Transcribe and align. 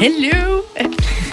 Hello! 0.00 0.62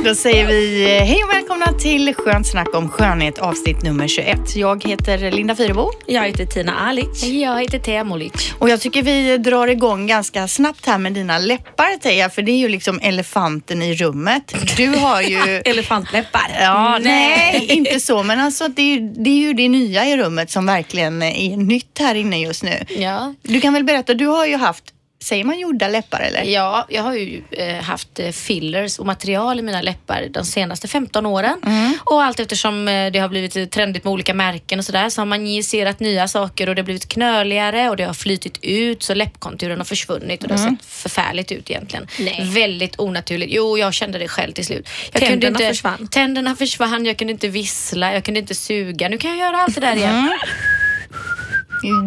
Då 0.04 0.16
säger 0.16 0.48
vi 0.48 0.84
eh, 0.98 1.04
hej 1.06 1.24
och 1.24 1.30
välkomna 1.30 1.74
till 1.74 2.14
Skönt 2.16 2.48
snack 2.48 2.76
om 2.76 2.90
skönhet 2.90 3.40
avsnitt 3.40 3.84
nummer 3.84 4.08
21. 4.08 4.56
Jag 4.56 4.84
heter 4.84 5.32
Linda 5.32 5.56
Fyrebo 5.56 5.92
Jag 6.06 6.28
heter 6.28 6.46
Tina 6.46 6.80
Alic. 6.80 7.24
Jag 7.24 7.62
heter 7.62 7.80
Thea 7.80 8.04
Molic. 8.04 8.54
och 8.60 8.70
jag 8.70 8.82
tycker 8.82 9.04
vi 9.04 9.38
drar 9.38 9.68
igång 9.68 10.08
ganska 10.08 10.48
snabbt 10.48 10.86
här 10.86 10.98
med 10.98 11.14
dina 11.14 11.40
läppar 11.40 12.00
Teija, 12.00 12.30
för 12.30 12.42
det 12.42 12.52
är 12.52 12.58
ju 12.58 12.70
liksom 12.70 13.00
elefanten 13.04 13.82
i 13.82 13.96
rummet. 13.96 14.56
Du 14.78 14.88
har 14.88 15.22
ju... 15.22 15.62
Elefantläppar. 15.66 16.58
Ja, 16.60 17.00
nej. 17.02 17.66
inte 17.70 18.00
så, 18.00 18.24
men 18.24 18.40
alltså 18.40 18.68
det 18.68 18.82
är, 18.82 18.96
ju, 18.96 19.00
det 19.00 19.30
är 19.30 19.40
ju 19.40 19.54
det 19.54 19.70
nya 19.70 20.06
i 20.06 20.18
rummet 20.18 20.52
som 20.52 20.66
verkligen 20.66 21.22
är 21.22 21.58
nytt 21.58 22.00
här 22.00 22.16
inne 22.16 22.40
just 22.40 22.64
nu. 22.64 22.86
Ja. 22.90 23.34
Du 23.42 23.62
kan 23.62 23.74
väl 23.74 23.84
berätta, 23.84 24.14
du 24.14 24.26
har 24.26 24.46
ju 24.46 24.58
haft, 24.58 24.84
säger 25.28 25.44
man 25.44 25.60
gjorda 25.60 25.88
läppar 25.88 26.20
eller? 26.20 26.44
ja, 26.44 26.86
jag 26.90 27.04
har 27.04 27.14
ju 27.14 27.44
eh, 27.52 27.76
haft 27.76 28.20
eh, 28.20 28.32
fillers 28.32 29.00
och 29.00 29.06
material 29.06 29.60
i 29.60 29.62
mina 29.62 29.82
läppar 29.82 30.28
de 30.32 30.46
senaste 30.46 30.88
15 30.88 31.26
åren. 31.26 31.62
Och 32.04 32.24
allt 32.24 32.40
eftersom 32.40 32.88
eh, 32.88 33.12
det 33.12 33.20
har 33.20 33.30
blivit 33.30 33.72
trendigt 33.72 34.04
med 34.04 34.14
olika 34.14 34.34
märken 34.34 34.80
och 34.80 34.86
sådär 34.86 35.10
så 35.10 35.22
har 35.22 35.26
man 35.26 35.42
injicerat 35.42 36.00
nya 36.00 36.28
saker 36.28 36.70
och 36.70 36.76
det 36.76 36.82
har 36.82 36.86
blivit 36.86 37.10
knöligare 37.10 37.90
och 37.90 37.98
det 37.98 38.04
har 38.04 38.14
flytit 38.14 38.60
ut 38.62 39.04
så 39.04 39.14
läppkonturen 39.14 39.78
har 39.78 39.86
försvunnit 39.86 40.44
och 40.44 40.48
det 40.48 40.54
har 40.54 40.70
sett 40.70 40.86
förfärligt 40.86 41.52
ut 41.52 41.70
egentligen. 41.70 42.08
Nej. 42.20 42.50
Väldigt 42.54 43.00
onaturligt. 43.00 43.54
Jo, 43.54 43.78
jag 43.78 43.94
kände 43.94 44.20
det 44.20 44.28
själv 44.28 44.54
till 44.54 44.66
slut. 44.66 44.90
Jag 45.12 45.22
Tänderna 45.22 45.60
försvann. 45.60 46.08
Tänderna 46.08 46.56
försvann, 46.56 47.06
jag 47.06 47.18
kunde 47.18 47.34
inte 47.34 47.48
vissla, 47.48 48.14
jag 48.14 48.24
kunde 48.24 48.40
inte 48.40 48.56
suga. 48.56 49.10
Nu 49.10 49.18
kan 49.18 49.30
jag 49.30 49.40
göra 49.40 49.58
allt 49.58 49.76
det 49.76 49.82
där 49.82 49.96
igen. 49.96 50.30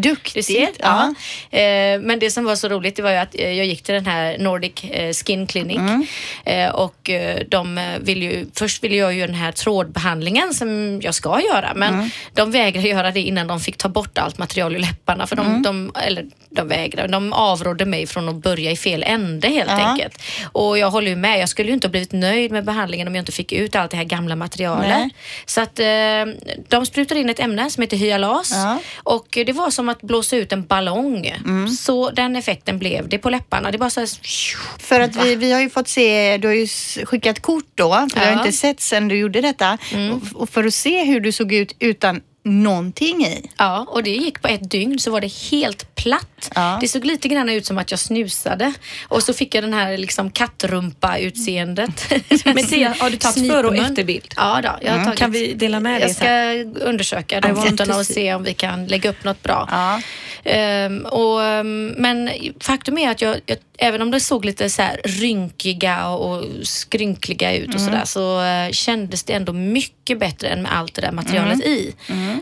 Duktigt. 0.02 0.34
Du 0.34 0.42
ser? 0.42 0.68
Ja. 0.78 1.14
Eh, 1.50 2.00
men 2.00 2.18
det 2.18 2.30
som 2.30 2.44
var 2.44 2.56
så 2.56 2.68
roligt 2.68 2.96
det 2.96 3.02
var 3.02 3.10
ju 3.10 3.16
att 3.16 3.34
eh, 3.34 3.52
jag 3.52 3.66
gick 3.66 3.82
till 3.82 3.94
den 3.94 4.06
här 4.06 4.38
Nordic 4.38 4.84
eh, 4.84 5.12
Skin 5.12 5.46
Clinic 5.46 5.80
eh, 6.44 6.70
och 6.70 7.10
de 7.48 7.80
vill 8.00 8.22
ju, 8.22 8.46
först 8.54 8.84
ville 8.84 8.96
jag 8.96 9.14
ju 9.14 9.26
den 9.26 9.34
här 9.34 9.52
trådbehandlingen 9.52 10.54
som 10.54 11.00
jag 11.02 11.14
ska 11.14 11.40
göra 11.40 11.72
men 11.74 12.10
de 12.34 12.50
vägrade 12.50 12.88
göra 12.88 13.10
det 13.10 13.20
innan 13.20 13.46
de 13.46 13.60
fick 13.60 13.76
ta 13.76 13.88
bort 13.88 14.18
allt 14.18 14.38
material 14.38 14.74
ur 14.74 14.78
läpparna 14.78 15.26
för 15.26 15.36
de, 15.36 15.62
de 15.62 15.92
eller 15.94 16.26
de 16.52 16.68
vägrade, 16.68 17.12
de 17.12 17.32
avrådde 17.32 17.84
mig 17.86 18.06
från 18.06 18.28
att 18.28 18.34
börja 18.34 18.70
i 18.70 18.76
fel 18.76 19.02
ände 19.06 19.48
helt 19.48 19.70
Ja. 19.70 19.76
enkelt. 19.90 20.22
Och 20.52 20.78
jag 20.78 20.90
håller 20.90 21.08
ju 21.10 21.16
med, 21.16 21.40
jag 21.40 21.48
skulle 21.48 21.68
ju 21.68 21.74
inte 21.74 21.86
ha 21.86 21.90
blivit 21.90 22.12
nöjd 22.12 22.52
med 22.52 22.64
behandlingen 22.64 23.08
om 23.08 23.14
jag 23.14 23.22
inte 23.22 23.32
fick 23.32 23.52
ut 23.52 23.76
allt 23.76 23.90
det 23.90 23.96
här 23.96 24.04
gamla 24.04 24.36
materialet. 24.36 24.88
Nej. 24.88 25.10
Så 25.46 25.60
att 25.60 25.78
eh, 25.78 25.86
de 26.68 26.86
sprutade 26.86 27.20
in 27.20 27.30
ett 27.30 27.40
ämne 27.40 27.70
som 27.70 27.80
heter 27.82 27.96
hyalas 27.96 28.50
Ja. 28.54 28.78
och 28.96 29.26
det 29.46 29.52
var 29.52 29.70
som 29.70 29.88
att 29.88 30.02
blåsa 30.02 30.36
ut 30.36 30.52
en 30.52 30.64
ballong. 30.66 31.34
Så 31.78 32.10
den 32.10 32.36
effekten 32.36 32.78
blev 32.78 33.08
det 33.08 33.18
på 33.18 33.30
läpparna. 33.30 33.70
Det 33.70 33.78
bara 33.78 33.90
så 33.90 34.00
här, 34.00 34.08
För 34.78 35.00
att 35.00 35.16
vi, 35.24 35.34
vi 35.36 35.52
har 35.52 35.60
ju 35.60 35.70
fått 35.70 35.88
se, 35.88 36.38
du 36.38 36.48
har 36.48 36.54
ju 36.54 36.66
skickat 37.04 37.40
kort 37.42 37.64
då, 37.74 37.90
för 38.14 38.20
jag 38.20 38.26
har 38.26 38.32
Ja. 38.32 38.38
inte 38.38 38.52
sett 38.52 38.80
sen 38.80 39.08
du 39.08 39.16
gjorde 39.18 39.40
detta. 39.40 39.78
Och, 40.34 40.40
och 40.42 40.48
för 40.50 40.64
att 40.64 40.74
se 40.74 41.04
hur 41.04 41.20
du 41.20 41.32
såg 41.32 41.52
ut 41.52 41.76
utan 41.78 42.20
någonting 42.42 43.24
i. 43.26 43.50
Ja, 43.56 43.86
och 43.88 44.02
det 44.02 44.10
gick 44.10 44.42
på 44.42 44.48
ett 44.48 44.70
dygn 44.70 44.98
så 44.98 45.10
var 45.10 45.20
det 45.20 45.32
helt 45.50 45.94
platt. 45.94 46.50
Ja. 46.54 46.78
Det 46.80 46.88
såg 46.88 47.04
lite 47.04 47.28
grann 47.28 47.48
ut 47.48 47.66
som 47.66 47.78
att 47.78 47.90
jag 47.90 48.00
snusade. 48.00 48.72
Och 49.08 49.22
så 49.22 49.32
fick 49.32 49.54
jag 49.54 49.64
den 49.64 49.74
här 49.74 49.98
liksom 49.98 50.30
kattrumpa-utseendet. 50.30 52.12
Men 52.44 52.66
Tia, 52.66 52.88
har 53.00 53.10
du 53.10 53.16
tagit 53.16 53.50
före 53.52 53.66
och 53.66 53.76
efterbild? 53.76 54.34
Ja, 54.36 54.60
då, 54.62 54.68
jag 54.82 54.92
Mm, 54.94 55.04
tagit. 55.04 55.18
kan 55.18 55.30
vi 55.30 55.52
dela 55.54 55.80
med 55.80 56.00
dig 56.00 56.08
Jag 56.08 56.16
ska 56.16 56.84
undersöka 56.84 57.40
de 57.40 57.56
fotona 57.56 57.96
och 57.98 58.06
se 58.06 58.34
om 58.34 58.42
vi 58.42 58.54
kan 58.54 58.86
lägga 58.86 59.10
upp 59.10 59.24
något 59.24 59.42
bra. 59.42 59.68
Ja. 59.70 60.00
Ehm, 60.44 61.06
och, 61.06 61.42
ehm, 61.44 61.86
men 61.86 62.30
faktum 62.60 62.98
är 62.98 63.10
att 63.10 63.22
jag, 63.22 63.36
jag, 63.46 63.58
även 63.80 64.02
om 64.02 64.10
det 64.10 64.20
såg 64.20 64.44
lite 64.44 64.70
så 64.70 64.82
här 64.82 65.00
rynkiga 65.04 66.08
och 66.08 66.44
skrynkliga 66.62 67.54
ut 67.56 67.74
och 67.74 67.80
sådär 67.80 68.04
så 68.04 68.42
eh, 68.42 68.70
kändes 68.70 69.22
det 69.24 69.32
ändå 69.32 69.52
mycket 69.52 70.18
bättre 70.18 70.48
än 70.48 70.62
med 70.62 70.76
allt 70.76 70.94
det 70.94 71.00
där 71.02 71.12
materialet 71.12 71.60
i. 71.60 71.94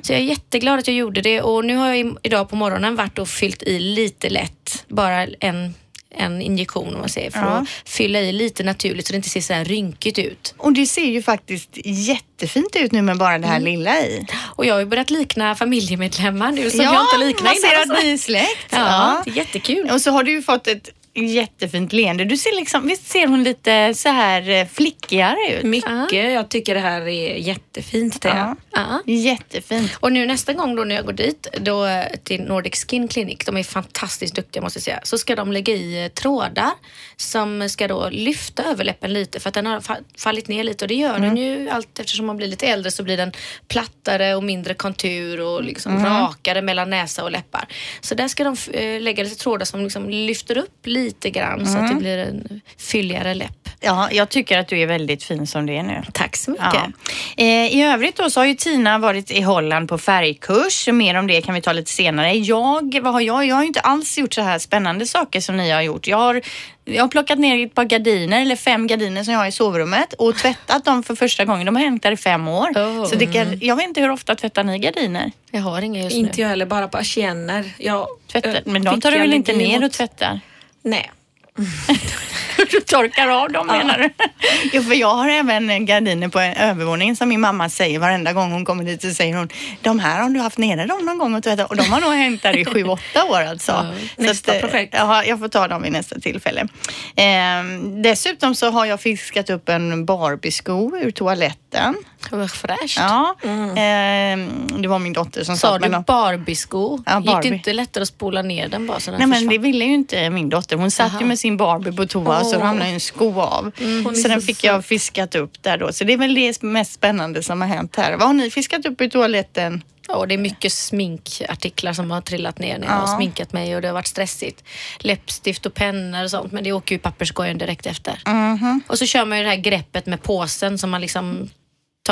Så 0.02 0.12
jag 0.12 0.20
är 0.20 0.24
jätteglad 0.24 0.78
att 0.78 0.86
jag 0.88 0.96
gjorde 0.96 1.20
det 1.20 1.42
och 1.42 1.64
nu 1.64 1.76
har 1.76 1.94
jag 1.94 2.16
idag 2.22 2.48
på 2.50 2.56
morgonen 2.56 2.96
varit 2.96 3.18
och 3.18 3.28
fyllt 3.28 3.62
i 3.62 3.78
lite 3.78 4.28
lätt, 4.30 4.84
bara 4.88 5.26
en 5.40 5.74
en 6.10 6.42
injektion 6.42 6.94
om 6.94 7.00
man 7.00 7.08
säger, 7.08 7.30
för 7.30 7.40
Ja. 7.40 7.46
att 7.46 7.68
fylla 7.84 8.20
i 8.20 8.32
lite 8.32 8.62
naturligt 8.62 9.06
så 9.06 9.12
det 9.12 9.16
inte 9.16 9.28
ser 9.28 9.40
så 9.40 9.52
här 9.52 9.64
rynkigt 9.64 10.18
ut. 10.18 10.54
Och 10.56 10.72
det 10.72 10.86
ser 10.86 11.04
ju 11.04 11.22
faktiskt 11.22 11.68
jättefint 11.84 12.76
ut 12.76 12.92
nu 12.92 13.02
med 13.02 13.18
bara 13.18 13.38
det 13.38 13.46
här 13.46 13.60
lilla 13.60 14.00
i. 14.00 14.26
Och 14.56 14.66
jag 14.66 14.74
har 14.74 14.80
ju 14.80 14.86
börjat 14.86 15.10
likna 15.10 15.54
familjemedlemmar 15.54 16.52
nu 16.52 16.70
som 16.70 16.80
jag 16.80 17.02
inte 17.02 17.26
liknar 17.26 17.44
man 17.44 17.54
ser 17.56 17.82
innan, 17.84 17.96
att 17.96 18.02
ni 18.04 18.10
är 18.12 18.16
släkt. 18.18 18.66
Ja, 18.70 19.22
det 19.24 19.30
är 19.30 19.34
jättekul. 19.34 19.90
Och 19.90 20.00
så 20.00 20.10
har 20.10 20.22
du 20.22 20.30
ju 20.30 20.42
fått 20.42 20.66
ett 20.66 20.88
jättefint 21.26 21.92
leende. 21.92 22.24
Du 22.24 22.36
ser 22.36 22.56
liksom, 22.56 22.86
visst 22.86 23.06
ser 23.06 23.26
hon 23.26 23.44
lite 23.44 23.94
så 23.94 24.08
här 24.08 24.50
eh, 24.50 24.66
flickigare 24.66 25.52
ut? 25.58 25.64
Mycket. 25.64 26.32
Jag 26.32 26.48
tycker 26.48 26.74
det 26.74 26.80
här 26.80 27.00
är 27.00 27.34
jättefint. 27.34 28.20
Tia. 28.22 28.56
Ja. 28.72 29.02
Jättefint. 29.06 29.92
Och 30.00 30.12
nu 30.12 30.26
nästa 30.26 30.52
gång 30.52 30.76
då 30.76 30.84
när 30.84 30.94
jag 30.94 31.04
går 31.04 31.12
dit 31.12 31.46
då, 31.60 31.86
till 32.24 32.40
Nordic 32.42 32.84
Skin 32.88 33.08
Clinic, 33.08 33.38
de 33.46 33.56
är 33.56 33.62
fantastiskt 33.62 34.34
duktiga 34.34 34.62
måste 34.62 34.76
jag 34.76 34.84
säga, 34.84 35.00
så 35.02 35.18
ska 35.18 35.36
de 35.36 35.52
lägga 35.52 35.74
i 35.74 36.04
eh, 36.04 36.08
trådar 36.08 36.70
som 37.16 37.68
ska 37.68 37.88
då 37.88 38.08
lyfta 38.10 38.64
överläppen 38.64 39.12
lite 39.12 39.40
för 39.40 39.48
att 39.48 39.54
den 39.54 39.66
har 39.66 39.80
fa- 39.80 40.04
fallit 40.18 40.48
ner 40.48 40.64
lite 40.64 40.84
och 40.84 40.88
det 40.88 40.94
gör 40.94 41.18
den 41.18 41.36
ju 41.36 41.68
allt 41.70 41.98
eftersom 41.98 42.26
man 42.26 42.36
blir 42.36 42.48
lite 42.48 42.66
äldre 42.66 42.90
så 42.90 43.02
blir 43.02 43.16
den 43.16 43.32
plattare 43.68 44.34
och 44.34 44.44
mindre 44.44 44.74
kontur 44.74 45.40
och 45.40 45.64
liksom 45.64 46.04
rakare 46.04 46.62
mellan 46.62 46.90
näsa 46.90 47.24
och 47.24 47.30
läppar. 47.30 47.68
Så 48.00 48.14
där 48.14 48.28
ska 48.28 48.44
de 48.44 48.56
eh, 48.72 49.00
lägga 49.00 49.22
lite 49.24 49.36
trådar 49.36 49.64
som 49.64 49.82
liksom 49.84 50.10
lyfter 50.10 50.58
upp 50.58 50.86
lite 50.86 51.07
grann 51.30 51.66
så 51.66 51.78
att 51.78 51.88
det 51.88 51.94
blir 51.94 52.18
en 52.18 52.60
fylligare 52.78 53.34
läpp. 53.34 53.68
Ja, 53.80 54.08
jag 54.12 54.28
tycker 54.28 54.58
att 54.58 54.68
du 54.68 54.80
är 54.80 54.86
väldigt 54.86 55.22
fin 55.24 55.46
som 55.46 55.66
det 55.66 55.76
är 55.78 55.82
nu. 55.82 56.02
Tack 56.12 56.36
så 56.36 56.50
mycket. 56.50 56.66
Ja. 56.74 56.90
Eh, 57.36 57.66
I 57.76 57.82
övrigt 57.82 58.16
då 58.16 58.30
så 58.30 58.40
har 58.40 58.44
ju 58.46 58.54
Tina 58.54 58.98
varit 58.98 59.30
i 59.30 59.40
Holland 59.40 59.88
på 59.88 59.98
färgkurs. 59.98 60.88
Mer 60.88 61.14
om 61.14 61.26
det 61.26 61.40
kan 61.42 61.54
vi 61.54 61.60
ta 61.60 61.72
lite 61.72 61.90
senare. 61.90 62.32
Jag, 62.34 63.00
vad 63.02 63.12
har 63.12 63.20
jag? 63.20 63.46
Jag 63.46 63.54
har 63.54 63.62
ju 63.62 63.68
inte 63.68 63.80
alls 63.80 64.18
gjort 64.18 64.34
så 64.34 64.42
här 64.42 64.58
spännande 64.58 65.06
saker 65.06 65.40
som 65.40 65.56
ni 65.56 65.70
har 65.70 65.82
gjort. 65.82 66.06
Jag 66.06 66.16
har, 66.16 66.40
jag 66.84 67.04
har 67.04 67.08
plockat 67.08 67.38
ner 67.38 67.66
ett 67.66 67.74
par 67.74 67.84
gardiner, 67.84 68.42
eller 68.42 68.56
fem 68.56 68.86
gardiner 68.86 69.24
som 69.24 69.32
jag 69.32 69.40
har 69.40 69.46
i 69.46 69.52
sovrummet 69.52 70.12
och 70.12 70.36
tvättat 70.36 70.84
dem 70.84 71.02
för 71.02 71.14
första 71.14 71.44
gången. 71.44 71.66
De 71.66 71.76
har 71.76 71.82
hängt 71.82 72.02
där 72.02 72.12
i 72.12 72.16
fem 72.16 72.48
år. 72.48 72.68
Oh. 72.68 73.04
Så 73.06 73.14
det 73.16 73.26
kan, 73.26 73.58
jag 73.60 73.76
vet 73.76 73.84
inte 73.88 74.00
hur 74.00 74.10
ofta 74.10 74.34
tvättar 74.34 74.64
ni 74.64 74.78
gardiner? 74.78 75.32
Jag 75.50 75.60
har 75.60 75.82
inga 75.82 76.02
just 76.02 76.16
Inte 76.16 76.36
nu. 76.36 76.42
jag 76.42 76.48
heller, 76.48 76.66
bara 76.66 76.88
på 76.88 76.98
persienner. 76.98 77.72
Jag, 77.78 78.06
Tvättar, 78.32 78.54
eh, 78.54 78.60
men 78.64 78.84
de 78.84 79.00
tar 79.00 79.10
du 79.10 79.18
väl 79.18 79.34
inte 79.34 79.52
ner 79.52 79.80
mot- 79.80 79.84
och 79.84 79.92
tvättar? 79.92 80.40
Nej. 80.88 81.10
Du 82.70 82.80
torkar 82.80 83.28
av 83.28 83.52
dem 83.52 83.66
menar 83.66 83.98
du? 83.98 84.10
Jo, 84.72 84.82
för 84.82 84.94
jag 84.94 85.14
har 85.14 85.28
även 85.28 85.86
gardiner 85.86 86.28
på 86.28 86.40
övervåningen 86.40 87.16
som 87.16 87.28
min 87.28 87.40
mamma 87.40 87.68
säger 87.68 87.98
varenda 87.98 88.32
gång 88.32 88.52
hon 88.52 88.64
kommer 88.64 88.84
dit 88.84 89.02
så 89.02 89.10
säger 89.10 89.36
hon 89.36 89.48
de 89.82 89.98
här 89.98 90.22
har 90.22 90.30
du 90.30 90.40
haft 90.40 90.58
nere 90.58 90.86
dem 90.86 91.04
någon 91.04 91.18
gång 91.18 91.34
och 91.34 91.42
tvättat 91.42 91.70
och 91.70 91.76
de 91.76 91.82
har 91.82 92.00
nog 92.00 92.12
hängt 92.12 92.42
där 92.42 92.56
i 92.56 92.64
sju, 92.64 92.84
åtta 92.88 93.24
år 93.24 93.42
alltså. 93.42 93.86
Så 94.16 94.22
nästa 94.22 94.54
eh, 94.54 94.60
projekt. 94.60 94.94
Ja, 94.96 95.24
jag 95.24 95.38
får 95.38 95.48
ta 95.48 95.68
dem 95.68 95.82
vid 95.82 95.92
nästa 95.92 96.20
tillfälle. 96.20 96.68
Ehm, 97.16 98.02
dessutom 98.02 98.54
så 98.54 98.70
har 98.70 98.86
jag 98.86 99.00
fiskat 99.00 99.50
upp 99.50 99.68
en 99.68 100.06
Barbie-sko 100.06 100.96
ur 100.96 101.10
toaletten. 101.10 101.94
Vad 102.30 102.50
fräscht. 102.50 102.98
Ja, 102.98 103.34
ehm, 103.44 104.82
det 104.82 104.88
var 104.88 104.98
min 104.98 105.12
dotter 105.12 105.44
som 105.44 105.56
Sa 105.56 105.68
sa 105.68 105.78
du 105.78 105.88
men- 105.88 106.02
Barbie-sko? 106.02 107.02
Ja, 107.06 107.18
Gick 107.18 107.26
Barbie. 107.26 107.48
det 107.50 107.54
inte 107.56 107.72
lättare 107.72 108.02
att 108.02 108.08
spola 108.08 108.42
ner 108.42 108.68
den 108.68 108.86
bara 108.86 109.00
så 109.00 109.10
den 109.10 109.18
Nej 109.18 109.26
men 109.28 109.34
försvann? 109.38 109.52
det 109.52 109.58
ville 109.58 109.84
ju 109.84 109.94
inte 109.94 110.30
min 110.30 110.48
dotter. 110.48 110.76
Hon 110.76 110.90
satt 110.90 111.20
ju 111.20 111.24
med 111.24 111.38
sin 111.38 111.56
Barbie 111.56 111.92
på 111.92 112.06
toa 112.06 112.40
och 112.40 112.46
så 112.46 112.58
ramlade 112.58 112.90
en 112.90 113.00
sko 113.00 113.40
av. 113.40 113.72
Mm. 113.80 114.14
så 114.14 114.28
den 114.28 114.40
fick 114.40 114.64
jag 114.64 114.84
fiskat 114.84 115.34
upp 115.34 115.62
där 115.62 115.78
då. 115.78 115.92
Så 115.92 116.04
det 116.04 116.12
är 116.12 116.18
väl 116.18 116.34
det 116.34 116.62
mest 116.62 116.92
spännande 116.92 117.42
som 117.42 117.60
har 117.60 117.68
hänt 117.68 117.96
här. 117.96 118.12
Vad 118.16 118.26
har 118.26 118.34
ni 118.34 118.50
fiskat 118.50 118.86
upp 118.86 119.00
i 119.00 119.10
toaletten? 119.10 119.82
Ja, 120.10 120.16
och 120.16 120.28
det 120.28 120.34
är 120.34 120.38
mycket 120.38 120.72
sminkartiklar 120.72 121.92
som 121.92 122.10
har 122.10 122.20
trillat 122.20 122.58
ner 122.58 122.78
när 122.78 122.86
jag 122.86 122.96
Ja. 122.96 122.98
har 123.00 123.16
sminkat 123.16 123.52
mig 123.52 123.76
och 123.76 123.82
det 123.82 123.88
har 123.88 123.92
varit 123.94 124.06
stressigt. 124.06 124.64
Läppstift 124.98 125.66
och 125.66 125.74
pennor 125.74 126.24
och 126.24 126.30
sånt 126.30 126.52
men 126.52 126.64
det 126.64 126.72
åker 126.72 126.94
ju 126.94 126.96
i 126.98 127.02
papperskorgen 127.02 127.58
direkt 127.58 127.86
efter. 127.86 128.22
Mhm. 128.26 128.80
Och 128.86 128.98
så 128.98 129.06
kör 129.06 129.24
man 129.24 129.38
ju 129.38 129.44
det 129.44 129.50
här 129.50 129.56
greppet 129.56 130.06
med 130.06 130.22
påsen 130.22 130.78
som 130.78 130.90
man 130.90 131.00
liksom 131.00 131.48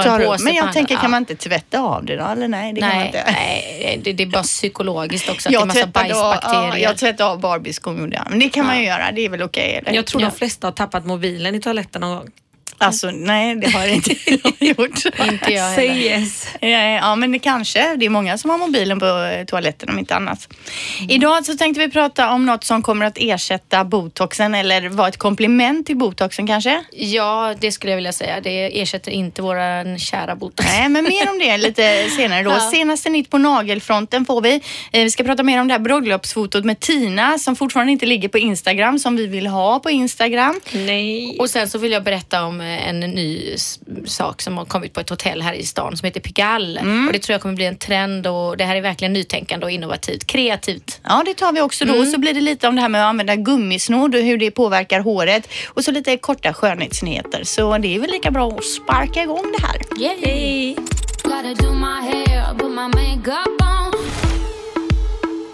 tar, 0.03 0.11
Tar 0.11 0.21
en 0.21 0.27
påse 0.27 0.45
Men 0.45 0.55
jag 0.55 0.73
tänker, 0.73 0.95
Ja. 0.95 1.01
kan 1.01 1.11
man 1.11 1.23
inte 1.23 1.37
tvätta 1.37 1.81
av 1.81 2.05
det 2.05 2.17
då? 2.17 2.25
Eller 2.25 2.49
nej, 2.49 2.73
det 2.73 2.81
kan 2.81 2.89
man 2.89 2.99
Nej, 2.99 3.07
inte. 3.07 3.25
nej 3.33 4.01
det, 4.05 4.13
det 4.13 4.23
är 4.23 4.27
bara 4.27 4.43
psykologiskt 4.43 5.29
också 5.29 5.49
att 5.49 5.53
det 5.53 5.61
är 5.61 5.67
massa 5.67 5.81
tvättade, 5.85 6.15
av, 6.15 6.31
bajsbakterier. 6.31 6.69
ja, 6.73 6.79
jag 6.79 6.97
tvättade 6.97 7.31
av 7.31 7.41
Barbieskon 7.41 7.99
gjorde 8.01 8.17
jag. 8.17 8.27
Men 8.31 8.39
det 8.39 8.49
kan 8.49 8.67
man 8.67 8.79
ju 8.79 8.85
göra, 8.87 9.13
det 9.13 9.21
är 9.25 9.29
väl 9.29 9.43
okej? 9.43 9.75
eller? 9.75 9.93
Jag 9.93 10.07
tror 10.07 10.23
Ja. 10.23 10.29
de 10.31 10.37
flesta 10.37 10.67
har 10.67 10.73
tappat 10.73 11.07
mobilen 11.07 11.55
i 11.55 11.61
toaletten 11.61 12.01
någon 12.01 12.17
gång. 12.19 12.29
Alltså 12.79 13.11
nej, 13.11 13.57
det 13.57 13.71
har 13.71 13.81
jag 13.81 13.91
inte 13.95 14.11
gjort. 14.65 15.05
Inte 15.29 15.53
jag 15.53 15.75
Say 15.75 15.89
heller. 15.89 16.01
yes. 16.21 16.49
Ja, 17.01 17.17
men 17.17 17.33
det 17.33 17.39
kanske. 17.39 17.97
Det 17.97 18.07
är 18.07 18.11
många 18.11 18.39
som 18.39 18.51
har 18.51 18.59
mobilen 18.59 18.99
på 19.01 19.07
eh, 19.07 19.45
toaletten 19.45 19.89
om 19.89 19.99
inte 19.99 20.15
annat. 20.15 20.49
Idag 21.09 21.45
så 21.47 21.55
tänkte 21.57 21.81
vi 21.81 21.91
prata 21.91 22.31
om 22.31 22.47
något 22.47 22.65
som 22.65 22.83
kommer 22.83 23.07
att 23.07 23.17
ersätta 23.21 23.85
botoxen 23.85 24.55
eller 24.55 24.89
vara 24.89 25.09
ett 25.09 25.17
komplement 25.17 25.87
till 25.87 25.97
botoxen 25.97 26.47
kanske. 26.47 26.85
Ja, 26.93 27.55
det 27.61 27.73
skulle 27.73 27.93
jag 27.93 27.97
vilja 27.97 28.13
säga. 28.13 28.41
Det 28.41 28.81
ersätter 28.83 29.11
inte 29.13 29.43
våran 29.43 29.99
kära 29.99 30.37
botox. 30.37 30.69
Nej, 30.73 30.89
men 30.89 31.05
mer 31.05 31.31
om 31.31 31.39
det 31.39 31.57
lite 31.59 32.11
senare 32.17 32.43
då. 32.43 32.51
Ja. 32.51 32.61
Senaste 32.61 33.11
nytt 33.11 33.31
på 33.31 33.39
nagelfronten 33.39 34.25
får 34.27 34.41
vi. 34.41 34.55
Eh, 34.93 35.03
Vi 35.03 35.11
ska 35.11 35.25
prata 35.25 35.43
mer 35.43 35.61
om 35.61 35.69
det 35.69 35.75
här 35.75 35.79
bröllopsfotot 35.79 36.65
med 36.65 36.81
Tina 36.81 37.39
som 37.39 37.57
fortfarande 37.57 37.93
inte 37.93 38.07
ligger 38.07 38.29
på 38.29 38.39
Instagram 38.39 38.99
som 38.99 39.17
vi 39.17 39.27
vill 39.27 39.47
ha 39.47 39.79
på 39.79 39.91
Instagram. 39.91 40.61
Nej. 40.73 41.37
Och 41.39 41.51
sen 41.51 41.69
så 41.69 41.79
vill 41.79 41.93
jag 41.93 42.05
berätta 42.05 42.45
om 42.45 42.61
en 42.67 43.01
ny 43.01 43.57
sak 44.07 44.43
som 44.43 44.59
har 44.59 44.65
kommit 44.65 44.93
på 44.93 45.01
ett 45.01 45.11
hotell 45.11 45.43
här 45.43 45.53
i 45.53 45.67
stan 45.67 45.97
som 45.97 46.07
heter 46.07 46.21
Pigalle. 46.21 46.81
Mm. 46.81 47.07
Och 47.07 47.13
det 47.13 47.19
tror 47.19 47.35
jag 47.35 47.41
kommer 47.43 47.55
bli 47.55 47.65
en 47.65 47.77
trend 47.77 48.27
och 48.27 48.57
det 48.57 48.65
här 48.65 48.77
är 48.77 48.81
verkligen 48.81 49.13
nytänkande 49.13 49.67
och 49.67 49.71
innovativt. 49.71 50.27
Kreativt. 50.27 51.01
Ja, 51.05 51.23
det 51.27 51.35
tar 51.35 51.53
vi 51.53 51.61
också 51.61 51.85
då. 51.85 51.95
Och 51.95 52.07
så 52.07 52.19
blir 52.19 52.35
det 52.35 52.41
lite 52.41 52.69
om 52.69 52.77
det 52.77 52.83
här 52.83 52.89
med 52.89 53.03
att 53.03 53.09
använda 53.09 53.37
gummisnodd 53.37 54.15
och 54.15 54.21
hur 54.21 54.39
det 54.39 54.51
påverkar 54.51 55.01
håret. 55.01 55.49
Och 55.69 55.85
så 55.85 55.91
lite 55.91 56.17
korta 56.17 56.55
skönhetsnyheter. 56.55 57.45
Så 57.45 57.79
det 57.79 57.95
är 57.95 58.01
väl 58.01 58.11
lika 58.11 58.31
bra 58.31 58.49
att 58.49 58.65
sparka 58.65 59.23
igång 59.23 59.55
det 59.59 59.67
här. 59.67 59.81
Yay! 59.99 60.75
Gotta 61.25 61.55
do 61.55 61.73
my 61.73 62.01
hair, 62.01 62.55
put 62.59 62.71
my 62.71 62.89
makeup 62.89 63.61
on. 63.61 64.16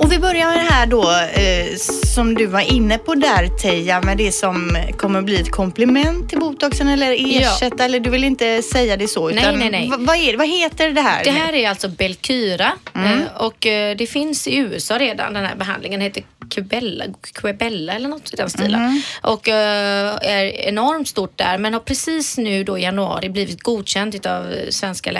Och 0.02 0.12
vi 0.12 0.18
börjar 0.18 0.46
med 0.46 0.56
det 0.56 0.72
här 0.72 0.86
då 0.86 1.10
eh, 1.10 1.76
som 2.14 2.34
du 2.34 2.46
var 2.46 2.60
inne 2.72 2.98
på 2.98 3.14
där 3.14 3.48
Teija 3.62 4.00
med 4.02 4.16
det 4.18 4.32
som 4.32 4.76
kommer 4.96 5.22
bli 5.22 5.40
ett 5.40 5.50
komplement 5.50 6.28
till 6.28 6.38
botoxen 6.38 6.88
eller 6.88 7.36
ersätta 7.38 7.84
eller 7.84 8.00
du 8.00 8.10
vill 8.10 8.24
inte 8.24 8.62
säga 8.62 8.96
det 8.96 9.08
så. 9.08 9.28
Nej, 9.28 9.38
utan 9.38 9.58
nej, 9.58 9.70
nej. 9.70 9.90
v- 9.90 9.96
Vad, 9.98 10.16
är, 10.16 10.36
vad 10.36 10.48
heter 10.48 10.90
det 10.90 11.00
här? 11.00 11.24
Det 11.24 11.30
här 11.30 11.52
är 11.52 11.68
alltså 11.68 11.88
Belkyra 11.88 12.72
Mm. 12.94 13.20
eh, 13.20 13.26
och 13.36 13.66
eh, 13.66 13.96
det 13.96 14.06
finns 14.06 14.46
i 14.48 14.56
USA 14.56 14.98
redan. 14.98 15.34
Den 15.34 15.44
här 15.44 15.56
behandlingen 15.56 16.00
heter 16.00 16.22
Quebella, 16.50 17.04
Quebella 17.34 17.92
eller 17.92 18.08
något 18.08 18.32
i 18.32 18.36
den 18.36 18.50
stilen. 18.50 18.74
Mm. 18.82 19.02
Och 19.22 19.48
eh, 19.48 20.18
är 20.22 20.44
enormt 20.44 21.08
stort 21.08 21.38
där 21.38 21.58
men 21.58 21.72
har 21.72 21.80
precis 21.80 22.38
nu 22.38 22.64
då 22.64 22.78
i 22.78 22.82
januari 22.82 23.28
blivit 23.28 23.62
godkänt 23.62 24.26
av 24.26 24.54
Svenska 24.70 25.12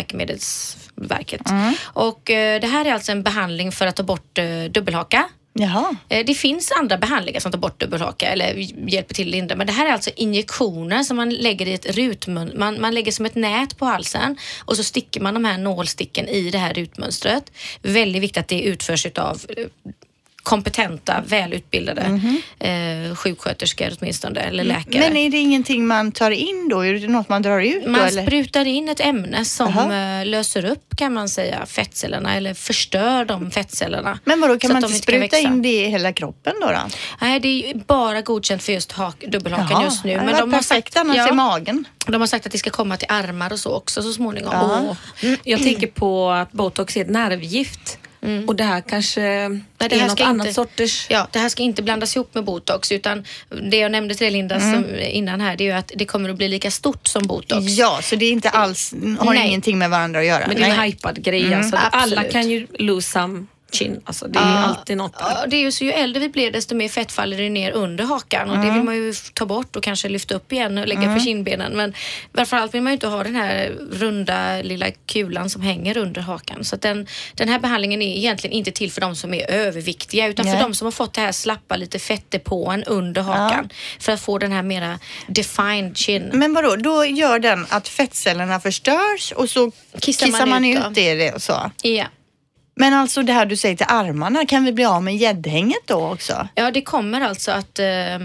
läkemedelsverket. 1.09 1.51
Mm. 1.51 1.75
Och 1.85 2.31
eh, 2.31 2.61
det 2.61 2.67
här 2.67 2.85
är 2.85 2.93
alltså 2.93 3.13
en 3.13 3.23
behandling 3.23 3.73
för 3.73 3.87
att 3.87 3.97
ta 3.97 4.03
bort 4.03 4.39
eh, 4.39 4.65
dubbelhaka. 4.71 5.29
Jaha. 5.55 5.97
Eh, 6.09 6.27
Det 6.27 6.35
finns 6.35 6.73
andra 6.73 6.99
behandlingar 6.99 7.41
som 7.41 7.53
tar 7.53 7.59
bort 7.59 7.81
dubbelhaka 7.81 8.27
eller 8.27 8.55
hjälper 8.91 9.15
till 9.15 9.29
att 9.29 9.33
lindra. 9.33 9.57
Men 9.57 9.67
det 9.67 9.73
här 9.73 9.87
är 9.87 9.93
alltså 9.93 10.11
injektioner 10.17 11.03
som 11.03 11.17
man 11.17 11.31
lägger 11.31 11.69
i 11.69 11.75
ett 11.75 11.97
rutmönster. 11.97 12.59
Man, 12.59 12.81
man 12.81 12.95
lägger 12.95 13.13
som 13.13 13.27
ett 13.27 13.35
nät 13.35 13.79
på 13.79 13.85
halsen 13.87 14.37
och 14.65 14.77
så 14.77 14.85
sticker 14.85 15.21
man 15.21 15.35
de 15.35 15.45
här 15.45 15.59
nålsticken 15.59 16.29
i 16.29 16.51
det 16.51 16.59
här 16.59 16.75
rutmönstret. 16.75 17.53
Väldigt 17.83 18.23
viktigt 18.23 18.41
att 18.41 18.49
det 18.49 18.63
utförs 18.63 19.07
av 19.19 19.41
kompetenta, 20.43 21.23
välutbildade 21.27 22.21
eh, 22.59 23.15
sjuksköterskor 23.17 23.93
åtminstone 24.01 24.41
eller 24.41 24.65
läkare. 24.65 25.01
Men 25.01 25.17
är 25.17 25.31
det 25.31 25.37
ingenting 25.39 25.87
man 25.87 26.13
tar 26.13 26.31
in 26.31 26.69
då? 26.69 26.81
Är 26.81 26.95
det 26.95 27.09
något 27.09 27.29
man 27.29 27.43
drar 27.43 27.61
ut 27.61 27.85
då? 27.85 27.91
Man 27.91 28.01
eller? 28.01 28.23
sprutar 28.27 28.65
in 28.65 28.89
ett 28.89 29.01
ämne 29.01 29.45
som 29.45 29.91
eh, 29.91 30.27
löser 30.27 30.65
upp 30.65 30.97
kan 30.97 31.13
man 31.13 31.29
säga 31.29 31.67
fettcellerna 31.67 32.35
eller 32.37 32.55
förstör 32.55 33.25
de 33.25 33.51
fettcellerna. 33.51 34.19
Men 34.25 34.41
vadå, 34.41 34.59
kan 34.59 34.73
man 34.73 34.85
inte 34.85 34.99
spruta 34.99 35.21
växa. 35.21 35.39
in 35.39 35.63
det 35.63 35.85
i 35.85 35.89
hela 35.89 36.13
kroppen 36.13 36.53
då? 36.61 36.67
då? 36.67 36.81
Nej, 37.21 37.41
det 37.41 37.71
är 37.71 37.75
bara 37.75 38.21
godkänt 38.21 38.63
för 38.63 38.73
just 38.73 38.93
hak, 38.93 39.25
dubbelhakan 39.29 39.69
Jaha, 39.71 39.85
just 39.85 40.05
nu. 40.05 40.11
det 40.13 40.17
Men 40.17 40.27
var 40.27 40.41
de 40.41 40.53
har, 40.53 40.59
perfekt 40.59 40.93
sagt, 40.93 40.97
annars 40.97 41.31
i 41.31 41.35
magen. 41.35 41.85
de 42.07 42.21
har 42.21 42.27
sagt 42.27 42.47
att 42.47 42.53
det 42.53 42.59
ska 42.59 42.71
komma 42.71 42.97
till 42.97 43.09
armar 43.11 43.53
och 43.53 43.59
så 43.61 43.77
också 43.77 44.03
så 44.03 44.13
småningom. 44.13 44.53
Ja. 44.53 44.97
Mm, 45.29 45.39
jag 45.45 45.63
tänker 45.63 45.87
på 45.87 46.31
att 46.31 46.53
botox 46.53 46.97
är 46.97 47.01
ett 47.01 47.11
nervgift. 47.11 47.99
Och 48.47 48.57
det 48.57 48.65
här 48.65 48.81
kanske 48.81 49.21
Nej, 49.21 49.61
det 49.79 49.85
är 49.85 49.99
här 50.01 50.07
något 50.09 50.19
ska 50.19 50.25
annat 50.25 50.47
inte- 50.47 50.55
sorters... 50.55 51.07
Ja, 51.11 51.29
det 51.33 51.39
här 51.39 51.49
ska 51.49 51.63
inte 51.63 51.83
blandas 51.83 52.17
ihop 52.17 52.35
med 52.35 52.45
botox 52.45 52.93
utan 52.93 53.25
det 53.71 53.77
jag 53.77 53.93
nämnde 53.93 54.15
till 54.15 54.25
dig 54.25 54.31
Linda 54.31 54.61
som, 54.61 54.85
innan 55.01 55.41
här 55.41 55.57
det 55.57 55.65
är 55.65 55.67
ju 55.67 55.73
att 55.73 55.93
det 55.97 56.05
kommer 56.05 56.29
att 56.31 56.37
bli 56.37 56.49
lika 56.49 56.71
stort 56.71 57.07
som 57.07 57.27
botox. 57.27 57.67
Ja, 57.67 58.01
så 58.03 58.17
det 58.17 58.25
är 58.25 58.33
inte 58.33 58.51
alls, 58.51 58.95
har 59.19 59.35
Nej. 59.35 59.49
ingenting 59.49 59.79
med 59.79 59.91
varandra 59.91 60.21
att 60.21 60.27
göra. 60.27 60.45
Men 60.47 60.57
det 60.57 60.63
är 60.63 60.71
en 60.75 60.81
hypad 60.83 61.23
grej. 61.23 61.55
alltså. 61.55 61.77
Alla 61.77 62.03
absolut. 62.21 62.33
kan 62.33 62.51
ju 62.51 62.67
lose 62.79 63.11
some 63.11 63.47
chin. 63.75 64.01
Alltså, 64.05 64.29
det 64.29 64.39
är 64.39 64.51
ju 64.51 64.65
alltid 64.65 64.97
något. 64.97 65.17
Ja, 65.19 65.47
det 65.47 65.57
är 65.57 65.61
ju 65.61 65.73
så 65.73 65.85
ju 65.85 65.93
äldre 65.93 66.21
vi 66.21 66.29
blir 66.29 66.51
desto 66.51 66.75
mer 66.75 66.89
fett 66.89 67.13
faller 67.13 67.39
det 67.39 67.51
ner 67.51 67.73
under 67.73 68.05
hakan 68.05 68.51
och 68.51 68.59
det 68.59 68.71
vill 68.71 68.83
man 68.83 68.97
ju 68.97 69.15
ta 69.35 69.47
bort 69.47 69.77
och 69.77 69.83
kanske 69.83 70.09
lyfta 70.09 70.35
upp 70.35 70.53
igen 70.53 70.79
och 70.79 70.87
lägga 70.87 71.15
på 71.15 71.21
kindbenen. 71.21 71.73
Men 71.73 71.95
framförallt 72.35 72.75
vill 72.75 72.83
man 72.83 72.91
ju 72.91 72.95
inte 72.95 73.07
ha 73.07 73.25
den 73.25 73.37
här 73.37 73.73
runda 73.93 74.63
lilla 74.63 74.87
kulan 75.07 75.51
som 75.51 75.63
hänger 75.63 75.97
under 75.97 76.21
hakan. 76.21 76.65
Så 76.65 76.77
den, 76.77 77.07
den 77.35 77.49
här 77.49 77.59
behandlingen 77.59 78.03
är 78.03 78.17
egentligen 78.17 78.57
inte 78.57 78.71
till 78.71 78.93
för 78.93 79.01
de 79.01 79.17
som 79.17 79.35
är 79.35 79.51
överviktiga 79.51 80.27
utan 80.27 80.47
Nej. 80.47 80.55
för 80.55 80.63
de 80.63 80.75
som 80.75 80.85
har 80.85 80.93
fått 80.93 81.15
det 81.15 81.21
här 81.21 81.33
slappa 81.33 81.77
lite 81.77 81.99
fettdepån 81.99 82.85
under 82.85 83.23
hakan 83.23 83.71
för 84.01 84.13
att 84.13 84.21
få 84.21 84.39
den 84.39 84.53
här 84.53 84.63
mera 84.63 84.99
defined 85.27 85.97
chin. 85.97 86.31
Men 86.33 86.55
vadå, 86.55 86.77
då 86.77 87.05
gör 87.05 87.39
den 87.39 87.67
att 87.69 87.89
fettcellerna 87.89 88.61
förstörs 88.61 89.33
och 89.33 89.51
så 89.51 89.71
kissar, 90.01 90.27
Kissar 90.27 90.47
man 90.47 90.49
man, 90.49 90.65
ut 90.65 90.87
ut, 90.87 90.95
det 90.95 91.33
och 91.33 91.43
så. 91.43 91.71
Ja. 91.83 92.07
Men 92.75 92.95
alltså 92.95 93.23
det 93.23 93.33
här 93.33 93.47
du 93.47 93.57
säger 93.57 93.77
till 93.77 93.87
armarna, 93.89 94.47
kan 94.47 94.65
vi 94.65 94.73
bli 94.73 94.85
av 94.85 95.03
med 95.03 95.17
gäddhänget 95.17 95.87
då 95.87 96.13
också? 96.13 96.49
Ja, 96.55 96.71
det 96.71 96.83
kommer 96.83 97.21
alltså 97.21 97.51
att 97.51 97.79
eh, 97.79 98.19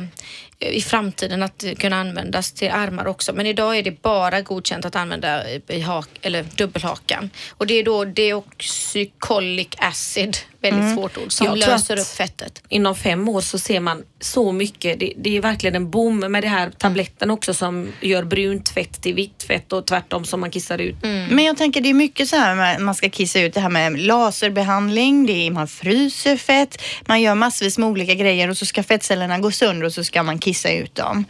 i 0.60 0.82
framtiden 0.82 1.44
att 1.44 1.66
kunna 1.78 1.96
användas 1.96 2.52
till 2.52 2.72
armar 2.72 3.08
också. 3.08 3.34
Men 3.34 3.46
idag 3.46 3.78
är 3.78 3.84
det 3.84 4.02
bara 4.02 4.42
godkänt 4.42 4.86
att 4.86 4.96
använda 4.96 5.50
i 5.68 5.82
hak, 5.82 6.10
eller 6.22 6.44
dubbelhakan. 6.44 7.30
Och 7.50 7.68
det 7.68 7.74
är 7.74 7.84
då 7.84 8.06
deoxycholic 8.06 9.68
acid, 9.78 10.38
väldigt 10.62 10.96
svårt 10.96 11.18
ord, 11.18 11.32
som 11.32 11.46
Jag 11.48 11.62
tror 11.62 11.72
löser 11.74 11.94
att- 11.94 12.00
upp 12.00 12.08
fettet. 12.08 12.64
Inom 12.70 12.96
fem 12.96 13.30
år 13.30 13.42
så 13.42 13.60
ser 13.60 13.80
man 13.80 14.04
så 14.20 14.52
mycket. 14.52 15.00
Det, 15.00 15.14
det 15.18 15.38
är 15.38 15.42
verkligen 15.42 15.76
en 15.76 15.90
boom 15.92 16.20
med 16.20 16.44
det 16.44 16.48
här 16.48 16.70
tabletten 16.70 17.32
också 17.32 17.54
som 17.54 17.88
gör 18.02 18.24
brunt 18.24 18.70
fett 18.70 19.02
till 19.02 19.14
vitt 19.14 19.44
fett 19.44 19.74
och 19.74 19.86
tvärtom 19.88 20.26
som 20.26 20.40
man 20.40 20.52
kissar 20.52 20.78
ut. 20.78 20.96
Men 21.30 21.40
jag 21.46 21.58
tänker 21.58 21.82
det 21.82 21.90
är 21.90 21.94
mycket 21.94 22.30
så 22.30 22.36
här 22.36 22.56
med, 22.56 22.82
man 22.82 22.96
ska 22.96 23.10
kissa 23.10 23.40
ut 23.40 23.54
det 23.54 23.60
här 23.60 23.70
med 23.70 24.00
laserbehandling, 24.00 25.26
det 25.26 25.48
är, 25.48 25.52
man 25.52 25.68
fryser 25.68 26.38
fett, 26.38 26.82
man 27.06 27.22
gör 27.22 27.36
massvis 27.36 27.78
med 27.78 27.90
olika 27.90 28.14
grejer 28.14 28.50
och 28.50 28.58
så 28.58 28.66
ska 28.66 28.84
fettcellerna 28.84 29.40
gå 29.40 29.52
sönder 29.52 29.86
och 29.86 29.94
så 29.94 30.04
ska 30.04 30.24
man 30.24 30.40
kissa 30.40 30.72
ut 30.72 30.96
dem. 30.96 31.26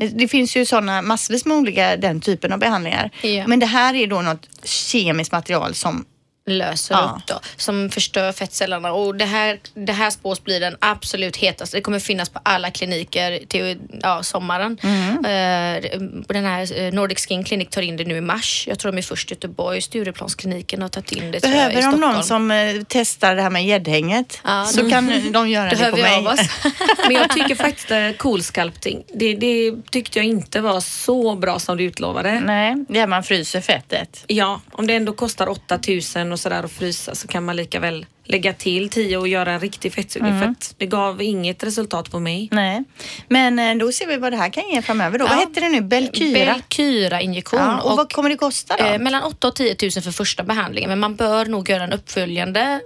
Det, 0.00 0.08
det 0.08 0.28
finns 0.28 0.56
ju 0.56 0.64
sådana 0.64 1.02
massvis 1.02 1.44
med 1.46 1.56
olika 1.56 1.96
den 1.96 2.20
typen 2.20 2.52
av 2.52 2.58
behandlingar. 2.58 3.10
Ja. 3.22 3.46
Men 3.46 3.58
det 3.60 3.66
här 3.66 3.94
är 3.94 4.06
då 4.06 4.22
något 4.22 4.48
kemiskt 4.64 5.32
material 5.32 5.74
som 5.74 6.04
löser 6.50 6.94
Ja. 6.94 7.16
upp 7.20 7.26
då, 7.26 7.40
som 7.56 7.90
förstör 7.90 8.32
fettcellerna. 8.32 8.92
Och 8.92 9.14
det 9.16 9.24
här, 9.24 9.58
det 9.74 9.92
här 9.92 10.10
spås 10.10 10.44
blir 10.44 10.60
den 10.60 10.76
absolut 10.80 11.36
hetaste. 11.36 11.76
Det 11.76 11.80
kommer 11.80 11.98
finnas 11.98 12.28
på 12.28 12.40
alla 12.42 12.70
kliniker 12.70 13.40
till 13.48 13.78
ja, 14.02 14.22
sommaren. 14.22 14.78
Mm. 14.82 15.16
Eh, 15.24 15.90
den 16.28 16.44
här 16.44 16.80
eh, 16.80 16.92
Nordic 16.92 17.26
Skin 17.28 17.44
Clinic 17.44 17.68
tar 17.70 17.82
in 17.82 17.96
det 17.96 18.04
nu 18.04 18.16
i 18.16 18.20
mars. 18.20 18.64
Jag 18.68 18.78
tror 18.78 18.92
de 18.92 18.98
är 18.98 19.02
först 19.02 19.30
i 19.30 19.34
Göteborg. 19.34 19.80
Stureplanskliniken 19.82 20.82
har 20.82 20.88
tagit 20.88 21.12
in 21.12 21.30
det 21.30 21.40
tror 21.40 21.54
jag, 21.54 21.72
i 21.72 21.74
Behöver 21.74 21.74
de 21.74 21.82
Stockholm. 21.82 22.14
någon 22.14 22.24
som 22.24 22.50
eh, 22.50 22.82
testar 22.88 23.34
det 23.34 23.42
här 23.42 23.50
med 23.50 23.64
gäddhänget 23.66 24.40
Ja, 24.44 24.64
så 24.64 24.82
de- 24.82 24.90
kan 24.90 25.32
de 25.32 25.48
göra 25.48 25.70
Det 25.70 25.76
det 25.76 25.90
på 25.90 25.96
vi 25.96 26.02
mig. 26.02 26.16
av 26.16 26.26
oss. 26.26 26.40
Men 27.06 27.12
jag 27.16 27.30
tycker 27.30 27.54
faktiskt 27.54 27.90
att 27.90 28.18
cool 28.18 28.42
sculpting, 28.42 29.02
det, 29.14 29.34
det 29.34 29.72
tyckte 29.90 30.18
jag 30.18 30.26
inte 30.26 30.60
var 30.60 30.80
så 30.80 31.36
bra 31.36 31.58
som 31.58 31.76
du 31.76 31.84
utlovade. 31.84 32.40
Nej, 32.40 32.74
det 32.88 32.98
är 32.98 33.06
man 33.06 33.22
fryser 33.22 33.60
fettet. 33.60 34.24
Ja, 34.26 34.60
om 34.72 34.86
det 34.86 34.94
ändå 34.94 35.12
kostar 35.12 35.48
8000 35.48 36.32
och 36.36 36.40
sådär 36.40 36.62
att 36.62 36.72
frysa 36.72 37.14
så 37.14 37.28
kan 37.28 37.44
man 37.44 37.56
lika 37.56 37.80
väl 37.80 38.06
lägga 38.24 38.52
till 38.52 38.88
10 38.88 39.16
och 39.18 39.28
göra 39.28 39.52
en 39.52 39.60
riktig 39.60 39.92
fettsugning 39.92 40.40
för 40.40 40.46
att 40.46 40.74
det 40.78 40.86
gav 40.86 41.22
inget 41.22 41.62
resultat 41.62 42.10
på 42.10 42.20
mig. 42.20 42.48
Nej, 42.52 42.84
men 43.28 43.58
eh, 43.58 43.74
då 43.74 43.92
ser 43.92 44.06
vi 44.06 44.16
vad 44.16 44.32
det 44.32 44.36
här 44.36 44.50
kan 44.50 44.68
ge 44.70 44.82
framöver. 44.82 45.18
Då. 45.18 45.24
Vad 45.26 45.34
Ja. 45.36 45.40
heter 45.40 45.60
det 45.60 45.68
nu? 45.68 45.80
Belkyra? 45.80 46.52
Belkyra-injektion. 46.54 47.60
ja, 47.60 47.80
och, 47.80 47.96
vad 47.96 48.12
kommer 48.12 48.28
det 48.30 48.36
kosta 48.36 48.76
då? 48.76 48.84
Eh, 48.84 48.98
mellan 48.98 49.22
8 49.22 49.48
och 49.48 49.54
10 49.56 49.76
000 49.82 49.90
för 49.90 50.10
första 50.10 50.42
behandlingen 50.42 50.90
men 50.90 50.98
man 50.98 51.16
bör 51.16 51.46
nog 51.46 51.68
göra 51.70 51.84
en 51.84 51.92
uppföljande 51.92 52.80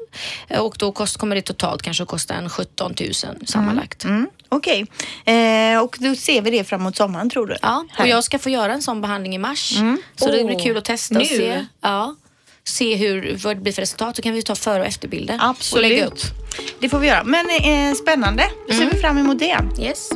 eh, 0.48 0.60
och 0.60 0.76
då 0.78 0.92
kost, 0.92 1.16
kommer 1.16 1.36
det 1.36 1.42
totalt 1.42 1.82
kanske 1.82 2.02
att 2.02 2.08
kosta 2.08 2.34
en 2.34 2.50
17 2.50 2.94
000 3.00 3.14
sammanlagt. 3.46 4.04
Mm, 4.04 4.28
Okej, 4.48 4.86
eh, 5.24 5.80
och 5.82 5.96
då 6.00 6.14
ser 6.14 6.42
vi 6.42 6.50
det 6.50 6.64
framåt 6.64 6.96
sommaren 6.96 7.30
tror 7.30 7.46
du? 7.46 7.56
Ja, 7.62 7.84
Här. 7.90 8.04
och 8.04 8.08
jag 8.08 8.24
ska 8.24 8.38
få 8.38 8.50
göra 8.50 8.72
en 8.72 8.82
sån 8.82 9.00
behandling 9.00 9.34
i 9.34 9.38
mars. 9.38 9.74
Så 10.16 10.30
det 10.32 10.44
blir 10.44 10.58
kul 10.58 10.76
att 10.76 10.84
testa 10.84 11.14
nu? 11.14 11.20
och 11.20 11.26
se. 11.26 11.64
Ja, 11.80 12.14
se 12.70 12.96
hur, 12.96 13.36
vad 13.42 13.56
det 13.56 13.60
blir 13.60 13.72
för 13.72 13.82
resultat. 13.82 14.16
Så 14.16 14.22
kan 14.22 14.34
vi 14.34 14.42
ta 14.42 14.54
före 14.54 14.80
och 14.80 14.86
efterbilder. 14.86 15.34
Och 15.34 15.44
Absolut. 15.44 15.90
lägga 15.90 16.06
upp. 16.06 16.20
Det 16.78 16.88
får 16.88 16.98
vi 16.98 17.08
göra. 17.08 17.24
Men 17.24 17.46
eh, 17.50 17.94
spännande. 17.94 18.42
Då 18.68 18.74
ser 18.74 18.90
vi 18.90 18.96
fram 18.98 19.18
emot 19.18 19.38
det. 19.38 19.58
Yes. 19.80 20.10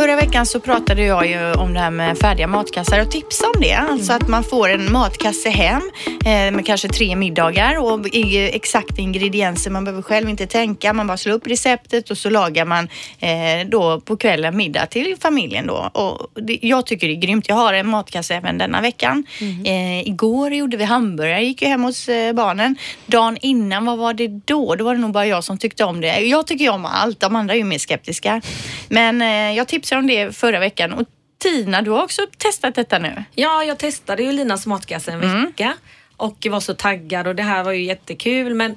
Förra 0.00 0.16
veckan 0.16 0.46
så 0.46 0.60
pratade 0.60 1.02
jag 1.04 1.26
ju 1.26 1.52
om 1.52 1.74
det 1.74 1.80
här 1.80 1.90
med 1.90 2.18
färdiga 2.18 2.46
matkassar 2.46 3.00
och 3.00 3.10
tipsade 3.10 3.52
om 3.54 3.60
det. 3.60 3.74
Alltså 3.74 4.12
att 4.12 4.28
man 4.28 4.44
får 4.44 4.68
en 4.68 4.92
matkasse 4.92 5.50
hem 5.50 5.82
eh, 6.24 6.30
med 6.30 6.66
kanske 6.66 6.88
tre 6.88 7.16
middagar 7.16 7.78
och 7.78 8.06
exakta 8.12 9.02
ingredienser. 9.02 9.70
Man 9.70 9.84
behöver 9.84 10.02
själv 10.02 10.28
inte 10.28 10.46
tänka. 10.46 10.92
Man 10.92 11.06
bara 11.06 11.16
slår 11.16 11.34
upp 11.34 11.46
receptet 11.46 12.10
och 12.10 12.18
så 12.18 12.30
lagar 12.30 12.64
man 12.64 12.88
eh, 13.18 13.68
då 13.68 14.00
på 14.00 14.16
kvällen 14.16 14.56
middag 14.56 14.86
till 14.86 15.16
familjen 15.20 15.66
då. 15.66 15.90
Och 15.92 16.40
jag 16.60 16.86
tycker 16.86 17.06
det 17.08 17.12
är 17.14 17.20
grymt. 17.20 17.48
Jag 17.48 17.56
har 17.56 17.72
en 17.72 17.88
matkasse 17.88 18.34
även 18.34 18.58
denna 18.58 18.80
veckan. 18.80 19.24
Eh, 19.64 20.08
igår 20.08 20.52
gjorde 20.52 20.76
vi 20.76 20.84
hamburgare. 20.84 21.44
gick 21.44 21.62
ju 21.62 21.68
hem 21.68 21.82
hos 21.82 22.08
barnen. 22.34 22.76
Dagen 23.06 23.38
innan, 23.40 23.84
vad 23.84 23.98
var 23.98 24.14
det 24.14 24.28
då? 24.28 24.74
Då 24.74 24.84
var 24.84 24.94
det 24.94 25.00
nog 25.00 25.12
bara 25.12 25.26
jag 25.26 25.44
som 25.44 25.58
tyckte 25.58 25.84
om 25.84 26.00
det. 26.00 26.20
Jag 26.20 26.46
tycker 26.46 26.64
ju 26.64 26.70
om 26.70 26.86
allt. 26.86 27.20
De 27.20 27.36
andra 27.36 27.54
är 27.54 27.58
ju 27.58 27.64
mer 27.64 27.78
skeptiska. 27.78 28.40
Men 28.88 29.20
jag 29.54 29.68
tipsade 29.90 30.00
om 30.00 30.06
det 30.06 30.36
förra 30.36 30.58
veckan. 30.60 30.92
Och 30.92 31.06
Tina, 31.38 31.82
du 31.82 31.90
har 31.90 32.02
också 32.02 32.22
testat 32.38 32.74
detta 32.74 32.98
nu. 32.98 33.24
Ja, 33.34 33.64
jag 33.64 33.78
testade 33.78 34.22
ju 34.22 34.32
Linas 34.32 34.66
matkasse 34.66 35.12
en 35.12 35.22
Mm. 35.22 35.44
vecka 35.46 35.74
och 36.16 36.46
var 36.50 36.60
så 36.60 36.74
taggad 36.74 37.26
och 37.26 37.34
det 37.34 37.42
här 37.42 37.64
var 37.64 37.72
ju 37.72 37.84
jättekul 37.84 38.54
men 38.54 38.74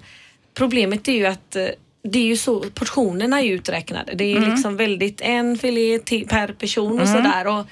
problemet 0.53 1.07
är 1.07 1.13
ju 1.13 1.25
att 1.25 1.55
eh, 1.55 1.67
det 2.03 2.19
är 2.19 2.25
ju 2.25 2.37
så, 2.37 2.59
portionerna 2.73 3.41
är 3.41 3.45
uträknade. 3.45 4.13
Det 4.15 4.23
är 4.23 4.37
Mm. 4.37 4.49
liksom 4.51 4.77
väldigt 4.77 5.21
en 5.21 5.57
filé 5.57 5.99
per 6.29 6.47
person 6.53 7.01
och 7.01 7.07
sådär. 7.07 7.47
Och, 7.47 7.59
eh, 7.59 7.65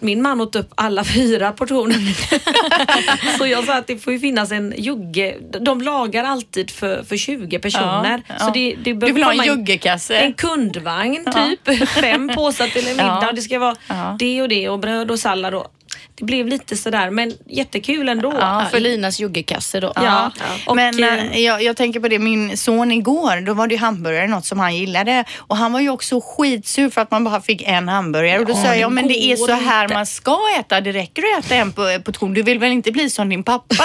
min 0.00 0.22
man 0.22 0.40
åt 0.40 0.56
upp 0.56 0.72
alla 0.74 1.04
fyra 1.04 1.52
portioner. 1.52 1.98
så 3.38 3.46
jag 3.46 3.64
sa 3.64 3.74
att 3.78 3.86
det 3.86 3.98
får 3.98 4.12
ju 4.12 4.18
finnas 4.18 4.52
en 4.52 4.74
jugge. 4.76 5.36
De 5.60 5.80
lagar 5.82 6.24
alltid 6.24 6.70
för, 6.70 7.02
för 7.02 7.16
20 7.16 7.58
personer. 7.58 8.22
Ja, 8.28 8.34
Så 8.38 8.44
ja. 8.46 8.50
det, 8.54 8.74
det 8.84 8.94
bör 8.94 9.06
Du 9.06 9.12
vill 9.12 9.22
ha 9.22 9.32
en 9.32 9.44
juggekasse? 9.44 10.16
En 10.16 10.32
kundvagn 10.34 11.24
typ. 11.32 11.88
Fem 11.88 12.30
påsar 12.34 12.66
till 12.66 12.86
en 12.88 12.90
middag. 12.96 13.18
Ja. 13.22 13.32
Det 13.34 13.42
ska 13.42 13.58
vara 13.58 13.76
Ja. 13.88 14.16
det 14.18 14.42
och 14.42 14.48
det 14.48 14.68
och 14.68 14.78
bröd 14.78 15.10
och 15.10 15.18
sallad. 15.18 15.54
Och, 15.54 15.66
det 16.16 16.24
blev 16.24 16.46
lite 16.46 16.76
sådär 16.76 17.10
men 17.10 17.32
jättekul 17.48 18.08
ändå. 18.08 18.34
Ja, 18.40 18.66
för 18.70 18.80
Linas 18.80 19.20
juggekasse 19.20 19.80
då. 19.80 19.92
Ja. 19.96 20.30
Och, 20.66 20.76
Men 20.76 21.02
eh, 21.04 21.24
eh, 21.32 21.40
jag, 21.40 21.62
jag 21.62 21.76
tänker 21.76 22.00
på 22.00 22.08
det, 22.08 22.18
min 22.18 22.56
son 22.56 22.92
igår, 22.92 23.40
då 23.46 23.54
var 23.54 23.66
det 23.66 23.74
ju 23.74 23.80
hamburgare, 23.80 24.26
något 24.26 24.44
som 24.44 24.58
han 24.60 24.76
gillade. 24.76 25.24
Och 25.38 25.56
han 25.56 25.72
var 25.72 25.80
ju 25.80 25.90
också 25.90 26.20
skitsur 26.24 26.90
för 26.90 27.00
att 27.00 27.10
man 27.10 27.24
bara 27.24 27.40
fick 27.40 27.62
en 27.62 27.88
hamburgare. 27.88 28.38
Och 28.40 28.46
då 28.46 28.52
Ja, 28.52 28.62
sa 28.64 28.74
jag, 28.74 28.92
men 28.92 29.08
det 29.08 29.24
är 29.24 29.36
så 29.36 29.52
här 29.52 29.82
inte." 29.84 29.94
man 29.94 30.06
ska 30.06 30.38
äta. 30.60 30.80
Det 30.80 30.92
räcker 30.92 31.22
att 31.38 31.44
äta 31.44 31.54
en 31.54 31.72
på- 31.72 32.00
portion. 32.04 32.34
Du 32.34 32.42
vill 32.42 32.58
väl 32.58 32.72
inte 32.72 32.92
bli 32.92 33.10
som 33.10 33.28
din 33.28 33.42
pappa? 33.44 33.84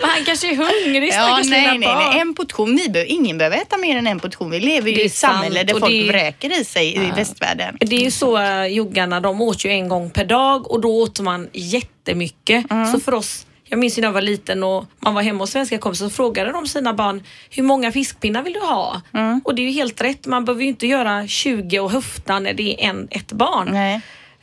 Han 0.00 0.24
kanske 0.26 0.50
är 0.52 0.56
hungrig 0.56 1.08
ja, 1.08 1.12
stackars 1.12 1.46
nej, 1.46 1.72
lilla 1.78 1.94
nej, 1.94 2.06
nej. 2.10 2.20
En 2.20 2.34
portion. 2.34 2.76
Vi 2.76 2.88
behöver, 2.88 3.10
ingen 3.12 3.38
behöver 3.38 3.56
äta 3.56 3.76
mer 3.78 3.96
än 3.96 4.06
en 4.06 4.20
portion. 4.20 4.50
Vi 4.50 4.60
lever 4.60 4.90
ju 4.90 5.02
i 5.02 5.06
ett 5.06 5.14
samhälle 5.14 5.62
där 5.62 5.72
folk 5.74 5.92
det 5.92 6.08
vräker 6.08 6.60
i 6.60 6.64
sig 6.64 6.96
i 6.96 7.10
västvärlden. 7.16 7.76
Det 7.80 7.96
är 7.96 8.00
ju 8.04 8.10
så 8.10 8.38
uh, 8.38 8.66
juggarna, 8.66 9.20
de 9.20 9.40
åt 9.40 9.64
ju 9.64 9.70
en 9.70 9.88
gång 9.88 10.10
per 10.10 10.24
dag 10.24 10.71
och 10.72 10.80
då 10.80 11.02
åt 11.02 11.20
man 11.20 11.48
jättemycket. 11.52 12.70
Mm. 12.70 12.92
Så 12.92 13.00
för 13.00 13.14
oss, 13.14 13.46
jag 13.64 13.78
minns 13.78 13.96
när 13.96 14.04
jag 14.04 14.12
var 14.12 14.20
liten 14.20 14.62
och 14.62 14.84
man 14.98 15.14
var 15.14 15.22
hemma 15.22 15.38
hos 15.38 15.50
svenska 15.50 15.78
kompisar 15.78 16.06
så 16.08 16.10
frågade 16.10 16.52
de 16.52 16.66
sina 16.66 16.94
barn 16.94 17.22
hur 17.50 17.62
många 17.62 17.92
fiskpinnar 17.92 18.42
vill 18.42 18.52
du 18.52 18.60
ha? 18.60 19.00
Mm. 19.14 19.40
Och 19.44 19.54
det 19.54 19.62
är 19.62 19.66
ju 19.66 19.72
helt 19.72 20.00
rätt, 20.00 20.26
man 20.26 20.44
behöver 20.44 20.62
ju 20.62 20.68
inte 20.68 20.86
göra 20.86 21.26
20 21.26 21.80
och 21.80 21.90
höfta 21.90 22.38
när 22.38 22.54
det 22.54 22.84
är 22.84 22.88
en, 22.88 23.08
ett 23.10 23.32
barn. 23.32 23.68
Nej. 23.70 24.00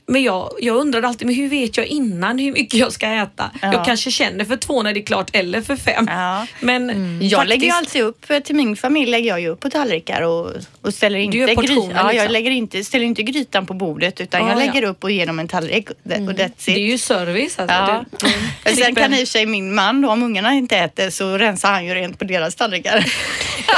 Men 0.09 0.23
jag, 0.23 0.51
jag 0.59 0.75
undrade 0.77 1.07
alltid, 1.07 1.27
men 1.27 1.35
hur 1.35 1.49
vet 1.49 1.77
jag 1.77 1.85
innan 1.85 2.39
hur 2.39 2.51
mycket 2.51 2.73
jag 2.79 2.91
ska 2.91 3.07
äta? 3.07 3.51
Ja. 3.61 3.73
Jag 3.73 3.85
kanske 3.85 4.11
känner 4.11 4.45
för 4.45 4.55
två 4.57 4.83
när 4.83 4.93
det 4.93 4.99
är 4.99 5.05
klart 5.05 5.29
eller 5.33 5.61
för 5.61 5.75
fem. 5.75 6.05
Ja. 6.11 6.47
Men 6.59 6.87
Jag 7.21 7.31
faktiskt, 7.31 7.49
lägger 7.49 7.65
ju 7.67 7.71
alltid 7.73 8.01
upp, 8.01 8.25
till 8.43 8.55
min 8.55 8.75
familj 8.75 9.11
lägger 9.11 9.29
jag 9.29 9.41
ju 9.41 9.47
upp 9.47 9.59
på 9.59 9.69
tallrikar 9.69 10.21
och, 10.21 10.51
och 10.81 10.93
ställer 10.93 11.19
inte 11.19 11.37
gry- 11.37 11.91
ja, 11.95 12.03
jag 12.03 12.13
liksom. 12.13 12.31
lägger 12.31 12.51
inte, 12.51 12.83
ställer 12.83 13.05
inte 13.05 13.23
grytan 13.23 13.65
på 13.65 13.73
bordet 13.73 14.21
utan 14.21 14.41
Ja, 14.41 14.47
jag 14.47 14.61
ja. 14.61 14.65
lägger 14.65 14.83
upp 14.87 15.03
och 15.03 15.11
ger 15.11 15.25
dem 15.25 15.39
en 15.39 15.47
tallrik 15.47 15.89
och 15.89 15.95
och 16.05 16.11
that's 16.15 16.45
it. 16.45 16.65
det 16.65 16.71
är 16.71 16.77
ju 16.79 16.97
service 16.97 17.59
alltså. 17.59 17.75
Ja. 17.75 18.05
Du- 18.19 18.27
mm. 18.67 18.77
Sen 18.77 18.95
kan 18.95 19.13
i 19.13 19.15
och 19.15 19.19
för 19.19 19.25
sig 19.25 19.45
min 19.45 19.75
man 19.75 20.01
då, 20.01 20.09
om 20.09 20.23
ungarna 20.23 20.53
inte 20.53 20.77
äter 20.77 21.09
så 21.09 21.37
rensar 21.37 21.71
han 21.71 21.85
ju 21.85 21.93
rent 21.93 22.19
på 22.19 22.25
deras 22.25 22.55
tallrikar. 22.55 23.05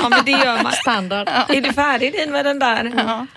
Ja 0.02 0.10
men 0.10 0.20
det 0.26 0.32
gör 0.32 0.64
man. 0.64 0.72
Standard. 0.82 1.28
Är 1.50 1.62
du 1.62 1.74
färdig 1.74 2.14
din 2.14 2.32
med 2.32 2.46
den 2.46 2.60
där? 2.60 2.92
Ja. 2.98 3.28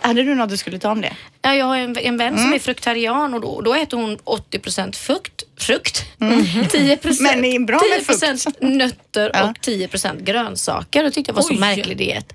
Hade 0.00 0.22
du 0.22 0.34
något 0.34 0.50
du 0.50 0.56
skulle 0.56 0.78
ta 0.78 0.90
om 0.90 1.00
det? 1.00 1.12
Ja, 1.42 1.54
jag 1.54 1.66
har 1.66 1.76
en, 1.76 1.96
en 1.98 2.16
vän 2.16 2.28
Mm. 2.28 2.42
som 2.42 2.52
är 2.52 2.58
fruktarian 2.58 3.34
och 3.34 3.40
då, 3.40 3.60
då 3.60 3.74
äter 3.74 3.96
hon 3.96 4.18
80 4.24 4.92
frukt, 4.98 5.42
frukt. 5.58 6.04
10 6.18 6.98
Mm. 7.04 7.16
Men 7.20 7.42
det 7.42 7.48
är 7.48 7.60
bra 7.66 7.80
med 8.08 8.18
10 8.18 8.36
frukt. 8.36 8.60
nötter 8.60 9.30
Ja. 9.34 9.50
och 9.50 9.56
10% 9.66 10.22
grönsaker. 10.22 11.02
Det 11.02 11.10
tyckte 11.10 11.30
jag 11.30 11.34
var 11.36 11.42
så 11.42 11.52
Oj. 11.54 11.58
märklig 11.60 11.96
diet. 11.96 12.32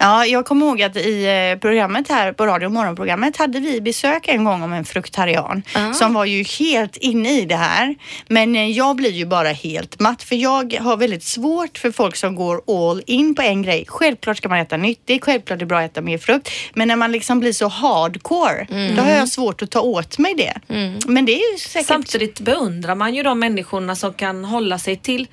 Ja, 0.00 0.26
jag 0.26 0.44
kommer 0.46 0.66
ihåg 0.66 0.82
att 0.82 0.96
i 0.96 1.24
eh, 1.52 1.60
programmet 1.60 2.08
här 2.08 2.32
på 2.32 2.46
radio 2.46 2.68
morgonprogrammet 2.68 3.36
hade 3.36 3.60
vi 3.60 3.80
besök 3.80 4.28
en 4.28 4.44
gång 4.44 4.62
om 4.62 4.72
en 4.72 4.84
fruktarian 4.84 5.62
Ah. 5.74 5.92
som 5.92 6.14
var 6.14 6.24
ju 6.24 6.42
helt 6.42 6.96
inne 6.96 7.40
i 7.40 7.44
det 7.44 7.56
här. 7.56 7.94
Men 8.28 8.56
eh, 8.56 8.66
jag 8.70 8.96
blir 8.96 9.10
ju 9.10 9.26
bara 9.26 9.48
helt 9.48 10.00
matt 10.00 10.22
för 10.22 10.36
jag 10.36 10.74
har 10.80 10.96
väldigt 10.96 11.22
svårt 11.24 11.78
för 11.78 11.90
folk 11.90 12.16
som 12.16 12.34
går 12.34 12.60
all 12.90 13.02
in 13.06 13.34
på 13.34 13.42
en 13.42 13.62
grej. 13.62 13.84
Självklart 13.88 14.36
ska 14.36 14.48
man 14.48 14.58
äta 14.58 14.76
nyttigt, 14.76 15.24
självklart 15.24 15.56
är 15.56 15.60
det 15.60 15.66
bra 15.66 15.78
att 15.78 15.90
äta 15.90 16.00
mer 16.00 16.18
frukt. 16.18 16.48
Men 16.74 16.88
när 16.88 16.96
man 16.96 17.12
liksom 17.12 17.40
blir 17.40 17.52
så 17.52 17.68
hardcore, 17.68 18.66
då 18.96 19.02
har 19.02 19.10
jag 19.10 19.28
svårt 19.28 19.62
att 19.62 19.70
ta 19.70 19.80
åt 19.80 20.18
mig 20.18 20.34
det. 20.34 20.54
Men 21.06 21.24
det 21.24 21.32
är 21.32 21.52
ju 21.52 21.58
säkert... 21.58 21.86
Samtidigt 21.86 22.40
beundrar 22.40 22.94
man 22.94 23.14
ju 23.14 23.22
de 23.22 23.38
människorna 23.38 23.96
som 23.96 24.12
kan 24.14 24.44
hålla 24.44 24.78
sig 24.78 24.96
till 24.96 25.26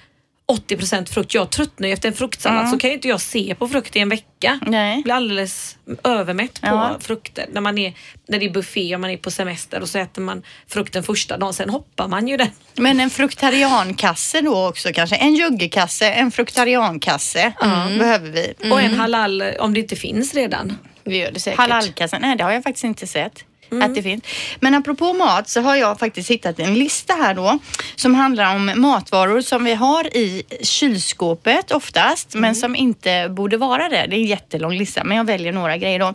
80% 0.48 1.06
frukt. 1.14 1.34
Jag 1.34 1.50
tröttnar 1.50 1.88
ju 1.88 1.94
efter 1.94 2.10
en 2.10 2.16
fruktsallad 2.16 2.70
så 2.70 2.78
kan 2.78 2.90
ju 2.90 2.96
inte 2.96 3.08
jag 3.08 3.22
se 3.22 3.56
på 3.56 3.68
frukt 3.68 3.96
i 3.96 4.00
en 4.00 4.10
vecka. 4.10 4.60
Nej. 4.68 5.02
Blir 5.04 5.14
alldeles 5.14 5.78
övermätt 6.04 6.62
på 6.62 6.68
Ja. 6.68 6.98
frukter. 7.02 7.46
När, 7.52 7.62
man 7.62 7.78
är, 7.78 7.94
när 8.28 8.40
det 8.40 8.46
är 8.46 8.50
buffé 8.50 8.96
och 8.96 9.02
man 9.02 9.10
är 9.10 9.18
på 9.18 9.32
semester 9.32 9.82
och 9.82 9.90
så 9.90 9.98
äter 10.00 10.22
man 10.22 10.44
frukten 10.68 11.04
första 11.04 11.38
dagen, 11.38 11.54
sen 11.54 11.70
hoppar 11.70 12.08
man 12.08 12.28
ju 12.28 12.38
den. 12.38 12.50
Men 12.75 13.00
en 13.00 13.10
fruktariankasse 13.10 14.42
då 14.42 14.68
också 14.68 14.90
kanske. 14.94 15.16
En 15.16 15.36
juggekasse, 15.36 16.12
en 16.12 16.32
fruktariankasse 16.32 17.54
behöver 18.00 18.30
vi. 18.32 18.72
Och 18.72 18.82
en 18.82 18.94
halal 18.94 19.42
om 19.60 19.74
det 19.74 19.80
inte 19.80 19.96
finns 19.96 20.34
redan. 20.34 20.78
Vi 21.04 21.18
gör 21.18 21.32
det 21.32 21.40
säkert. 21.40 21.60
Halalkassen, 21.60 22.22
nej 22.22 22.36
det 22.38 22.44
har 22.44 22.52
jag 22.52 22.64
faktiskt 22.64 22.84
inte 22.84 23.08
sett. 23.08 23.44
Att 23.69 23.95
det 23.95 24.03
finns. 24.03 24.24
Men 24.60 24.74
apropå 24.74 25.13
mat 25.13 25.50
så 25.50 25.62
har 25.62 25.75
jag 25.75 26.00
faktiskt 26.00 26.31
hittat 26.31 26.60
en 26.60 26.74
lista 26.74 27.13
här 27.13 27.34
då 27.34 27.60
som 27.95 28.15
handlar 28.15 28.55
om 28.55 28.72
matvaror 28.75 29.41
som 29.41 29.63
vi 29.63 29.74
har 29.74 30.17
i 30.17 30.43
kylskåpet 30.62 31.72
oftast 31.72 32.36
men 32.36 32.55
som 32.55 32.75
inte 32.75 33.29
borde 33.29 33.57
vara 33.57 33.89
det. 33.89 34.05
Det 34.10 34.15
är 34.15 34.19
en 34.19 34.25
jättelång 34.25 34.74
lista 34.74 35.03
men 35.03 35.17
jag 35.17 35.24
väljer 35.24 35.51
några 35.51 35.77
grejer 35.77 36.00
då. 36.00 36.13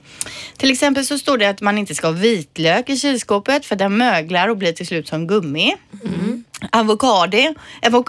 Till 0.57 0.71
exempel 0.71 1.07
så 1.07 1.19
står 1.19 1.38
det 1.38 1.47
att 1.47 1.61
man 1.61 1.78
inte 1.78 1.95
ska 1.95 2.07
ha 2.07 2.12
vitlök 2.12 2.88
i 2.88 2.97
kylskåpet 2.97 3.66
för 3.66 3.76
den 3.76 3.97
möglar 3.97 4.49
och 4.49 4.57
blir 4.57 4.73
till 4.73 4.87
slut 4.87 5.09
som 5.09 5.26
gummi. 5.26 5.76
Avokado, 6.73 7.55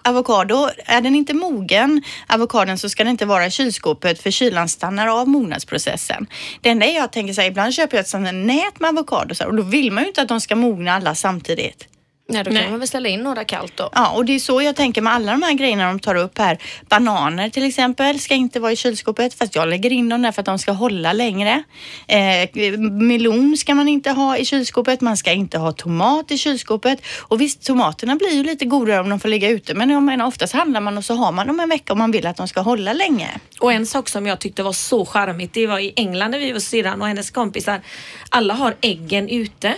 avokado, 0.03 0.69
är 0.85 1.01
den 1.01 1.15
inte 1.15 1.33
mogen, 1.33 2.01
avokadon, 2.27 2.77
så 2.77 2.89
ska 2.89 3.03
den 3.03 3.11
inte 3.11 3.25
vara 3.25 3.45
i 3.45 3.51
kylskåpet 3.51 4.21
för 4.21 4.31
kylan 4.31 4.69
stannar 4.69 5.07
av 5.07 5.27
mognadsprocessen. 5.27 6.27
Det 6.61 6.69
enda 6.69 6.85
jag 6.85 7.11
tänker 7.11 7.33
så 7.33 7.41
här, 7.41 7.47
ibland 7.47 7.73
köper 7.73 7.97
jag 7.97 8.01
ett 8.01 8.09
sånt 8.09 8.25
här 8.25 8.33
nät 8.33 8.79
med 8.79 8.89
avokado 8.89 9.45
och 9.45 9.55
då 9.55 9.63
vill 9.63 9.91
man 9.91 10.03
ju 10.03 10.07
inte 10.07 10.21
att 10.21 10.27
de 10.27 10.41
ska 10.41 10.55
mogna 10.55 10.93
alla 10.93 11.15
samtidigt. 11.15 11.87
Nej, 12.29 12.43
då 12.43 12.51
kan 12.51 12.53
Nej. 12.53 12.69
man 12.69 12.79
väl 12.79 12.87
ställa 12.87 13.09
in 13.09 13.19
några 13.19 13.43
kallt 13.43 13.77
då. 13.77 13.89
Ja, 13.93 14.09
och 14.09 14.25
det 14.25 14.35
är 14.35 14.39
så 14.39 14.61
jag 14.61 14.75
tänker 14.75 15.01
med 15.01 15.13
alla 15.13 15.31
de 15.31 15.43
här 15.43 15.53
grejerna 15.53 15.87
de 15.87 15.99
tar 15.99 16.15
upp 16.15 16.37
här. 16.37 16.57
Bananer 16.89 17.49
till 17.49 17.63
exempel 17.63 18.19
ska 18.19 18.35
inte 18.35 18.59
vara 18.59 18.71
i 18.71 18.75
kylskåpet 18.75 19.33
fast 19.33 19.55
jag 19.55 19.67
lägger 19.67 19.91
in 19.91 20.09
dem 20.09 20.21
där 20.21 20.31
för 20.31 20.41
att 20.41 20.45
de 20.45 20.59
ska 20.59 20.71
hålla 20.71 21.13
längre. 21.13 21.63
Eh, 22.07 22.79
melon 22.79 23.57
ska 23.57 23.75
man 23.75 23.87
inte 23.87 24.11
ha 24.11 24.37
i 24.37 24.45
kylskåpet. 24.45 25.01
Man 25.01 25.17
ska 25.17 25.31
inte 25.31 25.57
ha 25.57 25.71
tomat 25.71 26.31
i 26.31 26.37
kylskåpet. 26.37 27.01
Och 27.19 27.41
visst, 27.41 27.65
tomaterna 27.65 28.15
blir 28.15 28.31
ju 28.31 28.43
lite 28.43 28.65
godare 28.65 28.99
om 28.99 29.09
de 29.09 29.19
får 29.19 29.29
ligga 29.29 29.49
ute. 29.49 29.73
Men 29.73 29.89
jag 29.89 30.03
menar, 30.03 30.25
oftast 30.25 30.53
handlar 30.53 30.81
man 30.81 30.97
och 30.97 31.05
så 31.05 31.13
har 31.13 31.31
man 31.31 31.47
dem 31.47 31.59
en 31.59 31.69
vecka 31.69 31.93
om 31.93 31.99
man 31.99 32.11
vill 32.11 32.27
att 32.27 32.37
de 32.37 32.47
ska 32.47 32.61
hålla 32.61 32.93
länge. 32.93 33.29
Och 33.59 33.73
en 33.73 33.85
sak 33.85 34.09
som 34.09 34.27
jag 34.27 34.39
tyckte 34.39 34.63
var 34.63 34.73
så 34.73 35.05
charmigt, 35.05 35.53
det 35.53 35.67
var 35.67 35.79
i 35.79 35.93
England 35.95 36.31
när 36.31 36.39
vi 36.39 36.51
var 36.51 36.59
syrran 36.59 37.01
och 37.01 37.07
hennes 37.07 37.31
kompisar. 37.31 37.81
Alla 38.29 38.53
har 38.53 38.75
äggen 38.81 39.29
ute 39.29 39.75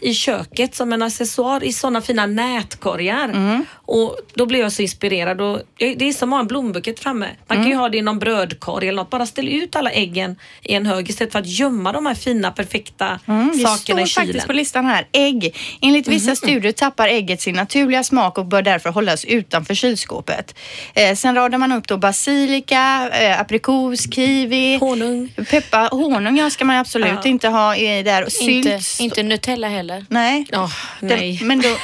i 0.00 0.14
köket 0.14 0.74
som 0.74 0.92
en 0.92 1.02
accessoar 1.02 1.64
i 1.64 1.72
sådana 1.86 2.02
fina 2.02 2.26
nätkorgar. 2.26 3.62
Och 3.72 4.16
då 4.34 4.46
blev 4.46 4.60
jag 4.60 4.72
så 4.72 4.82
inspirerad. 4.82 5.40
Och 5.40 5.60
det 5.78 6.08
är 6.08 6.12
som 6.12 6.32
att 6.32 6.36
ha 6.36 6.40
en 6.40 6.46
blombukett 6.46 7.00
framme. 7.00 7.26
Man 7.46 7.58
kan 7.58 7.68
ju 7.68 7.74
ha 7.74 7.88
det 7.88 7.98
i 7.98 8.02
någon 8.02 8.18
brödkorg 8.18 8.88
eller 8.88 8.96
något. 9.02 9.10
Bara 9.10 9.26
ställ 9.26 9.48
ut 9.48 9.76
alla 9.76 9.90
äggen 9.90 10.36
i 10.62 10.74
en 10.74 10.86
hög 10.86 11.10
istället 11.10 11.32
för 11.32 11.38
att 11.38 11.46
gömma 11.46 11.92
de 11.92 12.06
här 12.06 12.14
fina 12.14 12.50
perfekta 12.50 13.20
Mm, 13.26 13.50
det 13.54 13.58
sakerna 13.58 13.76
står 13.78 14.00
i 14.00 14.06
kylen. 14.06 14.26
faktiskt 14.26 14.46
på 14.46 14.52
listan 14.52 14.86
här. 14.86 15.06
Ägg. 15.12 15.56
Enligt 15.82 16.08
vissa 16.08 16.36
studier 16.36 16.72
tappar 16.72 17.08
ägget 17.08 17.40
sin 17.40 17.54
naturliga 17.54 18.04
smak 18.04 18.38
och 18.38 18.46
bör 18.46 18.62
därför 18.62 18.90
hållas 18.90 19.24
utanför 19.24 19.74
kylskåpet. 19.74 20.54
Eh, 20.94 21.14
sen 21.14 21.34
radar 21.34 21.58
man 21.58 21.72
upp 21.72 21.88
då 21.88 21.96
basilika, 21.98 23.10
eh, 23.12 23.40
aprikos, 23.40 24.14
kiwi, 24.14 24.76
Honung. 24.78 25.32
peppar. 25.50 25.88
Honung 25.90 26.38
ja, 26.38 26.50
ska 26.50 26.64
man 26.64 26.76
absolut 26.76 27.08
Ja. 27.24 27.30
inte 27.30 27.48
ha 27.48 27.76
i 27.76 28.02
där. 28.02 28.22
Och 28.22 28.28
Inte, 28.40 28.80
Sylt. 28.80 29.00
inte 29.00 29.22
Nutella 29.22 29.68
heller. 29.68 30.06
Nej. 30.08 30.46
Den- 30.50 30.68
nej. 31.00 31.40
Men 31.42 31.60
då, 31.60 31.75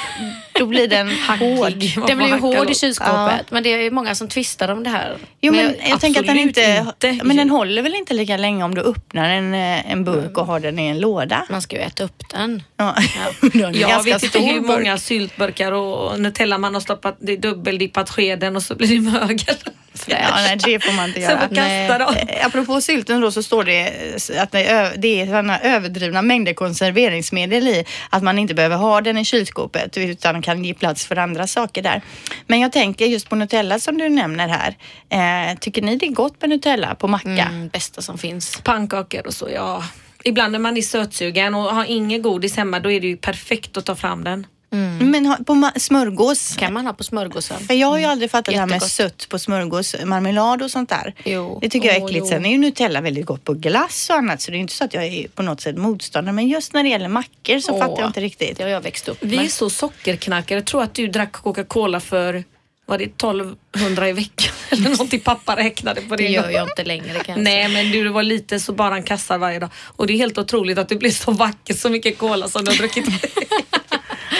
Då 0.52 0.66
blir 0.66 0.88
den 0.88 1.10
hård. 1.10 2.06
Den 2.06 2.18
blir 2.18 2.26
ju 2.28 2.38
hård 2.38 2.54
i 2.66 2.68
Ja. 2.68 2.74
kylskåpet. 2.74 3.50
Men 3.50 3.62
det 3.62 3.68
är 3.86 3.90
många 3.90 4.14
som 4.14 4.28
tvistar 4.28 4.68
om 4.68 4.82
det 4.82 4.90
här. 4.90 5.16
Jo, 5.40 5.52
men 5.52 5.66
Men 5.66 5.74
jag, 5.90 6.00
tänker 6.00 6.20
att 6.20 6.26
den 6.26 6.38
inte, 6.38 6.84
inte. 7.02 7.24
Men 7.24 7.36
den 7.36 7.50
håller 7.50 7.82
väl 7.82 7.94
inte 7.94 8.14
lika 8.14 8.36
länge 8.36 8.64
om 8.64 8.74
du 8.74 8.80
öppnar 8.80 9.28
en, 9.30 9.54
eh, 9.54 9.90
en 9.92 10.04
burk 10.04 10.38
och 10.38 10.46
har 10.46 10.60
den 10.60 10.78
i 10.78 10.86
en 10.88 11.00
låda? 11.00 11.46
Man 11.50 11.62
ska 11.62 11.76
ju 11.76 11.82
äta 11.82 12.04
upp 12.04 12.22
den. 12.30 12.62
Ja. 12.76 12.94
Den 13.40 13.64
är 13.74 13.80
Jag 13.80 14.02
vet 14.02 14.22
inte 14.22 14.38
hur 14.38 14.60
burk. 14.60 14.66
många 14.70 14.98
syltburkar 14.98 15.72
och 15.72 16.20
Nutella 16.20 16.58
man 16.58 16.74
har 16.74 16.80
stoppat, 16.80 17.16
det 17.20 17.32
är 17.32 17.36
dubbeldippat 17.36 18.10
skeden 18.10 18.56
och 18.56 18.62
så 18.62 18.74
blir 18.74 18.88
det 18.88 19.00
mögel. 19.00 19.56
Ja, 20.06 20.16
nej, 20.36 20.56
det 20.64 20.84
får 20.84 20.92
man 20.92 21.08
inte 21.08 21.20
göra. 21.20 21.48
får 21.48 21.54
kasta 21.54 21.98
dem. 21.98 22.14
Eh, 22.28 22.46
Apropå 22.46 22.80
sylten 22.80 23.20
då 23.20 23.30
så 23.32 23.42
står 23.42 23.64
det 23.64 23.86
att 24.38 24.52
det 24.52 24.68
är, 25.20 25.26
sådana 25.26 25.60
överdrivna 25.60 26.22
mängder 26.22 26.54
konserveringsmedel 26.54 27.68
i 27.68 27.84
att 28.10 28.22
man 28.22 28.38
inte 28.38 28.54
behöver 28.54 28.76
ha 28.76 29.00
den 29.00 29.18
i 29.18 29.24
kylskåpet 29.24 29.96
utan 29.98 30.42
kan 30.42 30.64
ge 30.64 30.74
plats 30.74 31.06
för 31.06 31.16
andra 31.16 31.46
saker 31.46 31.82
där. 31.82 32.02
Men 32.46 32.60
jag 32.60 32.72
tänker 32.72 33.06
just 33.06 33.28
på 33.28 33.36
Nutella 33.36 33.78
som 33.78 33.98
du 33.98 34.08
nämner 34.08 34.48
här. 34.48 34.76
Eh, 35.50 35.58
tycker 35.58 35.82
ni 35.82 35.96
det 35.96 36.06
är 36.06 36.12
gott 36.12 36.40
med 36.40 36.50
Nutella 36.50 36.94
på 36.94 37.08
macka? 37.08 37.28
Mm, 37.28 37.68
bästa 37.68 38.02
som 38.02 38.18
finns. 38.18 38.60
Pannkakor 38.64 39.26
och 39.26 39.34
så, 39.34 39.48
ja. 39.54 39.84
Ibland 40.24 40.52
när 40.52 40.58
man 40.58 40.76
är 40.76 40.82
sötsugen 40.82 41.54
och 41.54 41.62
har 41.62 41.84
ingen 41.84 42.22
godis 42.22 42.56
hemma 42.56 42.80
då 42.80 42.90
är 42.90 43.00
det 43.00 43.06
ju 43.06 43.16
perfekt 43.16 43.76
att 43.76 43.84
ta 43.86 43.94
fram 43.94 44.24
den. 44.24 44.46
Men 45.00 45.26
ha- 45.26 45.36
på 45.46 45.70
smörgås? 45.76 46.56
kan 46.56 46.72
man 46.72 46.86
ha 46.86 46.92
på 46.92 47.04
smörgåsen. 47.04 47.60
För 47.60 47.74
jag 47.74 47.86
har 47.86 47.98
ju 47.98 48.04
aldrig 48.04 48.30
fattat 48.30 48.44
det 48.54 48.60
här 48.60 48.66
med 48.66 48.74
Jättegott. 48.74 48.90
sött 48.92 49.28
på 49.28 49.38
smörgås, 49.38 49.94
marmelad 50.04 50.62
och 50.62 50.70
sånt 50.70 50.88
där. 50.88 51.14
Jo. 51.24 51.58
Det 51.62 51.68
tycker 51.68 51.88
jag 51.88 51.96
är 51.96 52.04
äckligt. 52.04 52.24
jo. 52.24 52.28
Sen 52.28 52.46
är 52.46 52.50
ju 52.50 52.58
Nutella 52.58 53.00
väldigt 53.00 53.26
gott 53.26 53.44
på 53.44 53.54
glass 53.54 54.10
och 54.10 54.16
annat 54.16 54.40
så 54.40 54.50
det 54.50 54.56
är 54.56 54.58
inte 54.58 54.74
så 54.74 54.84
att 54.84 54.94
jag 54.94 55.04
är 55.04 55.28
på 55.28 55.42
något 55.42 55.60
sätt 55.60 55.76
motståndare. 55.78 56.32
Men 56.34 56.48
just 56.48 56.72
när 56.72 56.82
det 56.82 56.88
gäller 56.88 57.08
mackor 57.08 57.58
så 57.58 57.72
Åh, 57.72 57.78
fattar 57.78 58.00
jag 58.02 58.08
inte 58.08 58.20
riktigt. 58.20 58.56
Det 58.56 58.62
har 58.62 58.70
jag 58.70 58.80
växt 58.80 59.08
upp 59.08 59.18
Vi 59.20 59.36
är 59.36 59.40
med. 59.42 59.50
så 59.50 59.70
sockerknarkare. 59.70 60.58
Jag 60.58 60.66
tror 60.66 60.82
att 60.82 60.94
du 60.94 61.08
drack 61.08 61.32
Coca-Cola 61.32 62.00
för 62.00 62.44
var 62.86 62.98
det 62.98 63.04
1200 63.04 64.08
i 64.08 64.12
veckan 64.12 64.52
eller 64.70 64.90
någonting. 64.90 65.20
Pappa 65.20 65.56
räknade 65.56 66.00
på 66.00 66.16
det. 66.16 66.22
Det 66.22 66.28
gör 66.30 66.50
jag 66.50 66.68
inte 66.68 66.84
längre 66.84 67.18
kan 67.24 67.34
jag 67.34 67.44
Nej 67.44 67.68
men 67.68 67.90
du 67.90 68.08
var 68.08 68.22
lite 68.22 68.60
så 68.60 68.72
bara 68.72 68.96
en 68.96 69.02
kassar 69.02 69.38
varje 69.38 69.58
dag. 69.58 69.70
Och 69.96 70.06
det 70.06 70.12
är 70.12 70.16
helt 70.16 70.38
otroligt 70.38 70.78
att 70.78 70.88
du 70.88 70.96
blir 70.96 71.10
så 71.10 71.30
vacker 71.32 71.74
så 71.74 71.88
mycket 71.88 72.18
cola 72.18 72.48
som 72.48 72.64
du 72.64 72.70
har 72.70 72.78
druckit. 72.78 73.04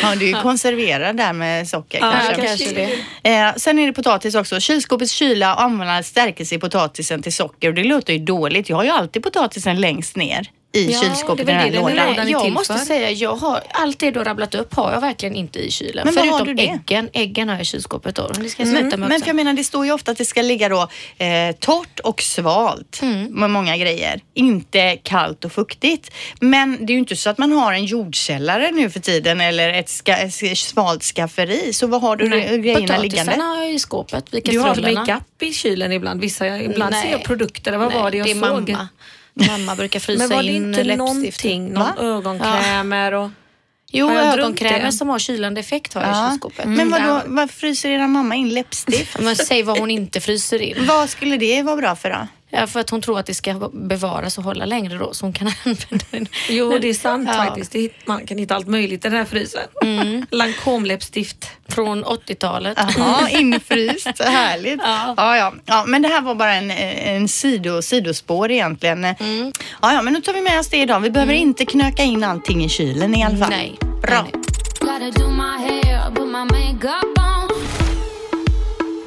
Ja, 0.03 0.15
du 0.15 0.25
är 0.25 0.29
ju 0.29 0.43
konserverad 0.43 1.17
där 1.17 1.33
med 1.33 1.69
socker 1.69 1.99
Ja, 2.01 2.13
kanske. 2.13 2.47
kanske 2.47 2.75
det. 3.23 3.31
Eh, 3.31 3.55
sen 3.57 3.79
är 3.79 3.87
det 3.87 3.93
potatis 3.93 4.35
också. 4.35 4.61
Kylskåpets 4.61 5.13
kyla 5.13 5.55
och 5.55 5.63
använda 5.63 6.03
stärkelse 6.03 6.55
i 6.55 6.59
potatisen 6.59 7.23
till 7.23 7.33
socker. 7.33 7.69
Och 7.69 7.75
det 7.75 7.85
låter 7.85 8.13
ju 8.13 8.19
dåligt. 8.19 8.69
Jag 8.69 8.77
har 8.77 8.85
ju 8.85 8.91
alltid 8.91 9.23
potatisen 9.23 9.81
längst 9.81 10.17
ner 10.17 10.51
i 10.75 10.93
Ja, 10.93 11.01
kylskåpet 11.03 11.47
det 11.47 11.53
den 11.53 11.61
här 11.61 11.71
den 11.71 11.81
lådan. 11.83 12.15
Nej, 12.17 12.31
jag 12.33 12.53
måste 12.53 12.75
för. 12.79 12.85
säga, 12.85 13.11
jag 13.11 13.35
har, 13.37 13.61
allt 13.71 13.99
det 13.99 14.11
du 14.11 14.19
har 14.21 14.25
rabblat 14.25 14.55
upp 14.55 14.75
har 14.75 14.93
jag 14.93 15.01
verkligen 15.01 15.35
inte 15.35 15.59
i 15.59 15.71
kylen. 15.71 16.05
Men 16.05 16.15
vad 16.15 16.25
har 16.27 16.33
Förutom 16.39 16.47
du 16.57 16.63
det? 16.63 16.69
äggen. 16.69 17.09
Äggen 17.13 17.49
har 17.49 17.55
jag 17.57 17.63
i 17.63 17.65
kylskåpet 17.65 18.15
då. 18.15 18.29
Det 18.29 18.49
ska 18.49 18.63
jag 18.63 18.69
sluta 18.71 18.85
Men, 18.85 19.01
med 19.01 19.09
men 19.09 19.21
för 19.21 19.27
jag 19.27 19.37
menar, 19.37 19.53
det 19.53 19.65
står 19.65 19.87
ju 19.87 19.93
ofta 19.93 20.11
att 20.13 20.19
det 20.19 20.25
ska 20.25 20.43
ligga 20.43 20.69
då 20.69 20.89
eh, 21.19 21.57
torrt 21.61 22.01
och 22.01 22.23
svalt 22.23 22.99
Mm. 23.03 23.25
med 23.25 23.51
många 23.51 23.77
grejer. 23.77 24.21
Inte 24.35 24.97
kallt 25.03 25.45
och 25.45 25.53
fuktigt. 25.53 26.11
Men 26.41 26.87
det 26.87 26.93
är 26.93 26.95
ju 26.95 26.99
inte 26.99 27.17
så 27.17 27.31
att 27.31 27.39
man 27.39 27.53
har 27.53 27.73
en 27.73 27.85
jordkällare 27.85 28.71
nu 28.71 28.91
för 28.91 29.01
tiden 29.01 29.41
eller 29.41 29.69
ett, 29.69 29.89
ska, 29.89 30.13
ett 30.17 30.59
svalt 30.59 31.03
skafferi. 31.03 31.73
Så 31.73 31.87
vad 31.87 32.01
har 32.01 32.17
du 32.17 32.29
Nej, 32.29 32.41
grejerna 32.59 32.81
liggande? 32.81 32.97
Potatisarna 32.97 33.45
har 33.45 33.63
jag 33.63 33.73
i 33.75 33.79
skåpet. 33.79 34.25
Vilka 34.35 34.51
Du 34.53 34.59
har 34.59 34.93
makeup 34.95 35.43
i 35.43 35.53
kylen 35.53 35.93
ibland. 35.93 36.21
Vissa, 36.21 36.59
ibland 36.61 36.95
ser 36.95 37.11
jag 37.11 37.25
produkter. 37.25 37.73
Vad 37.77 37.89
Nej, 37.89 37.99
var 38.03 38.11
det 38.11 38.17
jag 38.17 38.27
det 38.27 38.31
är 38.31 38.35
såg? 38.35 38.71
Mamma. 38.71 38.89
Mamma 39.35 39.77
brukar 39.77 40.01
frysa 40.01 40.19
Men 40.27 40.37
var 40.37 40.43
det 40.43 40.49
in 40.53 40.73
läppstift. 40.73 41.45
Någon 41.45 41.99
ögonkrämer 41.99 43.13
och... 43.15 43.31
Jo, 43.95 44.07
Har 44.09 44.15
jag 44.15 44.25
drömt 44.25 44.39
ögonkrämer 44.39 44.91
som 44.91 45.09
har 45.09 45.19
kylande 45.19 45.61
effekt 45.61 45.95
har 45.95 46.03
jag 46.03 46.11
i 46.11 46.15
Ja. 46.15 46.29
kylskåpet. 46.31 46.65
Men 46.69 46.91
vadå, 46.91 47.05
Där- 47.05 47.23
vad 47.27 47.51
fryser 47.51 47.89
era 47.91 48.07
mamma 48.09 48.35
in 48.35 48.49
läppstift? 48.49 49.19
Men 49.21 49.37
säg 49.37 49.63
vad 49.63 49.79
hon 49.79 49.91
inte 49.91 50.21
fryser 50.21 50.63
in. 50.63 50.87
vad 50.87 51.11
skulle 51.11 51.37
det 51.37 51.63
vara 51.63 51.77
bra 51.77 51.97
för 51.97 52.11
då? 52.11 52.27
Ja, 52.55 52.67
för 52.67 52.81
att 52.81 52.91
hon 52.91 53.01
tror 53.03 53.19
att 53.19 53.27
det 53.27 53.35
ska 53.35 53.71
bevaras 53.73 54.39
och 54.39 54.45
hålla 54.45 54.65
längre 54.65 54.99
då 54.99 55.15
så 55.15 55.27
hon 55.27 55.33
kan 55.33 55.47
använda 55.65 56.05
den. 56.11 56.27
Jo, 56.49 56.79
det 56.81 56.89
är 56.89 56.95
sant 56.95 57.29
Ja. 57.33 57.45
faktiskt. 57.45 57.73
Det, 57.73 57.79
hit- 57.79 57.95
man 58.07 58.27
kan 58.27 58.39
hitta 58.39 58.55
allt 58.57 58.67
möjligt 58.67 59.05
i 59.05 59.09
den 59.09 59.19
här 59.19 59.25
frysen. 59.25 59.61
Mm. 59.85 60.27
Lancôme-läppstift. 60.31 61.49
Från 61.69 62.05
80-talet. 62.05 62.79
Ja, 62.99 63.29
infryst. 63.39 64.21
Härligt. 64.21 64.81
Ja. 64.85 65.15
Ja. 65.17 65.37
Ja, 65.37 65.53
ja. 65.67 65.85
Men 65.87 66.03
det 66.03 66.09
här 66.09 66.21
var 66.23 66.35
bara 66.35 66.55
en, 66.55 66.71
en 66.71 67.29
sido, 67.29 67.83
sidospår 67.83 68.51
egentligen. 68.51 69.05
Mm. 69.05 69.53
Ja, 69.83 69.93
ja, 69.93 70.03
men 70.03 70.13
nu 70.13 70.21
tar 70.21 70.33
vi 70.33 70.41
med 70.41 70.59
oss 70.61 70.69
det 70.69 70.77
idag. 70.77 71.01
Vi 71.01 71.11
behöver 71.11 71.35
inte 71.35 71.65
knöka 71.65 72.03
in 72.03 72.25
allting 72.25 72.65
i 72.65 72.69
kylen 72.69 73.15
i 73.15 73.25
alla 73.25 73.37
fall. 73.37 73.51
Nej. 73.51 73.79
Bra. 74.03 74.23
Nej, 74.23 75.13
nej. 76.51 77.32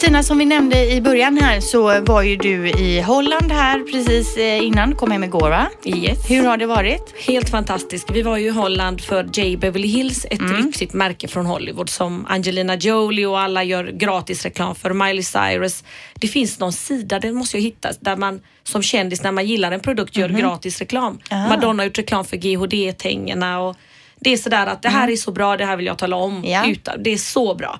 Tina, 0.05 0.23
som 0.23 0.37
vi 0.37 0.45
nämnde 0.45 0.91
i 0.91 1.01
början 1.01 1.37
här 1.37 1.59
så 1.59 2.01
var 2.01 2.21
ju 2.21 2.35
du 2.35 2.69
i 2.69 3.01
Holland 3.01 3.51
här 3.51 3.79
precis 3.91 4.37
eh, 4.37 4.63
innan. 4.65 4.95
Kom 4.95 5.11
hem 5.11 5.23
igår 5.23 5.49
va? 5.49 5.67
Yes. 5.85 6.29
Hur 6.29 6.45
har 6.45 6.57
det 6.57 6.65
varit? 6.65 7.13
Helt 7.27 7.49
fantastiskt. 7.49 8.11
Vi 8.11 8.21
var 8.21 8.37
ju 8.37 8.45
i 8.45 8.49
Holland 8.49 9.01
för 9.01 9.29
J 9.33 9.57
Beverly 9.57 9.87
Hills, 9.87 10.25
ett 10.25 10.39
Mm. 10.39 10.65
lyxigt 10.65 10.93
märke 10.93 11.27
från 11.27 11.45
Hollywood 11.45 11.89
som 11.89 12.25
Angelina 12.29 12.75
Jolie 12.75 13.25
och 13.25 13.39
alla 13.39 13.63
gör 13.63 13.83
gratis 13.83 14.43
reklam 14.43 14.75
för. 14.75 14.93
Miley 14.93 15.23
Cyrus. 15.23 15.83
Det 16.13 16.27
finns 16.27 16.59
någon 16.59 16.73
sida, 16.73 17.19
den 17.19 17.35
måste 17.35 17.57
jag 17.57 17.61
hitta, 17.63 17.89
där 17.99 18.15
man 18.15 18.41
som 18.63 18.81
kändis 18.81 19.23
när 19.23 19.31
man 19.31 19.45
gillar 19.45 19.71
en 19.71 19.79
produkt 19.79 20.17
gör 20.17 20.29
gratis 20.29 20.79
reklam. 20.79 21.13
Mhm. 21.13 21.39
Ah. 21.39 21.49
Madonna 21.49 21.83
har 21.83 21.85
gjort 21.87 21.97
reklam 21.97 22.25
för 22.25 22.37
GHD-tängerna 22.37 23.59
och 23.59 23.75
det 24.19 24.33
är 24.33 24.37
sådär 24.37 24.67
att 24.67 24.81
det 24.81 24.89
här 24.89 25.09
är 25.11 25.15
så 25.15 25.31
bra, 25.31 25.57
det 25.57 25.65
här 25.65 25.77
vill 25.77 25.85
jag 25.85 25.97
tala 25.97 26.15
om. 26.15 26.37
Mm. 26.37 26.51
Ja. 26.51 26.59
Mm. 26.59 26.71
Utan, 26.71 27.03
det 27.03 27.13
är 27.13 27.17
så 27.17 27.55
bra. 27.55 27.79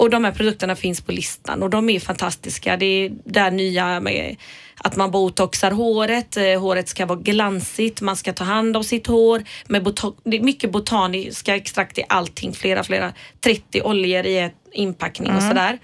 Och 0.00 0.10
de 0.10 0.24
här 0.24 0.32
produkterna 0.32 0.76
finns 0.76 1.00
på 1.00 1.12
listan 1.12 1.62
och 1.62 1.70
de 1.70 1.90
är 1.90 2.00
fantastiska. 2.00 2.76
Det 2.76 2.86
är 2.86 3.10
där 3.24 3.50
nya 3.50 4.00
med 4.00 4.36
att 4.76 4.96
man 4.96 5.10
botoxar 5.10 5.70
håret, 5.70 6.36
eh, 6.36 6.60
håret 6.60 6.88
ska 6.88 7.06
vara 7.06 7.18
glansigt, 7.18 8.00
man 8.00 8.16
ska 8.16 8.32
ta 8.32 8.44
hand 8.44 8.76
om 8.76 8.84
sitt 8.84 9.06
hår. 9.06 9.42
Med 9.68 9.82
boto- 9.82 10.16
det 10.24 10.36
är 10.36 10.40
mycket 10.40 10.72
botaniska 10.72 11.56
extrakt 11.56 11.98
i 11.98 12.04
allting, 12.08 12.52
flera, 12.52 12.84
flera, 12.84 13.12
30 13.40 13.82
oljor 13.82 14.26
i 14.26 14.38
ett 14.38 14.54
inpackning 14.72 15.32
och 15.36 15.42
sådär. 15.42 15.78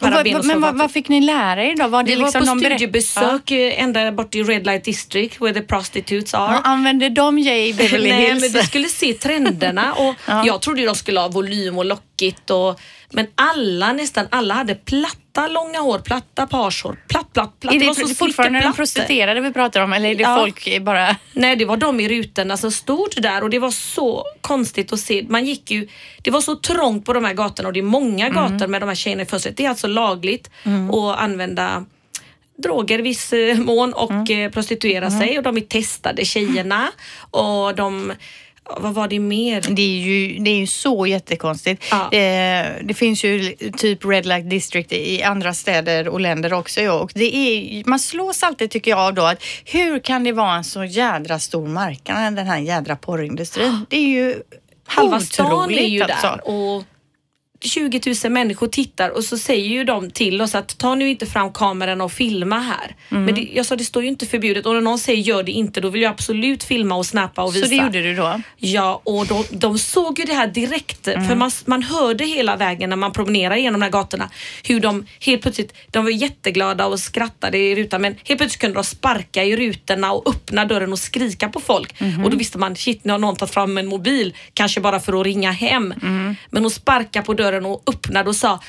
Och 0.00 0.10
vad, 0.10 0.44
men 0.44 0.60
vad, 0.60 0.78
vad 0.78 0.90
fick 0.92 1.08
ni 1.08 1.20
lära 1.20 1.64
er 1.64 1.76
då? 1.76 1.88
Var 1.88 2.02
det 2.02 2.16
var 2.16 2.22
liksom 2.22 2.40
på 2.40 2.46
någon 2.46 2.60
berätt- 2.60 2.78
studiebesök 2.78 3.50
eh, 3.50 3.82
ända 3.82 4.12
bort 4.12 4.34
i 4.34 4.42
Red 4.42 4.66
Light 4.66 4.84
District 4.84 5.40
where 5.40 5.54
the 5.54 5.60
prostitutes 5.60 6.34
are. 6.34 6.52
Ja. 6.52 6.60
Ja, 6.64 6.70
använde 6.70 7.08
de 7.08 7.38
J 7.38 7.72
Beverly 7.78 8.10
Nej, 8.10 8.26
Hills? 8.26 8.40
men 8.42 8.60
vi 8.60 8.66
skulle 8.66 8.88
se 8.88 9.12
trenderna 9.14 9.92
och 9.92 10.14
jag 10.46 10.60
trodde 10.62 10.84
de 10.84 10.94
skulle 10.94 11.20
ha 11.20 11.28
volym 11.28 11.78
och 11.78 11.84
lockigt 11.84 12.50
och 12.50 12.80
men 13.14 13.26
alla, 13.34 13.92
nästan 13.92 14.26
alla 14.30 14.54
hade 14.54 14.74
platta 15.32 15.48
långa 15.48 15.80
hår, 15.80 15.98
platta 15.98 16.46
pagehår, 16.46 16.96
platt, 17.08 17.32
platt, 17.32 17.60
platt. 17.60 17.74
är 17.74 17.78
Det 17.78 17.84
det 17.84 17.86
var 17.86 18.08
så 18.08 18.14
fortfarande 18.14 18.60
de 18.60 18.72
prostituerade 18.72 19.40
vi 19.40 19.52
pratar 19.52 19.80
om 19.80 19.92
eller 19.92 20.08
är 20.10 20.14
det 20.14 20.22
Ja. 20.22 20.36
folk 20.40 20.82
bara... 20.82 21.16
Nej, 21.32 21.56
det 21.56 21.64
var 21.64 21.76
de 21.76 22.00
i 22.00 22.08
rutorna 22.08 22.56
som 22.56 22.70
stod 22.72 23.08
där 23.22 23.42
och 23.42 23.50
det 23.50 23.58
var 23.58 23.70
så 23.70 24.24
konstigt 24.40 24.92
att 24.92 25.00
se. 25.00 25.26
Man 25.28 25.44
gick 25.46 25.70
ju, 25.70 25.88
det 26.22 26.30
var 26.30 26.40
så 26.40 26.56
trångt 26.56 27.04
på 27.04 27.12
de 27.12 27.24
här 27.24 27.34
gatorna 27.34 27.66
och 27.68 27.72
det 27.72 27.80
är 27.80 27.84
många 27.84 28.26
Mm. 28.26 28.34
gator 28.52 28.66
med 28.66 28.82
de 28.82 28.88
här 28.88 28.94
tjejerna 28.94 29.22
i 29.22 29.26
fönstret. 29.26 29.56
Det 29.56 29.64
är 29.64 29.68
alltså 29.68 29.86
lagligt 29.86 30.50
att 30.92 31.18
använda 31.18 31.84
droger 32.62 32.98
i 32.98 33.02
viss 33.02 33.32
eh, 33.32 33.58
mån 33.58 33.92
och 33.92 34.10
Mm. 34.10 34.44
eh, 34.46 34.50
prostituera 34.50 35.10
sig 35.10 35.38
och 35.38 35.42
de 35.44 35.56
är 35.56 35.60
testade 35.60 36.24
tjejerna 36.24 36.88
och 37.30 37.74
de 37.74 38.12
vad 38.64 38.94
var 38.94 39.08
det 39.08 39.18
mer? 39.18 39.60
Det 39.68 39.82
är 39.82 39.98
ju, 39.98 40.38
det 40.38 40.50
är 40.50 40.56
ju 40.56 40.66
så 40.66 41.06
jättekonstigt. 41.06 41.84
Ja. 41.90 42.12
Eh, 42.12 42.66
det 42.82 42.94
finns 42.96 43.24
ju 43.24 43.56
typ 43.76 44.04
Red 44.04 44.26
Light 44.26 44.50
District 44.50 44.92
i 44.92 45.22
andra 45.22 45.54
städer 45.54 46.08
och 46.08 46.20
länder 46.20 46.52
också. 46.52 46.80
Ja. 46.80 46.92
Och 46.92 47.12
det 47.14 47.36
är, 47.36 47.82
man 47.88 47.98
slås 47.98 48.42
alltid 48.42 48.70
tycker 48.70 48.90
jag 48.90 49.00
av 49.00 49.14
då 49.14 49.22
att 49.22 49.42
hur 49.64 49.98
kan 49.98 50.24
det 50.24 50.32
vara 50.32 50.54
en 50.54 50.64
så 50.64 50.84
jädra 50.84 51.38
stor 51.38 51.68
marknad 51.68 52.36
den 52.36 52.46
här 52.46 52.58
jädra 52.58 52.96
porrindustrin? 52.96 53.86
Det 53.88 53.96
är 53.96 54.08
ju 54.08 54.42
Halva 54.86 55.20
stan 55.20 55.70
är 55.70 55.86
ju 55.86 56.02
alltså. 56.02 56.26
där 56.26 56.48
och 56.48 56.84
20 57.62 58.00
000 58.24 58.32
människor 58.32 58.66
tittar 58.66 59.10
och 59.10 59.24
så 59.24 59.38
säger 59.38 59.68
ju 59.68 59.84
de 59.84 60.10
till 60.10 60.42
oss 60.42 60.54
att 60.54 60.78
ta 60.78 60.94
nu 60.94 61.08
inte 61.08 61.26
fram 61.26 61.52
kameran 61.52 62.00
och 62.00 62.12
filma 62.12 62.58
här. 62.58 62.96
Mm. 63.10 63.24
Men 63.24 63.34
det, 63.34 63.48
jag 63.52 63.66
sa 63.66 63.76
det 63.76 63.84
står 63.84 64.02
ju 64.02 64.08
inte 64.08 64.26
förbjudet 64.26 64.66
och 64.66 64.74
när 64.74 64.80
någon 64.80 64.98
säger 64.98 65.22
gör 65.22 65.42
det 65.42 65.52
inte 65.52 65.80
då 65.80 65.88
vill 65.88 66.02
jag 66.02 66.10
absolut 66.10 66.64
filma 66.64 66.94
och 66.94 67.06
snappa 67.06 67.42
och 67.42 67.56
visa. 67.56 67.66
Så 67.66 67.70
det 67.70 67.76
gjorde 67.76 68.02
du 68.02 68.14
då? 68.14 68.40
Ja, 68.56 69.00
och 69.04 69.26
de, 69.26 69.44
de 69.50 69.78
såg 69.78 70.18
ju 70.18 70.24
det 70.24 70.34
här 70.34 70.46
direkt. 70.46 71.08
Mm. 71.08 71.28
För 71.28 71.34
man, 71.34 71.50
man 71.64 71.82
hörde 71.82 72.24
hela 72.24 72.56
vägen 72.56 72.90
när 72.90 72.96
man 72.96 73.12
promenerade 73.12 73.60
genom 73.60 73.80
de 73.80 73.84
här 73.84 73.92
gatorna 73.92 74.30
hur 74.64 74.80
de 74.80 75.06
helt 75.20 75.42
plötsligt, 75.42 75.74
de 75.90 76.04
var 76.04 76.10
jätteglada 76.10 76.86
och 76.86 77.00
skrattade 77.00 77.58
i 77.58 77.76
rutan 77.76 78.02
men 78.02 78.16
helt 78.24 78.38
plötsligt 78.38 78.60
kunde 78.60 78.74
de 78.74 78.84
sparka 78.84 79.44
i 79.44 79.56
rutorna 79.56 80.12
och 80.12 80.28
öppna 80.28 80.64
dörren 80.64 80.92
och 80.92 80.98
skrika 80.98 81.48
på 81.48 81.60
folk. 81.60 82.00
Mhm. 82.00 82.24
Och 82.24 82.30
då 82.30 82.36
visste 82.36 82.58
man, 82.58 82.76
shit 82.76 83.04
nu 83.04 83.12
har 83.12 83.18
någon 83.18 83.36
tagit 83.36 83.54
fram 83.54 83.78
en 83.78 83.86
mobil, 83.86 84.34
kanske 84.54 84.80
bara 84.80 85.00
för 85.00 85.20
att 85.20 85.26
ringa 85.26 85.52
hem. 85.52 85.94
Mm. 86.02 86.36
Men 86.50 86.62
hon 86.62 86.70
sparkade 86.70 87.26
på 87.26 87.34
dörren 87.34 87.51
och 87.60 87.82
öppnade 87.86 88.28
och 88.28 88.36
sa 88.36 88.60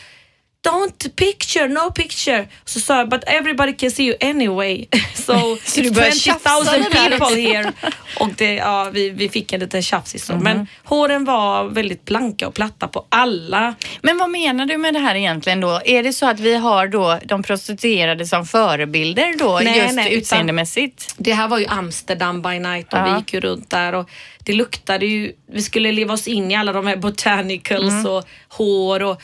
don't 0.64 1.16
picture, 1.16 1.68
no 1.68 1.92
picture. 1.92 2.48
Så 2.66 2.80
sa 2.80 2.98
jag, 2.98 3.10
but 3.10 3.24
everybody 3.28 3.74
can 3.74 3.92
see 3.92 4.04
you 4.04 4.16
anyway. 4.22 4.86
So, 5.14 5.34
it's 5.66 5.94
började 5.94 6.16
tjafsa 6.16 6.50
20 6.66 6.80
000 6.82 6.84
där 6.92 7.10
people 7.10 7.26
också. 7.26 7.36
here. 7.36 7.72
Och 8.20 8.30
det, 8.38 8.54
ja, 8.54 8.90
vi, 8.94 9.10
vi 9.10 9.30
fick 9.30 9.54
en 9.54 9.60
liten 9.60 9.82
tjafsig 9.84 10.22
så. 10.22 10.34
Mhm. 10.34 10.44
Men 10.44 10.68
håren 10.84 11.26
var 11.26 11.64
väldigt 11.64 12.06
blanka 12.06 12.48
och 12.48 12.54
platta 12.54 12.88
på 12.88 13.06
alla. 13.10 13.76
Men 14.02 14.18
vad 14.18 14.30
menar 14.30 14.66
du 14.66 14.78
med 14.78 14.94
det 14.94 15.00
här 15.00 15.16
egentligen 15.16 15.62
då? 15.62 15.82
Är 15.86 16.04
det 16.04 16.14
så 16.14 16.26
att 16.30 16.40
vi 16.40 16.56
har 16.56 16.88
då 16.88 17.20
de 17.26 17.44
prostituerade 17.44 18.26
som 18.26 18.46
förebilder 18.46 19.40
då 19.40 19.60
Nej, 19.64 19.78
just 19.78 19.96
nej, 19.96 20.14
utseendemässigt? 20.14 21.16
Det 21.18 21.34
här 21.34 21.48
var 21.48 21.60
ju 21.60 21.66
Amsterdam 21.68 22.42
by 22.42 22.60
night 22.60 22.94
och 22.94 23.00
Ja. 23.00 23.04
vi 23.06 23.18
gick 23.20 23.34
ju 23.34 23.40
runt 23.40 23.70
där 23.70 23.96
och 23.96 24.10
det 24.46 24.54
luktade 24.54 25.06
ju, 25.06 25.34
vi 25.52 25.62
skulle 25.62 25.92
leva 25.92 26.14
oss 26.14 26.28
in 26.28 26.52
i 26.52 26.56
alla 26.56 26.74
de 26.74 26.88
här 26.88 26.96
botanicals 26.96 27.92
Mm. 27.94 28.06
och 28.06 28.24
hår 28.50 29.04
och 29.04 29.22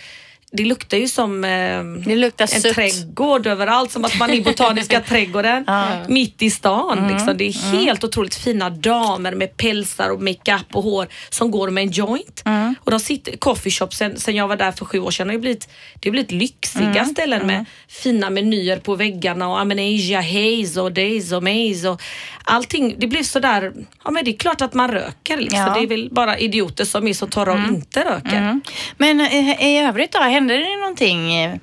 det 0.52 0.64
luktar 0.66 0.98
ju 0.98 1.08
som 1.08 1.44
eh, 1.44 1.84
Det 1.84 2.16
luktar 2.16 2.44
en 2.56 2.62
sött. 2.62 2.76
trädgård 2.76 3.48
överallt, 3.48 3.92
som 3.92 4.06
att 4.06 4.20
man 4.20 4.30
är 4.30 4.34
i 4.34 4.42
Botaniska 4.42 5.02
trädgården 5.08 5.66
mitt 6.08 6.42
i 6.42 6.50
stan. 6.50 6.98
Mm. 7.00 7.14
Liksom. 7.14 7.38
Det 7.38 7.44
är 7.48 7.52
helt 7.78 8.04
otroligt 8.04 8.36
fina 8.36 8.70
damer 8.70 9.32
med 9.36 9.58
pälsar 9.58 10.10
och 10.10 10.22
makeup 10.22 10.76
och 10.76 10.84
hår 10.84 11.08
som 11.30 11.52
går 11.52 11.70
med 11.70 11.84
en 11.84 11.92
joint. 11.92 12.42
Mm. 12.46 12.76
Och 12.84 12.92
de 12.92 13.00
sitter, 13.00 13.38
coffeeshop 13.38 13.94
sen, 13.94 14.20
sen 14.20 14.36
jag 14.36 14.48
var 14.48 14.56
där 14.56 14.72
för 14.72 14.86
sju 14.86 15.00
år 15.00 15.12
sedan 15.12 15.28
har 15.28 15.34
ju 15.34 15.40
blivit, 15.40 15.70
det 16.00 16.10
har 16.10 16.12
blivit 16.12 16.32
lyxiga 16.32 16.90
Mm. 16.90 17.06
ställen 17.06 17.48
med 17.48 17.66
fina 17.88 18.30
menyer 18.30 18.78
på 18.80 18.96
väggarna 18.96 19.48
och 19.50 19.60
Amenasia 19.60 20.22
Haze 20.22 20.82
och 20.82 20.92
Days 20.92 21.32
och 21.32 21.44
Maze 21.44 21.90
och 21.90 22.02
allting. 22.44 22.96
Det 22.98 23.08
blev 23.08 23.24
sådär, 23.24 23.72
ja 24.04 24.12
men 24.12 24.26
det 24.26 24.32
är 24.32 24.38
klart 24.38 24.62
att 24.62 24.74
man 24.74 24.92
röker 24.92 25.38
liksom. 25.38 25.60
Ja. 25.60 25.74
Det 25.74 25.80
är 25.80 25.88
väl 25.88 26.10
bara 26.12 26.38
idioter 26.38 26.86
som 26.86 27.08
är 27.08 27.14
så 27.14 27.28
torra 27.28 27.54
och 27.54 27.60
inte 27.60 28.00
röker. 28.04 28.38
Mm. 28.38 28.62
Men 28.98 29.22
eh, 29.22 29.68
i 29.68 29.78
övrigt 29.80 30.12
då, 30.12 30.20
hände 30.40 30.58
det 30.58 30.78
någonting? 30.78 31.36
eh, 31.36 31.56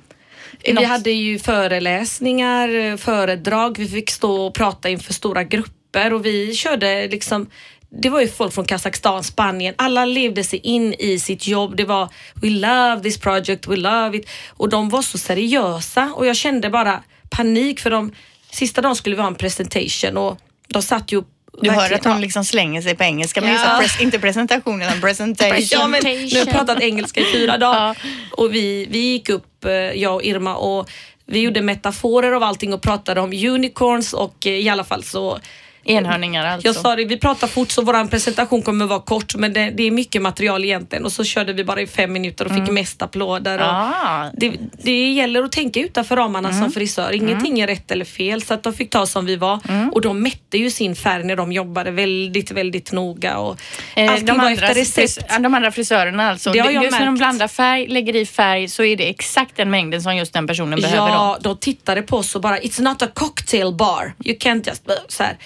Vi 0.65 0.73
något- 0.73 0.85
hade 0.87 1.11
ju 1.11 1.39
föreläsningar, 1.39 2.69
eh, 2.75 2.97
föredrag, 2.97 3.77
vi 3.79 3.87
fick 3.87 4.09
stå 4.09 4.45
och 4.45 4.53
prata 4.53 4.89
inför 4.89 5.13
stora 5.13 5.43
grupper 5.43 6.13
och 6.13 6.25
vi 6.25 6.53
körde 6.55 7.07
liksom 7.07 7.49
det 7.89 8.09
var 8.09 8.21
ju 8.21 8.27
folk 8.27 8.53
från 8.53 8.65
Kazakstan, 8.65 9.23
Spanien, 9.23 9.73
alla 9.77 10.05
levde 10.05 10.43
sig 10.43 10.59
in 10.59 10.93
i 10.99 11.19
sitt 11.19 11.47
jobb. 11.47 11.75
Det 11.77 11.85
var 11.85 12.09
We 12.35 12.49
love 12.49 12.99
this 13.03 13.17
project, 13.17 13.67
we 13.67 13.75
love 13.75 14.17
it. 14.17 14.29
Och 14.49 14.69
de 14.69 14.89
var 14.89 15.01
så 15.01 15.17
seriösa 15.17 16.13
och 16.15 16.25
jag 16.25 16.35
kände 16.35 16.69
bara 16.69 17.03
panik 17.29 17.79
för 17.79 17.89
de 17.89 18.11
sista 18.51 18.81
dagen 18.81 18.95
skulle 18.95 19.15
vi 19.15 19.21
ha 19.21 19.27
en 19.27 19.35
presentation 19.35 20.17
och 20.17 20.37
de 20.67 20.81
satt 20.81 21.11
ju 21.11 21.23
Du 21.61 21.69
hör 21.71 21.91
att 21.93 22.05
hon 22.05 22.21
liksom 22.21 22.45
slänger 22.45 22.81
sig 22.81 22.95
på 22.95 23.03
engelska, 23.03 23.41
men 23.41 23.53
Ja. 23.53 23.79
pres- 23.81 24.01
inte 24.01 24.19
presentation 24.19 24.81
utan 24.81 25.01
presentation. 25.01 25.57
Ja, 25.71 25.87
men 25.87 26.03
nu 26.03 26.39
har 26.39 26.45
pratat 26.45 26.81
engelska 26.81 27.21
i 27.21 27.25
fyra 27.33 27.57
dagar. 27.57 27.79
Ja. 28.03 28.09
Och 28.31 28.53
vi, 28.53 28.87
vi 28.89 28.99
gick 28.99 29.29
upp, 29.29 29.65
eh, 29.65 29.71
jag 29.73 30.15
och 30.15 30.23
Irma, 30.23 30.55
och 30.55 30.89
vi 31.25 31.39
gjorde 31.39 31.61
metaforer 31.61 32.31
av 32.31 32.43
allting 32.43 32.73
och 32.73 32.81
pratade 32.81 33.21
om 33.21 33.33
unicorns 33.33 34.13
och 34.13 34.47
eh, 34.47 34.53
i 34.53 34.69
alla 34.69 34.83
fall 34.83 35.03
så 35.03 35.39
Enhörningar 35.87 36.45
alltså. 36.45 36.67
jag 36.67 36.75
sa 36.75 36.95
det, 36.95 37.05
vi 37.05 37.17
pratar 37.17 37.47
fort 37.47 37.71
så 37.71 37.81
vår 37.81 38.07
presentation 38.07 38.61
kommer 38.61 38.85
vara 38.85 38.99
kort 38.99 39.35
men 39.35 39.53
det, 39.53 39.69
det 39.69 39.83
är 39.83 39.91
mycket 39.91 40.21
material 40.21 40.65
egentligen 40.65 41.05
och 41.05 41.11
så 41.11 41.23
körde 41.23 41.53
vi 41.53 41.63
bara 41.63 41.81
i 41.81 41.87
fem 41.87 42.13
minuter 42.13 42.45
och 42.45 42.51
fick 42.51 42.71
mest 42.71 43.01
applåder. 43.01 43.59
Ah. 43.59 44.29
det, 44.33 44.53
det 44.83 45.11
gäller 45.11 45.43
att 45.43 45.51
tänka 45.51 45.79
utanför 45.79 46.15
ramarna 46.15 46.53
som 46.53 46.71
frisör. 46.71 47.11
Ingenting 47.11 47.59
är 47.59 47.67
rätt 47.67 47.91
eller 47.91 48.05
fel 48.05 48.41
så 48.41 48.53
att 48.53 48.63
de 48.63 48.73
fick 48.73 48.89
ta 48.89 49.05
som 49.05 49.25
vi 49.25 49.35
var 49.35 49.59
och 49.91 50.01
de 50.01 50.21
mätte 50.21 50.57
ju 50.57 50.71
sin 50.71 50.95
färg 50.95 51.23
när 51.23 51.35
de 51.35 51.51
jobbade 51.51 51.91
väldigt, 51.91 52.51
väldigt 52.51 52.91
noga 52.91 53.37
och 53.37 53.57
Eh, 53.95 54.11
allting 54.11 54.25
de, 54.25 54.37
var 54.37 54.45
andra, 54.45 54.67
efter 54.67 54.79
recept. 54.79 55.29
de 55.39 55.53
andra 55.53 55.71
frisörerna 55.71 56.29
alltså. 56.29 56.51
Det 56.51 56.59
har 56.59 56.71
jag 56.71 56.83
just 56.83 56.99
när 56.99 57.05
de 57.05 57.15
blandar 57.15 57.47
färg, 57.47 57.87
lägger 57.87 58.15
i 58.15 58.25
färg 58.25 58.67
så 58.69 58.83
är 58.83 58.97
det 58.97 59.09
exakt 59.09 59.55
den 59.55 59.69
mängden 59.69 60.01
som 60.01 60.15
just 60.15 60.33
den 60.33 60.47
personen 60.47 60.81
behöver. 60.81 61.07
Då. 61.07 61.13
Ja, 61.13 61.37
de 61.41 61.57
tittade 61.57 62.01
på 62.01 62.17
oss 62.17 62.35
och 62.35 62.41
bara 62.41 62.59
It's 62.59 62.81
not 62.81 63.01
a 63.01 63.07
cocktail 63.13 63.73
bar. 63.73 64.13
You 64.25 64.37
can't 64.37 64.67
just... 64.69 64.83
Så 65.07 65.23
här. 65.23 65.37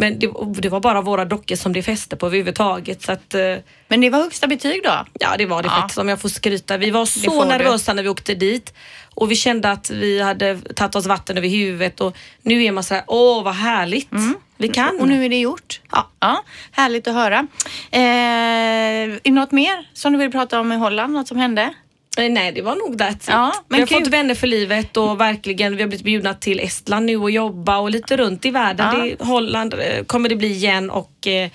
Men 0.00 0.18
det, 0.18 0.30
det 0.58 0.68
var 0.68 0.80
bara 0.80 1.00
våra 1.02 1.24
dockor 1.24 1.56
som 1.56 1.72
det 1.72 1.82
fäste 1.82 2.16
på 2.16 2.26
överhuvudtaget. 2.26 3.02
Så 3.02 3.12
att, 3.12 3.34
eh, 3.34 3.56
Men 3.88 4.00
det 4.00 4.10
var 4.10 4.18
högsta 4.18 4.46
betyg 4.46 4.80
då? 4.84 5.04
ja, 5.20 5.34
det 5.38 5.46
var 5.46 5.62
det 5.62 5.68
Ja. 5.68 5.74
faktiskt 5.80 5.98
om 5.98 6.08
jag 6.08 6.20
får 6.20 6.28
skryta. 6.28 6.76
Vi 6.76 6.90
var 6.90 7.06
så 7.06 7.42
du. 7.42 7.48
nervösa 7.48 7.94
när 7.94 8.02
vi 8.02 8.08
åkte 8.08 8.34
dit 8.34 8.74
och 9.14 9.30
vi 9.30 9.34
kände 9.36 9.70
att 9.70 9.90
vi 9.90 10.20
hade 10.22 10.58
tagit 10.74 10.94
oss 10.94 11.06
vatten 11.06 11.38
över 11.38 11.48
huvudet 11.48 12.00
och 12.00 12.16
nu 12.42 12.64
är 12.64 12.72
man 12.72 12.84
så 12.84 12.94
här, 12.94 13.04
åh 13.06 13.44
vad 13.44 13.54
härligt. 13.54 14.08
Vi 14.56 14.68
kan. 14.68 14.88
Mm. 14.88 15.00
Och 15.00 15.08
nu 15.08 15.24
är 15.24 15.28
det 15.28 15.40
gjort. 15.40 15.80
Ja, 15.92 16.08
ja 16.20 16.42
härligt 16.72 17.08
att 17.08 17.14
höra. 17.14 17.46
Eh, 17.90 18.00
är 18.00 19.20
det 19.22 19.30
något 19.30 19.52
mer 19.52 19.88
som 19.94 20.12
du 20.12 20.18
vill 20.18 20.30
prata 20.32 20.60
om 20.60 20.72
i 20.72 20.76
Holland? 20.76 21.12
Något 21.12 21.28
som 21.28 21.36
hände? 21.36 21.74
Eh, 22.18 22.30
Nej, 22.30 22.52
det 22.52 22.62
var 22.62 22.76
nog 22.76 22.98
det. 22.98 23.16
Ja, 23.28 23.52
men 23.68 23.76
vi 23.76 23.80
har 23.80 23.86
kul. 23.86 23.98
fått 23.98 24.12
vänner 24.12 24.34
för 24.34 24.46
livet 24.46 24.96
och 24.96 25.20
verkligen, 25.20 25.76
vi 25.76 25.82
har 25.82 25.88
blivit 25.88 26.04
bjudna 26.04 26.34
till 26.34 26.60
Estland 26.60 27.06
nu 27.06 27.16
och 27.16 27.30
jobba 27.30 27.78
och 27.78 27.90
lite 27.90 28.16
runt 28.16 28.44
i 28.44 28.50
världen. 28.50 28.86
Ja. 28.92 29.04
Det, 29.04 29.24
Holland 29.24 29.74
eh, 29.74 30.04
kommer 30.06 30.28
det 30.28 30.36
bli 30.36 30.48
igen 30.48 30.90
och 30.90 31.26
eh, 31.26 31.50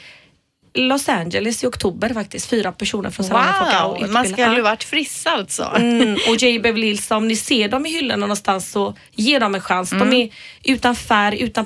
Los 0.76 1.10
Angeles 1.10 1.64
i 1.64 1.68
oktober 1.68 2.14
faktiskt. 2.14 2.50
Fyra 2.50 2.72
personer 2.72 3.10
från 3.10 3.26
Sarah 3.26 3.66
Fakao 3.66 4.00
Wow, 4.00 4.10
man 4.12 4.26
ska 4.26 4.56
ju 4.56 4.62
varit 4.62 4.84
frisk 4.84 5.28
alltså. 5.28 5.72
Mm, 5.76 6.14
och 6.30 6.36
J. 6.40 6.60
Beverly 6.60 6.88
Hills, 6.88 7.12
om 7.12 7.28
ni 7.28 7.36
ser 7.36 7.70
dem 7.70 7.86
i 7.86 7.90
hyllorna 7.90 8.20
någonstans 8.20 8.72
så 8.72 8.96
ge 9.12 9.40
dem 9.40 9.56
en 9.56 9.62
chans. 9.62 9.92
Mm. 9.92 10.10
De 10.10 10.16
är 10.16 10.30
utan 10.64 10.96
färg, 10.96 11.42
utan 11.42 11.66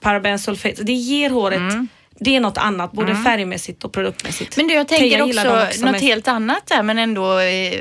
paraben, 0.00 0.38
sulfat. 0.38 0.72
Det 0.82 0.92
ger 0.92 1.30
håret, 1.30 1.88
det 2.18 2.36
är 2.36 2.40
något 2.40 2.58
annat, 2.58 2.92
både 2.92 3.14
färgmässigt 3.14 3.84
och 3.84 3.92
produktmässigt. 3.92 4.56
Mm. 4.56 4.66
Men 4.66 4.68
du, 4.68 4.74
jag 4.74 4.88
tänker 4.88 5.26
gillar 5.26 5.44
dem 5.44 5.66
också 5.68 5.80
något 5.84 5.92
mest. 5.92 6.04
helt 6.04 6.28
annat 6.28 6.66
där, 6.66 6.82
men 6.82 6.98
ändå 6.98 7.38
eh, 7.38 7.80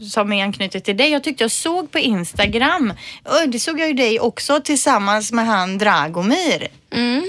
som 0.00 0.32
är 0.32 0.44
anknutet 0.44 0.84
till 0.84 0.96
dig. 0.96 1.10
Jag 1.10 1.24
tyckte 1.24 1.44
jag 1.44 1.50
såg 1.50 1.90
på 1.90 1.98
Instagram, 1.98 2.92
och 3.24 3.48
det 3.48 3.58
såg 3.58 3.80
jag 3.80 3.88
ju 3.88 3.94
dig 3.94 4.20
också 4.20 4.60
tillsammans 4.64 5.32
med 5.32 5.46
han 5.46 5.78
Dragomir 5.78 6.68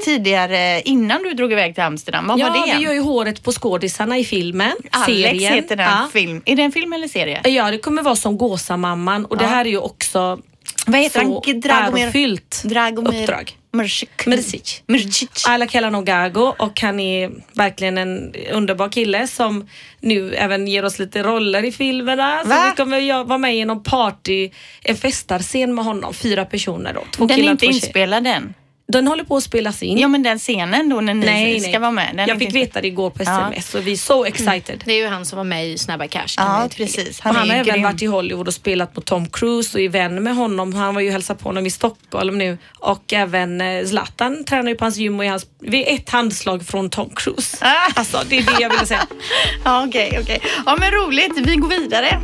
tidigare 0.05 0.81
innan 0.85 1.23
du 1.23 1.33
drog 1.33 1.51
iväg 1.51 1.73
till 1.75 1.83
Amsterdam. 1.83 2.27
Vad 2.27 2.39
Ja, 2.39 2.49
var 2.49 2.67
det? 2.67 2.77
vi 2.77 2.83
gör 2.83 2.93
ju 2.93 2.99
håret 2.99 3.43
på 3.43 3.51
skådisarna 3.51 4.17
i 4.17 4.23
filmen. 4.25 4.71
Alex 4.91 5.05
serien. 5.05 5.53
heter 5.53 5.75
den 5.75 5.85
Ja. 5.85 6.09
film. 6.13 6.41
Är 6.45 6.55
det 6.55 6.63
en 6.63 6.71
film 6.71 6.93
eller 6.93 7.07
serie? 7.07 7.41
Ja, 7.49 7.71
det 7.71 7.77
kommer 7.77 8.01
vara 8.01 8.15
som 8.15 8.37
Gåsamamman 8.37 9.25
och 9.25 9.37
det 9.37 9.45
här 9.45 9.65
är 9.65 9.69
ju 9.69 9.77
också 9.77 10.39
Vad 10.85 10.99
heter 10.99 11.19
så 11.19 11.43
han? 11.51 11.59
Dragomir? 11.59 12.03
ärofyllt 12.03 12.61
Dragomir 12.65 13.21
uppdrag. 13.21 13.57
Mrsic. 13.73 14.09
Mrsic. 14.25 14.83
Mrsic. 14.87 15.45
Alla 15.47 15.67
kallar 15.67 15.87
honom 15.87 16.05
Gago 16.05 16.53
och 16.59 16.81
han 16.81 16.99
är 16.99 17.31
verkligen 17.53 17.97
en 17.97 18.33
underbar 18.51 18.89
kille 18.89 19.27
som 19.27 19.67
nu 19.99 20.35
även 20.35 20.67
ger 20.67 20.85
oss 20.85 20.99
lite 20.99 21.23
roller 21.23 21.63
i 21.63 21.71
filmerna. 21.71 22.39
Så 22.43 22.49
Va? 22.49 22.65
vi 22.69 22.75
kommer 22.83 23.23
vara 23.23 23.37
med 23.37 23.55
i 23.55 23.65
någon 23.65 23.83
party, 23.83 24.49
en 24.83 24.95
festarscen 24.95 25.75
med 25.75 25.85
honom, 25.85 26.13
fyra 26.13 26.45
personer 26.45 26.93
då. 26.93 27.03
Två 27.11 27.25
Den 27.25 27.31
är 27.31 27.35
killar, 27.35 27.51
inte 27.51 27.65
två 27.65 27.71
tjejer. 27.71 27.83
inspelad 27.85 28.27
än. 28.27 28.53
Den 28.91 29.07
håller 29.07 29.23
på 29.23 29.37
att 29.37 29.43
spelas 29.43 29.83
in. 29.83 29.97
Ja 29.97 30.07
men 30.07 30.23
den 30.23 30.39
scenen 30.39 30.89
då 30.89 31.01
när 31.01 31.13
ni 31.13 31.25
nej, 31.25 31.59
ska 31.59 31.71
nej. 31.71 31.79
vara 31.79 31.91
med. 31.91 32.15
Den 32.15 32.27
Jag 32.27 32.39
fick 32.39 32.55
veta 32.55 32.81
det 32.81 32.87
igår 32.87 33.09
på 33.09 33.23
Ja. 33.23 33.51
sms 33.53 33.75
och 33.75 33.87
vi 33.87 33.91
är 33.91 33.95
så 33.95 34.25
excited. 34.25 34.83
Det 34.85 34.91
är 34.93 34.97
ju 34.97 35.07
han 35.07 35.25
som 35.25 35.37
var 35.37 35.43
med 35.43 35.67
i 35.67 35.77
Snabba 35.77 36.07
Cash. 36.07 36.27
Ja 36.37 36.69
precis. 36.77 37.19
Han, 37.19 37.35
Han, 37.35 37.49
har 37.49 37.55
även 37.55 37.73
grym. 37.73 37.83
varit 37.83 38.01
i 38.01 38.05
Hollywood 38.05 38.47
och 38.47 38.53
spelat 38.53 38.95
mot 38.95 39.05
Tom 39.05 39.27
Cruise 39.29 39.77
och 39.77 39.83
är 39.83 39.89
vän 39.89 40.23
med 40.23 40.35
honom. 40.35 40.73
Han 40.73 40.95
var 40.95 41.01
ju 41.01 41.07
och 41.07 41.13
hälsade 41.13 41.39
på 41.39 41.49
honom 41.49 41.65
i 41.65 41.69
Stockholm 41.71 42.37
nu 42.37 42.57
och 42.79 43.13
även 43.13 43.61
eh, 43.61 43.85
Zlatan 43.85 44.43
tränar 44.43 44.69
ju 44.69 44.75
på 44.75 44.85
hans 44.85 44.97
gym 44.97 45.19
och 45.19 45.25
är 45.25 45.29
hans, 45.29 45.45
vi 45.59 45.89
är 45.89 45.95
ett 45.95 46.09
handslag 46.09 46.65
från 46.65 46.89
Tom 46.89 47.09
Cruise. 47.15 47.57
Ah. 47.61 47.91
Alltså 47.95 48.21
det 48.29 48.37
är 48.37 48.43
det 48.43 48.61
jag 48.61 48.69
ville 48.69 48.85
säga. 48.85 49.07
Ja 49.63 49.85
okej, 49.87 50.17
okej. 50.21 50.41
Ja 50.65 50.77
men 50.79 50.91
roligt. 50.91 51.37
Vi 51.37 51.55
går 51.55 51.69
vidare. 51.69 52.19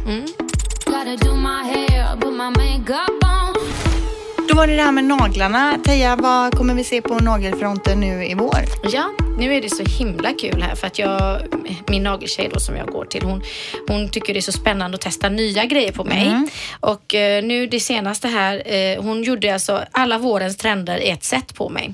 Gotta 2.87 3.36
Då 4.49 4.55
var 4.55 4.67
det 4.67 4.75
det 4.75 4.81
här 4.81 4.91
med 4.91 5.03
naglarna. 5.03 5.77
Teija, 5.85 6.15
vad 6.15 6.57
kommer 6.57 6.73
vi 6.73 6.83
se 6.83 7.01
på 7.01 7.19
nagelfronten 7.19 7.99
nu 7.99 8.25
i 8.25 8.33
vår? 8.33 8.59
Ja, 8.93 9.03
nu 9.37 9.53
är 9.55 9.61
det 9.61 9.69
så 9.69 9.83
himla 9.83 10.33
kul 10.41 10.61
här 10.61 10.75
för 10.75 10.87
att 10.87 10.99
jag, 10.99 11.41
min 11.87 12.03
nageltjej 12.03 12.49
då 12.53 12.59
som 12.59 12.75
jag 12.75 12.87
går 12.87 13.05
till, 13.05 13.23
hon, 13.23 13.41
hon 13.87 14.09
tycker 14.09 14.33
det 14.33 14.39
är 14.39 14.41
så 14.41 14.51
spännande 14.51 14.95
att 14.95 15.01
testa 15.01 15.29
nya 15.29 15.65
grejer 15.65 15.91
på 15.91 16.03
mig. 16.03 16.47
Och 16.79 17.15
eh, 17.15 17.43
nu 17.43 17.67
det 17.67 17.79
senaste 17.79 18.27
här, 18.27 18.73
eh, 18.73 19.01
hon 19.03 19.23
gjorde 19.23 19.53
alltså 19.53 19.83
alla 19.91 20.17
vårens 20.17 20.57
trender 20.57 20.97
i 20.97 21.09
ett 21.09 21.23
set 21.23 21.55
på 21.55 21.69
mig. 21.69 21.93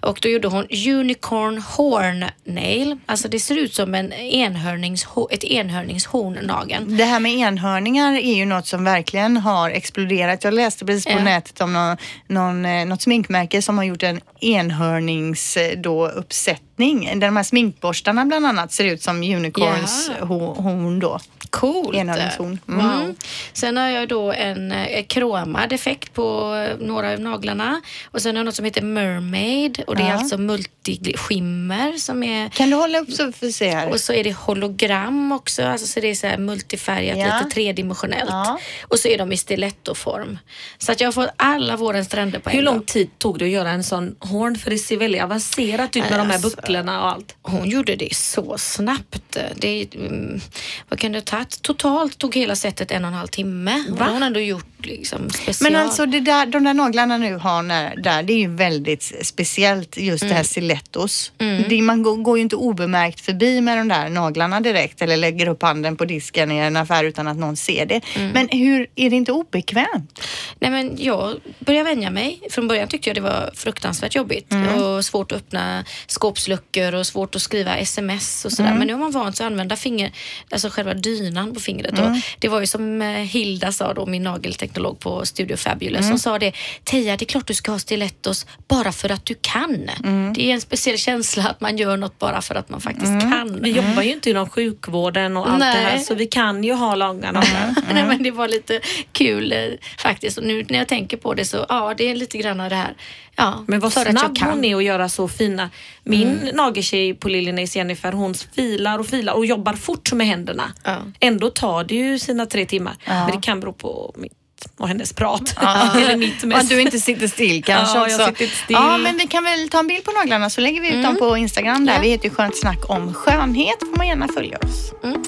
Och 0.00 0.18
då 0.22 0.28
gjorde 0.28 0.48
hon 0.48 0.66
unicorn 0.88 1.58
horn 1.76 2.24
nail. 2.44 2.98
Alltså 3.06 3.28
det 3.28 3.40
ser 3.40 3.56
ut 3.58 3.74
som 3.74 3.94
en 3.94 4.12
enhörnings, 4.12 5.06
ett 5.30 5.44
enhörningshorn 5.44 6.38
nageln. 6.42 6.96
Det 6.96 7.04
här 7.04 7.20
med 7.20 7.32
enhörningar 7.32 8.12
är 8.12 8.34
ju 8.34 8.44
något 8.44 8.66
som 8.66 8.84
verkligen 8.84 9.36
har 9.36 9.70
exploderat. 9.70 10.44
Jag 10.44 10.54
läste 10.54 10.84
precis 10.84 11.04
på 11.04 11.12
Ja. 11.12 11.24
nätet 11.24 11.60
om 11.60 11.72
någon 11.72 11.91
någon, 12.26 12.62
någon, 12.62 12.88
något 12.88 13.02
sminkmärke 13.02 13.62
som 13.62 13.78
har 13.78 13.84
gjort 13.84 14.02
en 14.02 14.20
enhörnings 14.40 15.56
eh, 15.56 15.78
då, 15.78 16.08
uppsättning. 16.08 16.71
Där 16.90 17.14
de 17.26 17.36
här 17.36 17.42
sminkborstarna 17.44 18.24
bland 18.24 18.46
annat 18.46 18.72
ser 18.72 18.84
ut 18.84 19.02
som 19.02 19.16
unicorns 19.22 20.10
ho- 20.20 20.62
horn 20.62 21.00
då. 21.00 21.18
Coolt. 21.50 21.94
Enhörningshorn. 21.96 22.58
Mm. 22.68 22.86
Wow. 22.86 23.14
Sen 23.52 23.76
har 23.76 23.88
jag 23.88 24.08
då 24.08 24.32
en 24.32 24.72
eh, 24.72 25.04
kromad 25.06 25.72
effekt 25.72 26.14
på 26.14 26.54
eh, 26.54 26.86
några 26.86 27.12
av 27.12 27.20
naglarna. 27.20 27.80
Och 28.10 28.22
sen 28.22 28.34
har 28.36 28.38
jag 28.40 28.44
något 28.44 28.54
som 28.54 28.64
heter 28.64 28.82
Mermaid 28.82 29.82
och 29.86 29.96
det 29.96 30.02
är 30.02 30.06
Ja. 30.08 30.14
alltså 30.14 30.38
multiskimmer 30.38 31.92
som 31.92 32.22
är 32.22 32.48
Kan 32.48 32.70
du 32.70 32.76
hålla 32.76 32.98
upp 32.98 33.10
så 33.12 33.26
vi 33.26 33.32
får 33.32 33.46
se 33.50 33.70
här? 33.70 33.88
och 33.90 34.00
så 34.00 34.12
är 34.12 34.24
det 34.24 34.32
hologram 34.36 35.32
också, 35.32 35.62
alltså 35.64 35.86
så 35.86 36.00
det 36.00 36.10
är 36.10 36.14
så 36.14 36.26
här 36.26 36.38
multifärgat, 36.38 37.18
Ja. 37.18 37.38
lite 37.38 37.50
tredimensionellt. 37.54 38.30
Ja. 38.30 38.58
Och 38.88 38.98
så 38.98 39.08
är 39.08 39.18
de 39.18 39.32
i 39.32 39.36
stilettoform. 39.36 40.38
Så 40.78 40.92
att 40.92 41.00
jag 41.00 41.06
har 41.08 41.12
fått 41.12 41.30
alla 41.36 41.76
vårens 41.76 42.08
trender 42.08 42.38
på 42.38 42.50
Hur 42.50 42.58
en 42.58 42.64
lång 42.64 42.74
gång. 42.74 42.84
tid 42.84 43.18
tog 43.18 43.38
det 43.38 43.44
att 43.44 43.50
göra 43.50 43.70
en 43.70 43.84
sån 43.84 44.16
horn? 44.18 44.56
För 44.58 44.70
det 44.70 44.78
ser 44.78 44.96
väldigt 44.96 45.22
avancerat 45.22 45.96
ut 45.96 46.02
med 46.10 46.18
de 46.20 46.26
här 46.26 46.34
Alltså. 46.34 46.48
Bucklorna 46.72 47.02
och 47.04 47.10
allt. 47.10 47.34
Hon 47.42 47.68
gjorde 47.68 47.96
det 47.96 48.14
så 48.16 48.58
snabbt. 48.58 49.36
Det, 49.56 49.94
mm, 49.94 50.40
vad 50.88 50.98
kan 50.98 51.12
det 51.12 51.18
ha 51.18 51.22
tagit? 51.24 51.62
Totalt 51.62 52.18
tog 52.18 52.34
hela 52.36 52.56
setet 52.56 52.90
en 52.90 53.04
och 53.04 53.08
en 53.08 53.14
halv 53.14 53.26
timme. 53.28 53.84
Och 53.90 53.96
då 53.96 54.04
har 54.04 54.12
hon 54.12 54.22
ändå 54.22 54.40
gjort 54.40 54.64
liksom 54.86 55.30
special. 55.30 55.72
Men 55.72 55.82
alltså 55.82 56.06
det 56.06 56.20
där, 56.20 56.46
de 56.46 56.64
där 56.64 56.74
naglarna 56.74 57.16
nu 57.18 57.34
har 57.36 57.62
när, 57.62 57.96
där, 57.96 58.22
det 58.22 58.32
är 58.32 58.38
ju 58.38 58.54
väldigt 58.54 59.12
speciellt 59.22 59.96
just 59.96 60.20
det 60.20 60.26
Mm. 60.26 60.36
här 60.36 60.44
stilettos. 60.44 61.32
Det, 61.68 61.82
man 61.82 62.02
går, 62.02 62.16
går 62.16 62.36
ju 62.38 62.42
inte 62.42 62.56
obemärkt 62.56 63.20
förbi 63.20 63.60
med 63.60 63.78
de 63.78 63.88
där 63.88 64.08
naglarna 64.08 64.60
direkt 64.60 65.02
eller 65.02 65.16
lägger 65.16 65.48
upp 65.48 65.62
handen 65.62 65.96
på 65.96 66.04
disken 66.04 66.52
i 66.52 66.56
en 66.58 66.76
affär 66.76 67.04
utan 67.04 67.28
att 67.28 67.36
någon 67.36 67.56
ser 67.56 67.86
det. 67.86 68.00
Mm. 68.16 68.30
Men 68.30 68.48
hur, 68.60 68.86
är 68.96 69.10
det 69.10 69.16
inte 69.16 69.32
obekvämt? 69.32 70.20
Nej 70.58 70.70
men 70.70 70.96
jag 70.98 71.34
började 71.58 71.84
vänja 71.90 72.10
mig. 72.10 72.40
Från 72.50 72.68
början 72.68 72.88
tyckte 72.88 73.08
jag 73.08 73.16
det 73.16 73.20
var 73.20 73.50
fruktansvärt 73.54 74.14
jobbigt 74.14 74.52
Mm. 74.52 74.82
och 74.82 75.04
svårt 75.04 75.32
att 75.32 75.38
öppna 75.38 75.84
skåpsluckor 76.06 76.61
och 76.94 77.06
svårt 77.06 77.34
att 77.34 77.42
skriva 77.42 77.76
sms 77.76 78.44
och 78.44 78.52
sådär. 78.52 78.68
Mm. 78.68 78.78
Men 78.78 78.86
nu 78.86 78.92
har 78.92 79.00
man 79.00 79.10
vant 79.10 79.36
sig 79.36 79.46
att 79.46 79.52
använda 79.52 79.76
finger, 79.76 80.12
alltså 80.50 80.68
själva 80.70 80.94
dynan 80.94 81.54
på 81.54 81.60
fingret. 81.60 81.98
Mm. 81.98 82.12
Och 82.12 82.18
det 82.38 82.48
var 82.48 82.60
ju 82.60 82.66
som 82.66 83.02
eh, 83.02 83.08
Hilda 83.08 83.72
sa 83.72 83.94
då, 83.94 84.06
min 84.06 84.22
nagelteknolog 84.22 84.98
på 85.00 85.26
Studio 85.26 85.56
Fabulous, 85.56 86.00
Mm. 86.00 86.10
som 86.10 86.18
sa 86.18 86.38
det. 86.38 86.52
Teija, 86.84 87.16
det 87.16 87.24
är 87.24 87.26
klart 87.26 87.46
du 87.46 87.54
ska 87.54 87.72
ha 87.72 87.78
stilettos 87.78 88.46
bara 88.68 88.92
för 88.92 89.12
att 89.12 89.24
du 89.26 89.34
kan. 89.40 89.90
Mm. 90.04 90.32
Det 90.32 90.50
är 90.50 90.54
en 90.54 90.60
speciell 90.60 90.98
känsla 90.98 91.42
att 91.48 91.60
man 91.60 91.76
gör 91.78 91.96
något 91.96 92.18
bara 92.18 92.42
för 92.42 92.54
att 92.54 92.68
man 92.68 92.80
faktiskt 92.80 93.06
Mm. 93.06 93.30
kan. 93.30 93.62
Vi 93.62 93.70
jobbar 93.70 94.02
ju 94.02 94.12
inte 94.12 94.30
inom 94.30 94.48
sjukvården 94.48 95.36
och 95.36 95.50
allt 95.50 95.60
det 95.60 95.64
här 95.66 95.94
Nej. 95.96 96.04
så 96.04 96.14
vi 96.14 96.26
kan 96.26 96.64
ju 96.64 96.72
ha 96.72 96.94
lagarna. 96.94 97.42
Nej, 97.92 98.04
men 98.04 98.22
det 98.22 98.30
var 98.30 98.48
lite 98.48 98.80
kul 99.12 99.52
eh, 99.52 99.58
faktiskt. 99.98 100.38
Och 100.38 100.44
nu 100.44 100.64
när 100.68 100.78
jag 100.78 100.88
tänker 100.88 101.16
på 101.16 101.34
det 101.34 101.44
så, 101.44 101.66
ja, 101.68 101.94
det 101.96 102.10
är 102.10 102.14
lite 102.14 102.38
grann 102.38 102.60
av 102.60 102.70
det 102.70 102.76
här. 102.76 102.94
Ja, 103.36 103.64
Men 103.68 103.80
vad 103.80 103.92
för 103.92 104.00
att 104.00 104.06
jag 104.06 104.18
snabb 104.18 104.36
kan. 104.36 104.50
hon 104.50 104.64
är 104.64 104.76
att 104.76 104.84
göra 104.84 105.08
så 105.08 105.28
fina. 105.28 105.70
Min 106.04 106.41
nageltjej 106.54 107.14
på 107.14 107.28
Liljenays 107.28 107.76
Jennifer 107.76 108.12
hon 108.12 108.34
filar 108.34 108.98
och 108.98 109.06
filar 109.06 109.32
och 109.34 109.46
jobbar 109.46 109.72
fort 109.72 110.12
med 110.12 110.26
händerna. 110.26 110.72
Ja. 110.84 110.96
Ändå 111.20 111.50
tar 111.50 111.84
det 111.84 111.94
ju 111.94 112.18
sina 112.18 112.46
tre 112.46 112.66
timmar. 112.66 112.94
Men 113.06 113.30
det 113.30 113.40
kan 113.42 113.60
bero 113.60 113.72
på 113.72 114.14
mitt 114.16 114.32
och 114.78 114.88
hennes 114.88 115.12
prat. 115.12 115.54
Eller 115.96 116.16
mitt 116.16 116.36
Att 116.38 116.44
mest. 116.48 116.68
du 116.68 116.80
inte 116.80 116.98
sitter 117.00 117.28
still 117.28 117.64
kanske 117.66 117.98
Ja, 117.98 118.08
jag 118.08 118.30
också. 118.30 118.44
still. 118.46 118.54
Ja, 118.68 118.98
men 118.98 119.16
vi 119.16 119.26
kan 119.26 119.44
väl 119.44 119.68
ta 119.68 119.78
en 119.78 119.86
bild 119.86 120.04
på 120.04 120.10
naglarna 120.12 120.50
så 120.50 120.60
lägger 120.60 120.80
vi 120.80 120.88
ut 120.96 121.04
dem 121.04 121.16
på 121.16 121.36
Instagram 121.36 121.86
där. 121.86 121.94
Ja. 121.94 122.00
Vi 122.02 122.08
heter 122.08 122.24
ju 122.24 122.30
Skönt 122.34 122.56
snack 122.60 122.90
om 122.90 123.14
skönhet. 123.14 123.76
får 123.80 123.96
man 123.96 124.08
gärna 124.08 124.28
följa 124.28 124.58
oss. 124.58 124.92
On. 125.02 125.24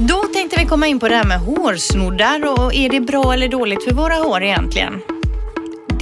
Då 0.00 0.22
tänkte 0.34 0.56
vi 0.60 0.66
komma 0.66 0.86
in 0.86 1.00
på 1.00 1.08
det 1.08 1.16
här 1.16 1.24
med 1.24 1.40
hårsnoddar 1.40 2.46
och 2.60 2.74
är 2.74 2.88
det 2.88 3.00
bra 3.00 3.32
eller 3.32 3.48
dåligt 3.48 3.84
för 3.84 3.94
våra 3.94 4.14
hår 4.14 4.42
egentligen? 4.42 5.00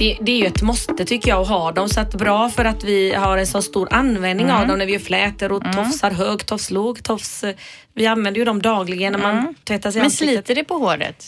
Det, 0.03 0.17
det 0.21 0.31
är 0.31 0.37
ju 0.37 0.45
ett 0.45 0.61
måste 0.61 1.05
tycker 1.05 1.29
jag 1.29 1.41
att 1.41 1.47
ha 1.47 1.71
dem. 1.71 1.89
Så 1.89 1.99
att 1.99 2.15
bra 2.15 2.49
för 2.49 2.65
att 2.65 2.83
vi 2.83 3.13
har 3.13 3.37
en 3.37 3.47
så 3.47 3.61
stor 3.61 3.87
användning 3.93 4.47
Mm. 4.49 4.61
av 4.61 4.67
dem 4.67 4.79
när 4.79 4.85
vi 4.85 4.91
gör 4.93 4.99
flätor 4.99 5.51
och 5.51 5.63
tofsar 5.75 6.11
hög, 6.11 6.45
tofs 6.45 6.71
låg, 6.71 7.03
tofs. 7.03 7.43
Vi 7.93 8.07
använder 8.07 8.39
ju 8.39 8.45
dem 8.45 8.61
dagligen 8.61 9.11
när 9.13 9.19
man 9.19 9.55
tvättar 9.63 9.91
sig 9.91 9.99
Men 9.99 10.05
ansiktet. 10.05 10.29
sliter 10.29 10.55
det 10.55 10.63
på 10.63 10.73
håret? 10.77 11.25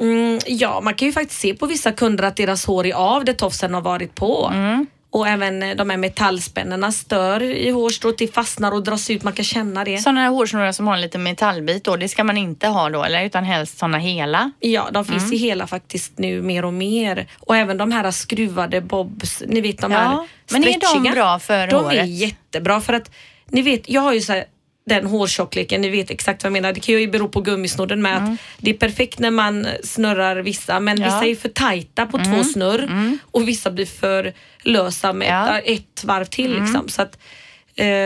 Mm, 0.00 0.38
ja, 0.46 0.80
man 0.80 0.94
kan 0.94 1.06
ju 1.08 1.12
faktiskt 1.12 1.40
se 1.40 1.54
på 1.54 1.66
vissa 1.66 1.92
kunder 1.92 2.24
att 2.24 2.36
deras 2.36 2.66
hår 2.66 2.86
är 2.86 2.94
av 2.94 3.24
där 3.24 3.32
tofsen 3.32 3.74
har 3.74 3.80
varit 3.80 4.14
på. 4.14 4.50
Mm. 4.54 4.86
Och 5.12 5.28
även 5.28 5.62
eh, 5.62 5.76
de 5.76 5.90
här 5.90 5.96
metallspännena 5.96 6.92
stör 6.92 7.42
i 7.42 7.70
hårstrået. 7.70 8.18
Det 8.18 8.34
fastnar 8.34 8.72
och 8.72 8.82
dras 8.82 9.10
ut. 9.10 9.22
Man 9.22 9.32
kan 9.32 9.44
känna 9.44 9.84
det. 9.84 9.98
Sådana 9.98 10.20
här 10.20 10.28
hårsnoddar 10.28 10.72
som 10.72 10.86
har 10.86 10.94
en 10.94 11.00
liten 11.00 11.22
metallbit 11.22 11.84
då, 11.84 11.96
det 11.96 12.08
ska 12.08 12.24
man 12.24 12.36
inte 12.36 12.68
ha 12.68 12.88
då 12.90 13.04
eller? 13.04 13.24
Utan 13.24 13.44
helst 13.44 13.78
sådana 13.78 13.98
hela? 13.98 14.50
Ja, 14.60 14.88
de 14.92 15.04
finns 15.04 15.22
Mm. 15.22 15.34
i 15.34 15.36
hela 15.36 15.66
faktiskt 15.66 16.18
nu 16.18 16.42
mer 16.42 16.64
och 16.64 16.72
mer. 16.74 17.26
Och 17.40 17.56
även 17.56 17.76
de 17.76 17.92
här 17.92 18.10
skruvade 18.10 18.80
bobs, 18.80 19.42
ni 19.46 19.60
vet 19.60 19.78
de 19.78 19.92
Ja, 19.92 19.98
här 19.98 20.28
men 20.50 20.62
är 20.62 20.66
de 20.66 20.72
stretchiga. 20.86 21.12
bra 21.12 21.38
för 21.38 21.66
de 21.66 21.84
håret? 21.84 21.98
är 22.00 22.04
jättebra 22.04 22.80
för 22.80 22.92
att 22.92 23.10
ni 23.48 23.62
vet, 23.62 23.88
jag 23.88 24.00
har 24.00 24.12
ju 24.12 24.20
så 24.20 24.32
här, 24.32 24.44
den 24.86 25.06
hårtjockleken, 25.06 25.80
ni 25.80 25.88
vet 25.88 26.10
exakt 26.10 26.42
vad 26.42 26.46
jag 26.48 26.52
menar. 26.52 26.72
Det 26.72 26.80
kan 26.80 26.94
ju 26.94 27.06
bero 27.10 27.28
på 27.28 27.40
gummisnodden 27.40 28.02
med 28.02 28.16
att 28.16 28.38
det 28.58 28.70
är 28.70 28.74
perfekt 28.74 29.18
när 29.18 29.30
man 29.30 29.66
snurrar 29.84 30.36
vissa 30.36 30.80
men 30.80 30.96
Mm. 30.98 31.08
Ja. 31.08 31.14
Mm. 31.16 31.20
vissa 31.20 31.30
är 31.30 31.40
för 31.42 31.48
tajta 31.48 32.06
på 32.06 32.18
två 32.18 32.44
snurr 32.44 33.18
och 33.30 33.48
vissa 33.48 33.70
blir 33.70 33.86
för 33.86 34.32
lösa 34.62 35.12
med 35.12 35.28
Ja. 35.28 35.48
Mm. 35.48 35.62
ett, 35.64 35.78
ett 35.78 36.04
varv 36.04 36.24
till. 36.24 36.60
Liksom. 36.60 36.88
Så 36.88 37.02
att, 37.02 37.18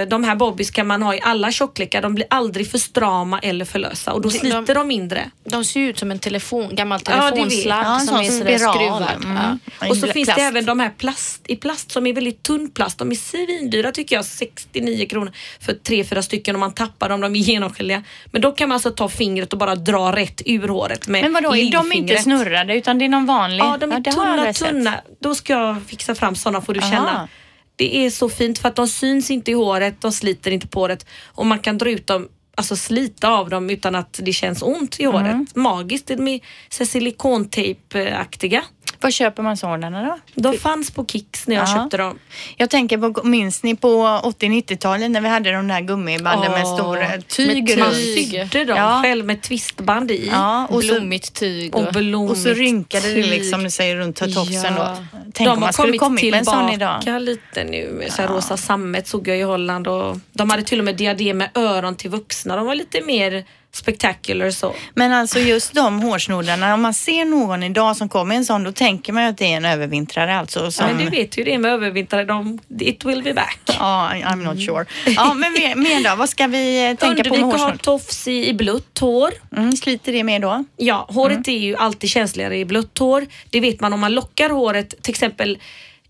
de 0.08 0.24
här 0.24 0.34
bobbys 0.36 0.70
kan 0.70 0.86
man 0.86 1.02
ha 1.02 1.14
i 1.14 1.20
alla 1.22 1.52
tjocklekar. 1.52 2.02
De 2.02 2.14
blir 2.14 2.26
aldrig 2.30 2.70
för 2.70 2.78
strama 2.78 3.38
eller 3.38 3.64
för 3.64 3.78
lösa 3.78 4.12
och 4.12 4.20
då 4.20 4.28
De- 4.28 4.38
sliter 4.38 4.74
de 4.74 4.88
mindre. 4.88 5.30
De 5.44 5.64
ser 5.64 5.80
ju 5.80 5.88
ut 5.88 5.98
som 5.98 6.10
en 6.10 6.18
telefon, 6.18 6.68
gammal 6.74 7.00
Ja, 7.06 7.30
telefonsladd. 7.30 7.86
Ja, 7.86 7.98
som 7.98 8.06
sån 8.08 8.18
är 8.24 8.30
spiral. 8.58 8.74
skruvad. 8.74 9.24
Mm. 9.24 9.58
Ja. 9.80 9.88
Och 9.88 9.96
så 9.96 10.06
finns 10.06 10.26
plast. 10.26 10.38
det 10.38 10.44
även 10.44 10.64
de 10.64 10.80
här 10.80 10.90
plast, 10.90 11.40
i 11.48 11.56
plast 11.56 11.90
som 11.90 12.06
är 12.06 12.12
väldigt 12.12 12.42
tunn 12.42 12.70
plast. 12.70 12.98
De 12.98 13.10
är 13.10 13.14
svindyra 13.14 13.92
tycker 13.92 14.16
jag. 14.16 14.24
69 14.24 15.06
kronor 15.06 15.32
för 15.60 15.72
tre, 15.72 16.04
fyra 16.04 16.22
stycken 16.22 16.54
om 16.56 16.60
man 16.60 16.72
tappar 16.72 17.08
dem. 17.08 17.20
De 17.20 17.34
är 17.34 17.38
genomskinliga. 17.40 18.02
Men 18.26 18.40
då 18.42 18.52
kan 18.52 18.68
man 18.68 18.74
alltså 18.74 18.90
ta 18.90 19.08
fingret 19.08 19.52
och 19.52 19.58
bara 19.58 19.74
dra 19.74 20.16
rätt 20.16 20.42
ur 20.44 20.68
håret 20.68 21.08
med 21.08 21.22
Men 21.22 21.32
vadå, 21.32 21.56
är 21.56 21.72
de 21.72 21.92
inte 21.92 22.18
snurrade 22.18 22.74
utan 22.76 22.98
det 22.98 23.04
är 23.04 23.08
någon 23.08 23.26
vanlig? 23.26 23.58
Ja, 23.64 23.76
de 23.80 23.92
är 23.92 24.02
jag 24.04 24.14
tunna, 24.14 24.52
tunna. 24.52 24.94
Då 25.20 25.34
ska 25.34 25.52
jag 25.52 25.76
fixa 25.86 26.14
fram 26.14 26.34
sådana 26.36 26.60
får 26.60 26.74
du 26.74 26.80
Aha. 26.80 26.90
känna. 26.90 27.28
Det 27.76 27.96
är 28.06 28.10
så 28.10 28.28
fint 28.28 28.58
för 28.58 28.68
att 28.68 28.76
de 28.76 28.88
syns 28.88 29.30
inte 29.30 29.50
i 29.50 29.54
håret, 29.54 30.00
de 30.00 30.12
sliter 30.12 30.50
inte 30.50 30.68
på 30.68 30.80
håret 30.80 31.06
och 31.24 31.46
man 31.46 31.58
kan 31.58 31.78
dra 31.78 31.90
ut 31.90 32.06
dem 32.06 32.28
Alltså 32.58 32.76
slita 32.76 33.28
av 33.30 33.50
dem 33.50 33.70
utan 33.70 33.94
att 33.94 34.20
det 34.22 34.32
känns 34.32 34.62
ont 34.62 35.00
i 35.00 35.02
Mm. 35.04 35.14
håret. 35.14 35.56
Magiskt. 35.56 36.06
De 36.06 36.28
är 36.28 36.40
silikontejp-aktiga. 36.84 38.62
Var 39.06 39.10
köper 39.10 39.42
man 39.42 39.56
sådana 39.56 40.02
då? 40.02 40.18
De 40.34 40.58
fanns 40.58 40.90
på 40.90 41.06
Kicks 41.06 41.46
när 41.46 41.56
jag 41.56 41.68
Ja. 41.68 41.74
köpte 41.74 41.96
dem. 41.96 42.18
Jag 42.56 42.70
tänker 42.70 42.98
på, 43.12 43.26
minns 43.26 43.62
ni 43.62 43.76
på 43.76 43.88
80-90-talet 44.22 45.10
när 45.10 45.20
vi 45.20 45.28
hade 45.28 45.52
de 45.52 45.68
där 45.68 45.80
gummibanden 45.80 46.52
med 46.52 46.62
eh, 46.62 46.92
med 46.92 47.28
tyg 47.28 47.66
tyg. 47.66 47.78
Man 47.78 47.92
sydde 47.94 48.64
dem 48.64 48.76
Ja. 48.76 49.00
själv 49.02 49.24
med 49.24 49.42
twistband 49.42 50.10
i. 50.10 50.28
Ja, 50.32 50.66
och 50.66 50.82
så, 50.84 50.94
Blommigt 50.94 51.32
tyg. 51.34 51.74
Och 51.74 51.92
blommigt 51.92 52.30
och 52.30 52.36
så 52.36 52.48
rynkade 52.48 53.08
det 53.08 53.14
tyg. 53.22 53.26
liksom, 53.30 53.64
du 53.64 53.70
säger 53.70 53.96
runt 53.96 54.16
tofsen 54.16 54.74
Ja. 54.76 54.96
då. 55.12 55.20
Tänk 55.34 55.48
om 55.50 55.54
de 55.54 55.60
man 55.60 55.62
har 55.62 55.72
skulle 55.72 55.98
kommit 55.98 56.00
kommit 56.00 56.30
med 56.30 56.38
en 56.38 56.44
sån 56.44 56.70
tillbaka 56.70 57.02
idag. 57.10 57.22
lite 57.22 57.64
nu. 57.64 57.90
Med 57.98 58.12
så 58.12 58.22
här 58.22 58.28
rosa 58.28 58.56
sammet 58.56 59.08
såg 59.08 59.28
jag 59.28 59.38
i 59.38 59.42
Holland 59.42 59.88
och 59.88 60.16
de 60.32 60.50
hade 60.50 60.62
till 60.62 60.78
och 60.78 60.84
med 60.84 60.96
diadem 60.96 61.38
med 61.38 61.50
öron 61.54 61.96
till 61.96 62.10
vuxna. 62.10 62.56
De 62.56 62.66
var 62.66 62.74
lite 62.74 63.00
mer 63.00 63.44
spectacular 63.76 64.50
så. 64.50 64.74
Men 64.94 65.12
alltså 65.12 65.38
just 65.38 65.72
de 65.72 66.00
hårsnoddarna, 66.02 66.74
om 66.74 66.82
man 66.82 66.94
ser 66.94 67.24
någon 67.24 67.62
idag 67.62 67.96
som 67.96 68.08
kommer 68.08 68.24
med 68.24 68.36
en 68.36 68.44
sån, 68.44 68.64
då 68.64 68.72
tänker 68.72 69.12
man 69.12 69.22
ju 69.22 69.28
att 69.28 69.38
det 69.38 69.52
är 69.52 69.56
en 69.56 69.64
övervintrare 69.64 70.36
alltså. 70.36 70.70
Som, 70.70 70.86
Men 70.86 70.98
du 70.98 71.10
vet 71.10 71.38
ju 71.38 71.44
det 71.44 71.58
med 71.58 71.70
övervintrare, 71.70 72.24
de, 72.24 72.58
it 72.78 73.04
will 73.04 73.22
be 73.22 73.34
back. 73.34 73.58
Ja, 73.66 74.10
I'm 74.14 74.54
not 74.54 74.66
sure. 74.66 74.84
Ja, 75.16 75.34
men 75.34 75.52
mer 75.82 76.10
då? 76.10 76.16
Vad 76.16 76.28
ska 76.28 76.46
vi 76.46 76.90
eh, 76.90 76.96
tänka 76.96 77.24
på 77.24 77.30
med 77.30 77.42
Undvik 77.42 77.54
att 77.54 77.60
ha 77.60 77.66
hårsnodd? 77.66 77.82
tofs 77.82 78.28
i, 78.28 78.48
i 78.48 78.54
blött 78.54 78.98
hår. 78.98 79.30
Mm, 79.56 79.72
sliter 79.72 80.12
det 80.12 80.24
med 80.24 80.42
då? 80.42 80.64
Ja, 80.76 81.06
håret 81.08 81.48
är 81.48 81.58
ju 81.58 81.76
alltid 81.76 82.10
känsligare 82.10 82.58
i 82.58 82.64
blött 82.64 82.98
hår. 82.98 83.26
Det 83.50 83.60
vet 83.60 83.80
man 83.80 83.92
om 83.92 84.00
man 84.00 84.14
lockar 84.14 84.50
håret, 84.50 85.02
till 85.02 85.10
exempel 85.12 85.58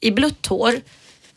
i 0.01 0.11
blött 0.11 0.47
hår. 0.47 0.75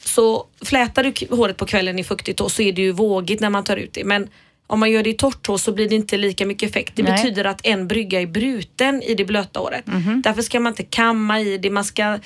Så 0.04 0.46
flätar 0.66 1.04
du 1.04 1.36
håret 1.36 1.58
på 1.58 1.66
kvällen 1.66 2.00
i 2.00 2.04
fuktigt 2.04 2.40
hår 2.40 2.50
så 2.50 2.62
är 2.62 2.72
det 2.72 2.82
ju 2.82 2.92
vågigt 2.92 3.40
när 3.40 3.50
man 3.50 3.64
tar 3.64 3.78
ut 3.78 3.94
det. 3.94 4.04
Men 4.04 4.30
om 4.70 4.80
man 4.80 4.92
gör 4.92 5.04
det 5.04 5.10
i 5.10 5.14
torrt 5.14 5.48
hår 5.48 5.58
så 5.58 5.72
blir 5.72 5.90
det 5.90 5.96
inte 5.96 6.18
lika 6.18 6.46
mycket 6.46 6.70
effekt. 6.70 6.92
Det 6.96 7.04
Nej. 7.04 7.12
betyder 7.12 7.46
att 7.46 7.60
en 7.64 7.88
brygga 7.88 8.22
är 8.22 8.26
bruten 8.28 9.02
i 9.02 9.14
det 9.14 9.26
blöta 9.26 9.60
håret. 9.60 9.84
Därför 10.24 10.42
ska 10.42 10.60
man 10.60 10.72
inte 10.72 10.84
kamma 10.84 11.40
i 11.40 11.58
det. 11.58 11.70
Man 11.70 11.84
ska 11.84 12.04
eh, 12.04 12.20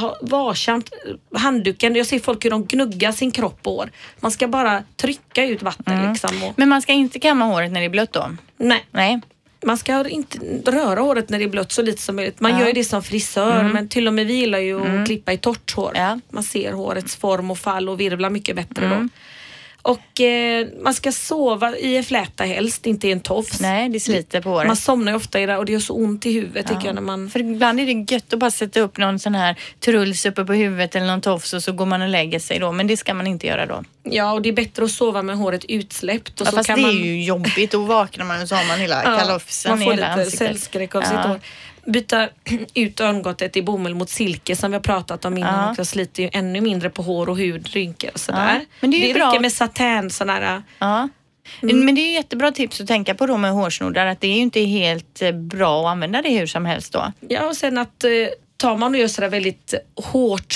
ha 0.00 0.16
varsamt. 0.22 0.90
eh, 1.32 1.38
Handduken, 1.40 1.96
jag 1.96 2.06
ser 2.06 2.18
folk 2.18 2.44
hur 2.44 2.50
de 2.50 2.64
gnuggar 2.66 3.12
sin 3.12 3.30
kropp 3.30 3.60
och 3.66 3.72
hår. 3.72 3.90
Man 4.20 4.30
ska 4.30 4.48
bara 4.48 4.82
trycka 4.96 5.44
ut 5.44 5.62
vatten 5.62 6.08
liksom. 6.12 6.42
Och, 6.42 6.52
Men 6.56 6.68
man 6.68 6.82
ska 6.82 6.92
inte 6.92 7.18
kamma 7.18 7.44
håret 7.44 7.72
när 7.72 7.80
det 7.80 7.86
är 7.86 7.90
blött 7.90 8.12
då? 8.12 8.30
nej. 8.56 8.84
Nej. 8.90 9.20
Man 9.66 9.78
ska 9.78 10.08
inte 10.08 10.38
röra 10.66 11.00
håret 11.00 11.28
när 11.28 11.38
det 11.38 11.44
är 11.44 11.48
blött 11.48 11.72
så 11.72 11.82
lite 11.82 12.02
som 12.02 12.16
möjligt. 12.16 12.40
Man 12.40 12.52
Ja. 12.52 12.60
gör 12.60 12.66
ju 12.66 12.72
det 12.72 12.84
som 12.84 13.02
frisör 13.02 13.62
men 13.62 13.88
till 13.88 14.06
och 14.06 14.14
med 14.14 14.26
vi 14.26 14.34
gillar 14.34 14.58
ju 14.58 15.00
att 15.00 15.06
klippa 15.06 15.32
i 15.32 15.38
torrt 15.38 15.72
hår. 15.74 15.92
Ja. 15.94 16.18
Man 16.30 16.42
ser 16.42 16.72
hårets 16.72 17.16
form 17.16 17.50
och 17.50 17.58
fall 17.58 17.88
och 17.88 18.00
virvlar 18.00 18.30
mycket 18.30 18.56
bättre 18.56 18.88
då. 18.88 19.08
Och 19.86 20.20
eh, 20.20 20.66
man 20.82 20.94
ska 20.94 21.12
sova 21.12 21.76
i 21.76 21.96
en 21.96 22.04
fläta 22.04 22.44
helst, 22.44 22.86
inte 22.86 23.08
i 23.08 23.12
en 23.12 23.20
tofs. 23.20 23.60
Nej, 23.60 23.88
det 23.88 24.00
sliter 24.00 24.40
på 24.40 24.50
håret. 24.50 24.66
Man 24.66 24.76
somnar 24.76 25.12
ju 25.12 25.16
ofta 25.16 25.40
i 25.40 25.46
det 25.46 25.56
och 25.56 25.64
det 25.66 25.72
gör 25.72 25.80
så 25.80 25.94
ont 25.94 26.26
i 26.26 26.32
huvudet 26.32 26.66
tycker 26.66 26.86
jag 26.86 26.94
när 26.94 27.02
man... 27.02 27.30
För 27.30 27.40
ibland 27.40 27.80
är 27.80 27.86
det 27.86 28.12
gött 28.12 28.32
att 28.32 28.38
bara 28.38 28.50
sätta 28.50 28.80
upp 28.80 28.98
någon 28.98 29.18
sån 29.18 29.34
här 29.34 29.56
truls 29.80 30.26
uppe 30.26 30.44
på 30.44 30.52
huvudet 30.52 30.96
eller 30.96 31.06
någon 31.06 31.20
tofs 31.20 31.52
och 31.52 31.62
så 31.62 31.72
går 31.72 31.86
man 31.86 32.02
och 32.02 32.08
lägger 32.08 32.38
sig 32.38 32.58
då. 32.58 32.72
Men 32.72 32.86
det 32.86 32.96
ska 32.96 33.14
man 33.14 33.26
inte 33.26 33.46
göra 33.46 33.66
då. 33.66 33.84
Ja, 34.02 34.32
och 34.32 34.42
det 34.42 34.48
är 34.48 34.52
bättre 34.52 34.84
att 34.84 34.90
sova 34.90 35.22
med 35.22 35.36
håret 35.36 35.64
utsläppt. 35.64 36.40
Och 36.40 36.46
Ja, 36.46 36.50
så 36.50 36.56
fast 36.56 36.66
kan 36.66 36.76
det 36.78 36.82
man... 36.82 36.90
är 36.90 37.04
ju 37.04 37.24
jobbigt. 37.24 37.70
Då 37.70 37.78
vaknar 37.82 38.24
man 38.24 38.42
och 38.42 38.48
så 38.48 38.54
har 38.54 38.64
man 38.64 38.78
hela 38.78 39.02
kalofsen 39.20 39.70
man 39.70 39.80
får 39.80 39.90
lite 39.92 40.06
ansiktet. 40.06 40.38
cellskräck 40.38 40.94
av 40.94 41.02
Ja. 41.02 41.08
sitt 41.08 41.16
hår. 41.30 41.40
Byta 41.86 42.28
ut 42.74 43.00
örngottet 43.00 43.56
i 43.56 43.62
bomull 43.62 43.94
mot 43.94 44.10
silke 44.10 44.56
som 44.56 44.70
vi 44.70 44.74
har 44.76 44.82
pratat 44.82 45.24
om 45.24 45.38
innan 45.38 45.64
Ja. 45.64 45.70
också. 45.70 45.84
Sliter 45.84 46.22
ju 46.22 46.30
ännu 46.32 46.60
mindre 46.60 46.90
på 46.90 47.02
hår 47.02 47.28
och 47.28 47.38
hud, 47.38 47.68
rynkor 47.68 48.10
och 48.14 48.20
sådär. 48.20 48.54
Ja, 48.60 48.64
men 48.80 48.90
det 48.90 48.96
är 48.96 49.08
det 49.08 49.14
bra. 49.14 49.28
räcker 49.28 49.40
med 49.40 49.52
satän, 49.52 50.10
sån 50.10 50.28
här... 50.28 50.62
Ja. 50.78 51.08
Mm. 51.62 51.84
Men 51.84 51.94
det 51.94 52.00
är 52.00 52.12
jättebra 52.14 52.52
tips 52.52 52.80
att 52.80 52.86
tänka 52.86 53.14
på 53.14 53.26
då 53.26 53.36
med 53.36 53.50
hårsnoddar 53.52 54.06
att 54.06 54.20
det 54.20 54.26
är 54.28 54.34
ju 54.34 54.40
inte 54.40 54.60
helt 54.60 55.22
eh, 55.22 55.32
bra 55.32 55.80
att 55.86 55.92
använda 55.92 56.22
det 56.22 56.38
hur 56.38 56.46
som 56.46 56.64
helst 56.66 56.92
då. 56.92 57.12
Ja, 57.28 57.46
och 57.46 57.56
sen 57.56 57.78
att 57.78 58.04
eh, 58.04 58.10
tar 58.56 58.76
man 58.76 58.94
och 58.94 59.00
gör 59.00 59.08
sådär 59.08 59.28
väldigt 59.28 59.74
hårt, 59.96 60.54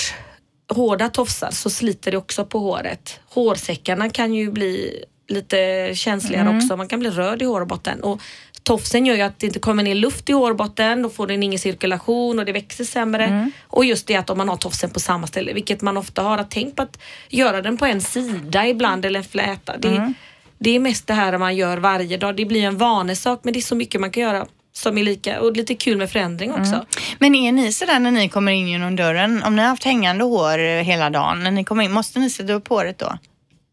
hårda 0.73 1.09
tofsar 1.09 1.51
så 1.51 1.69
sliter 1.69 2.11
det 2.11 2.17
också 2.17 2.45
på 2.45 2.59
håret. 2.59 3.19
Hårsäckarna 3.29 4.09
kan 4.09 4.33
ju 4.33 4.51
bli 4.51 5.03
lite 5.27 5.91
känsligare 5.95 6.41
Mm. 6.49 6.57
också. 6.57 6.77
Man 6.77 6.87
kan 6.87 6.99
bli 6.99 7.09
röd 7.09 7.41
i 7.41 7.45
hårbotten. 7.45 8.03
Och 8.03 8.21
tofsen 8.63 9.05
gör 9.05 9.15
ju 9.15 9.21
att 9.21 9.39
det 9.39 9.47
inte 9.47 9.59
kommer 9.59 9.83
ner 9.83 9.95
luft 9.95 10.29
i 10.29 10.33
hårbotten. 10.33 11.01
Då 11.01 11.09
får 11.09 11.27
den 11.27 11.43
ingen 11.43 11.59
cirkulation 11.59 12.39
och 12.39 12.45
det 12.45 12.51
växer 12.51 12.83
sämre. 12.83 13.25
Mm. 13.25 13.51
Och 13.67 13.85
just 13.85 14.07
det 14.07 14.15
att 14.15 14.29
om 14.29 14.37
man 14.37 14.49
har 14.49 14.57
tofsen 14.57 14.89
på 14.89 14.99
samma 14.99 15.27
ställe, 15.27 15.53
vilket 15.53 15.81
man 15.81 15.97
ofta 15.97 16.21
har, 16.21 16.37
att 16.37 16.51
tänk 16.51 16.75
på 16.75 16.81
att 16.81 16.97
göra 17.29 17.61
den 17.61 17.77
på 17.77 17.85
en 17.85 18.01
sida 18.01 18.67
ibland 18.67 19.05
eller 19.05 19.19
en 19.19 19.23
fläta. 19.23 19.77
Det, 19.77 19.87
Mm. 19.87 20.13
det 20.57 20.75
är 20.75 20.79
mest 20.79 21.07
det 21.07 21.13
här 21.13 21.37
man 21.37 21.55
gör 21.55 21.77
varje 21.77 22.17
dag. 22.17 22.35
Det 22.35 22.45
blir 22.45 22.63
en 22.63 22.77
vanesak 22.77 23.39
men 23.43 23.53
det 23.53 23.59
är 23.59 23.61
så 23.61 23.75
mycket 23.75 24.01
man 24.01 24.11
kan 24.11 24.23
göra 24.23 24.45
som 24.73 24.97
är 24.97 25.03
lika 25.03 25.41
och 25.41 25.57
lite 25.57 25.75
kul 25.75 25.97
med 25.97 26.11
förändring 26.11 26.51
också. 26.51 26.73
Mm. 26.73 26.85
Men 27.19 27.35
är 27.35 27.51
ni 27.51 27.73
sådär 27.73 27.99
när 27.99 28.11
ni 28.11 28.29
kommer 28.29 28.51
in 28.51 28.67
genom 28.67 28.95
dörren, 28.95 29.43
om 29.43 29.55
ni 29.55 29.61
har 29.61 29.69
haft 29.69 29.83
hängande 29.83 30.23
hår 30.23 30.81
hela 30.81 31.09
dagen, 31.09 31.43
när 31.43 31.51
ni 31.51 31.63
kommer 31.63 31.83
in, 31.83 31.91
måste 31.91 32.19
ni 32.19 32.29
sätta 32.29 32.53
upp 32.53 32.67
håret 32.67 32.97
då? 32.97 33.17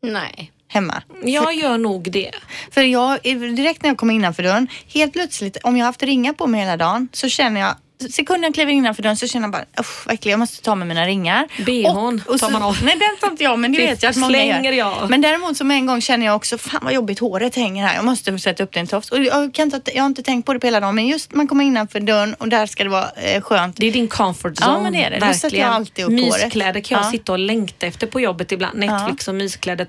Nej. 0.03 0.53
Hemma? 0.69 1.03
Jag 1.23 1.55
gör 1.55 1.79
nog 1.79 2.11
det. 2.11 2.31
För 2.71 2.83
jag, 2.83 3.19
direkt 3.57 3.83
när 3.83 3.91
jag 3.91 3.97
kommer 3.99 4.15
innanför 4.15 4.43
dörren, 4.43 4.69
helt 4.95 5.13
plötsligt, 5.13 5.57
om 5.63 5.77
jag 5.77 5.85
har 5.85 5.89
haft 5.89 6.03
ringar 6.03 6.33
på 6.33 6.47
mig 6.47 6.61
hela 6.61 6.77
dagen, 6.77 7.09
så 7.13 7.29
känner 7.29 7.61
jag 7.61 7.75
Sekunden 8.11 8.43
jag 8.43 8.55
kliver 8.55 8.73
innanför 8.73 9.03
dörren 9.03 9.17
så 9.17 9.27
känner 9.27 9.45
jag 9.45 9.53
bara, 9.53 9.65
usch 9.81 10.07
vad 10.07 10.15
äckligt, 10.15 10.31
jag 10.31 10.39
måste 10.39 10.63
ta 10.63 10.75
med 10.75 10.87
mina 10.89 11.07
ringar. 11.07 11.47
BH:n 11.67 12.23
Och- 12.27 12.35
och 12.35 12.41
tar 12.41 12.51
man 12.51 12.63
av. 12.63 12.79
Nej 12.85 12.97
den 12.99 13.17
tar 13.21 13.31
inte 13.31 13.45
jag 13.45 13.59
men 13.59 13.73
det, 13.73 13.79
Det 13.79 13.87
vet 13.87 14.03
jag 14.03 14.11
att 14.11 14.17
många 14.17 14.29
slänger 14.31 14.73
gör. 14.73 14.87
jag. 15.01 15.11
Men 15.11 15.21
däremot 15.21 15.61
med 15.63 15.77
en 15.77 15.87
gång 15.87 16.01
känner 16.01 16.27
jag 16.27 16.37
också, 16.37 16.59
fan 16.59 16.81
vad 16.85 16.93
jobbigt 16.93 17.19
håret 17.19 17.55
hänger 17.57 17.87
här. 17.87 17.95
Jag 17.95 18.05
måste 18.05 18.39
sätta 18.39 18.63
upp 18.63 18.73
det 18.73 18.79
i 18.79 18.81
en 18.81 18.87
tofs. 18.87 19.11
Och 19.11 19.25
jag, 19.25 19.55
kan 19.55 19.73
inte, 19.75 19.95
jag 19.95 20.03
har 20.03 20.07
inte 20.07 20.23
tänkt 20.23 20.47
på 20.47 20.53
det 20.53 20.61
på 20.61 20.67
hela 20.67 20.81
dagen 20.81 20.95
men 20.95 21.07
just 21.07 21.33
man 21.35 21.49
kommer 21.49 21.65
innanför 21.65 22.01
dörren 22.01 22.35
och 22.35 22.49
där 22.49 22.67
ska 22.67 22.85
det 22.85 22.91
vara 22.91 23.11
eh, 23.11 23.43
skönt. 23.43 23.77
Det 23.77 23.87
är 23.87 23.93
din 23.93 24.09
comfort 24.09 24.53
Ja, 24.61 24.67
zone. 24.67 24.83
men 24.83 24.93
det 24.93 25.03
är 25.05 25.11
det. 25.11 25.19
Då 25.19 25.27
sätter 25.27 25.43
Verkligen. 25.43 25.67
jag 25.67 25.75
alltid 25.75 26.05
upp 26.05 26.11
håret. 26.11 26.25
Myskläder 26.45 26.81
kan 26.81 26.99
jag 26.99 27.07
Ja. 27.07 27.11
sitta 27.11 27.33
och 27.33 27.39
längta 27.39 27.87
efter 27.87 28.07
på 28.07 28.21
jobbet 28.21 28.53
ibland. 28.53 28.79
Netflix 28.79 29.29
och 29.29 29.35
myskläder, 29.35 29.87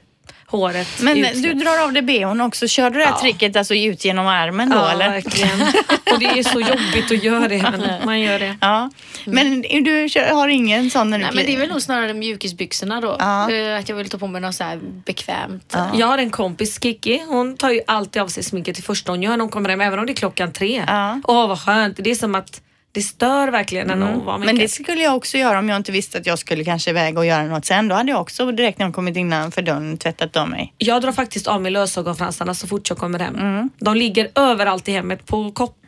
håret 0.49 0.87
Men 1.01 1.17
utsläppt. 1.17 1.43
du 1.43 1.53
drar 1.53 1.83
av 1.83 1.93
dig 1.93 2.01
bhn 2.01 2.41
också. 2.41 2.67
Kör 2.67 2.89
du 2.89 2.99
det 2.99 3.05
här 3.05 3.11
Ja. 3.11 3.19
tricket 3.21 3.55
alltså 3.55 3.75
ut 3.75 4.05
genom 4.05 4.27
armen 4.27 4.69
då 4.69 4.75
Ja, 4.77 4.91
eller? 4.91 5.09
verkligen. 5.09 5.61
och 6.13 6.19
det 6.19 6.25
är 6.25 6.43
så 6.43 6.59
jobbigt 6.61 7.11
att 7.11 7.23
göra 7.23 7.47
det, 7.47 7.61
men 7.77 8.05
man 8.05 8.19
gör 8.19 8.39
det. 8.39 8.57
Ja. 8.61 8.89
Men 9.25 9.61
du 9.61 10.07
har 10.31 10.47
ingen 10.47 10.89
sån 10.89 11.09
när 11.09 11.17
du 11.17 11.23
Nej, 11.23 11.33
men 11.35 11.45
det 11.45 11.53
är 11.55 11.57
väl 11.59 11.69
nog 11.69 11.81
snarare 11.81 12.13
mjukisbyxorna 12.13 13.01
då. 13.01 13.15
Ja. 13.19 13.51
Eh, 13.51 13.79
Att 13.79 13.89
jag 13.89 13.95
vill 13.95 14.09
ta 14.09 14.17
på 14.17 14.27
mig 14.27 14.41
något 14.41 14.55
så 14.55 14.63
här 14.63 14.79
bekvämt. 15.05 15.75
Jag 15.93 16.07
har 16.07 16.17
en 16.17 16.29
kompis, 16.29 16.79
Kiki, 16.83 17.21
hon 17.27 17.57
tar 17.57 17.69
ju 17.69 17.81
alltid 17.87 18.21
av 18.21 18.27
sig 18.27 18.43
sminket 18.43 18.75
till 18.75 18.83
första 18.83 19.11
hon 19.11 19.23
gör 19.23 19.31
när 19.31 19.39
hon 19.39 19.49
kommer 19.49 19.69
hem, 19.69 19.81
även 19.81 19.99
om 19.99 20.05
det 20.05 20.11
är 20.11 20.15
klockan 20.15 20.53
tre. 20.53 20.83
Ja. 20.87 21.21
Åh 21.23 21.47
vad 21.47 21.59
skönt, 21.61 21.97
det 21.99 22.11
är 22.11 22.15
som 22.15 22.35
att 22.35 22.61
det 22.91 23.01
stör 23.01 23.47
verkligen 23.47 23.87
när 23.87 23.95
någon 23.95 24.25
var 24.25 24.35
Mm. 24.35 24.45
Men 24.45 24.55
det 24.55 24.61
mycket. 24.61 24.71
skulle 24.71 25.01
jag 25.01 25.15
också 25.15 25.37
göra 25.37 25.59
om 25.59 25.69
jag 25.69 25.75
inte 25.77 25.91
visste 25.91 26.17
att 26.17 26.25
jag 26.25 26.39
skulle 26.39 26.63
kanske 26.63 26.89
iväg 26.89 27.17
och 27.17 27.25
göra 27.25 27.43
något 27.43 27.65
sen. 27.65 27.87
Då 27.87 27.95
hade 27.95 28.11
jag 28.11 28.21
också 28.21 28.51
direkt 28.51 28.79
när 28.79 28.85
jag 28.85 28.95
kommit 28.95 29.17
innanför 29.17 29.61
dörren 29.61 29.97
tvättat 29.97 30.37
av 30.37 30.49
mig. 30.49 30.73
Jag 30.77 31.01
drar 31.01 31.11
faktiskt 31.11 31.47
av 31.47 31.61
mig 31.61 31.71
lösögonfransarna 31.71 32.53
så 32.53 32.67
fort 32.67 32.89
jag 32.89 32.97
kommer 32.97 33.19
hem. 33.19 33.35
Mm. 33.35 33.69
De 33.79 33.95
ligger 33.95 34.29
överallt 34.35 34.87
i 34.87 34.91
hemmet, 34.91 35.25
på 35.25 35.51
koppar, 35.51 35.79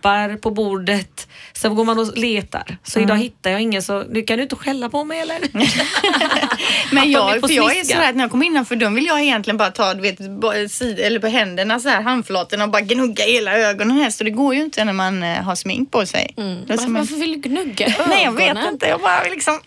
på 0.41 0.51
bordet. 0.51 1.27
Sen 1.53 1.75
går 1.75 1.85
man 1.85 1.99
och 1.99 2.17
letar. 2.17 2.77
Så 2.83 2.99
Mm. 2.99 3.09
idag 3.09 3.17
hittar 3.17 3.49
jag 3.51 3.61
ingen 3.61 3.81
så 3.83 4.03
nu 4.09 4.21
kan 4.21 4.37
du 4.37 4.43
inte 4.43 4.55
skälla 4.55 4.89
på 4.89 5.03
mig 5.03 5.19
eller? 5.19 5.37
Men 6.95 7.11
jag, 7.11 7.39
för 7.41 7.51
jag 7.51 7.77
är 7.77 7.83
sådär 7.83 8.09
att 8.09 8.15
när 8.15 8.23
jag 8.23 8.31
kommer 8.31 8.45
innanför 8.45 8.75
dörren 8.75 8.95
vill 8.95 9.05
jag 9.05 9.21
egentligen 9.21 9.57
bara 9.57 9.71
ta 9.71 9.93
du 9.93 10.01
vet, 10.01 10.71
sid, 10.71 10.99
eller 10.99 11.19
på 11.19 11.27
händerna 11.27 11.79
så 11.79 11.89
här, 11.89 12.01
handflatorna 12.01 12.63
och 12.63 12.69
bara 12.69 12.81
gnugga 12.81 13.23
hela 13.23 13.57
ögonen 13.57 13.97
här. 13.97 14.09
Så 14.09 14.23
det 14.23 14.29
går 14.29 14.55
ju 14.55 14.61
inte 14.61 14.85
när 14.85 14.93
man 14.93 15.23
eh, 15.23 15.37
har 15.43 15.55
smink 15.55 15.91
på 15.91 16.05
sig. 16.05 16.33
Som 16.35 16.65
Varför, 16.67 16.83
en- 16.85 16.93
varför 16.93 17.15
vill 17.15 17.41
du 17.41 17.49
gnugga 17.49 17.85
ögonen? 17.85 18.05
Nej 18.09 18.23
jag 18.23 18.31
vet 18.31 18.57
inte, 18.71 18.87
jag 18.87 18.99
bara 19.01 19.23
liksom... 19.23 19.59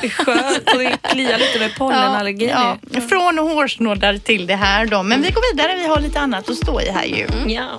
det 0.00 0.06
är 0.06 0.10
skönt 0.10 0.70
och 0.74 0.78
det 0.78 0.96
kliar 1.02 1.38
lite 1.38 1.58
med 1.58 1.74
pollenallergin 1.78 2.48
ja, 2.48 2.76
nu. 2.82 3.00
Från 3.00 3.38
hårsnoddar 3.38 4.18
till 4.18 4.46
det 4.46 4.56
här 4.56 4.86
då. 4.86 5.02
Men 5.02 5.22
vi 5.22 5.30
går 5.30 5.52
vidare, 5.56 5.76
vi 5.76 5.86
har 5.86 6.00
lite 6.00 6.20
annat 6.20 6.48
att 6.50 6.56
stå 6.56 6.80
i 6.80 6.90
här 6.90 7.04
ju. 7.04 7.26
Ja. 7.46 7.78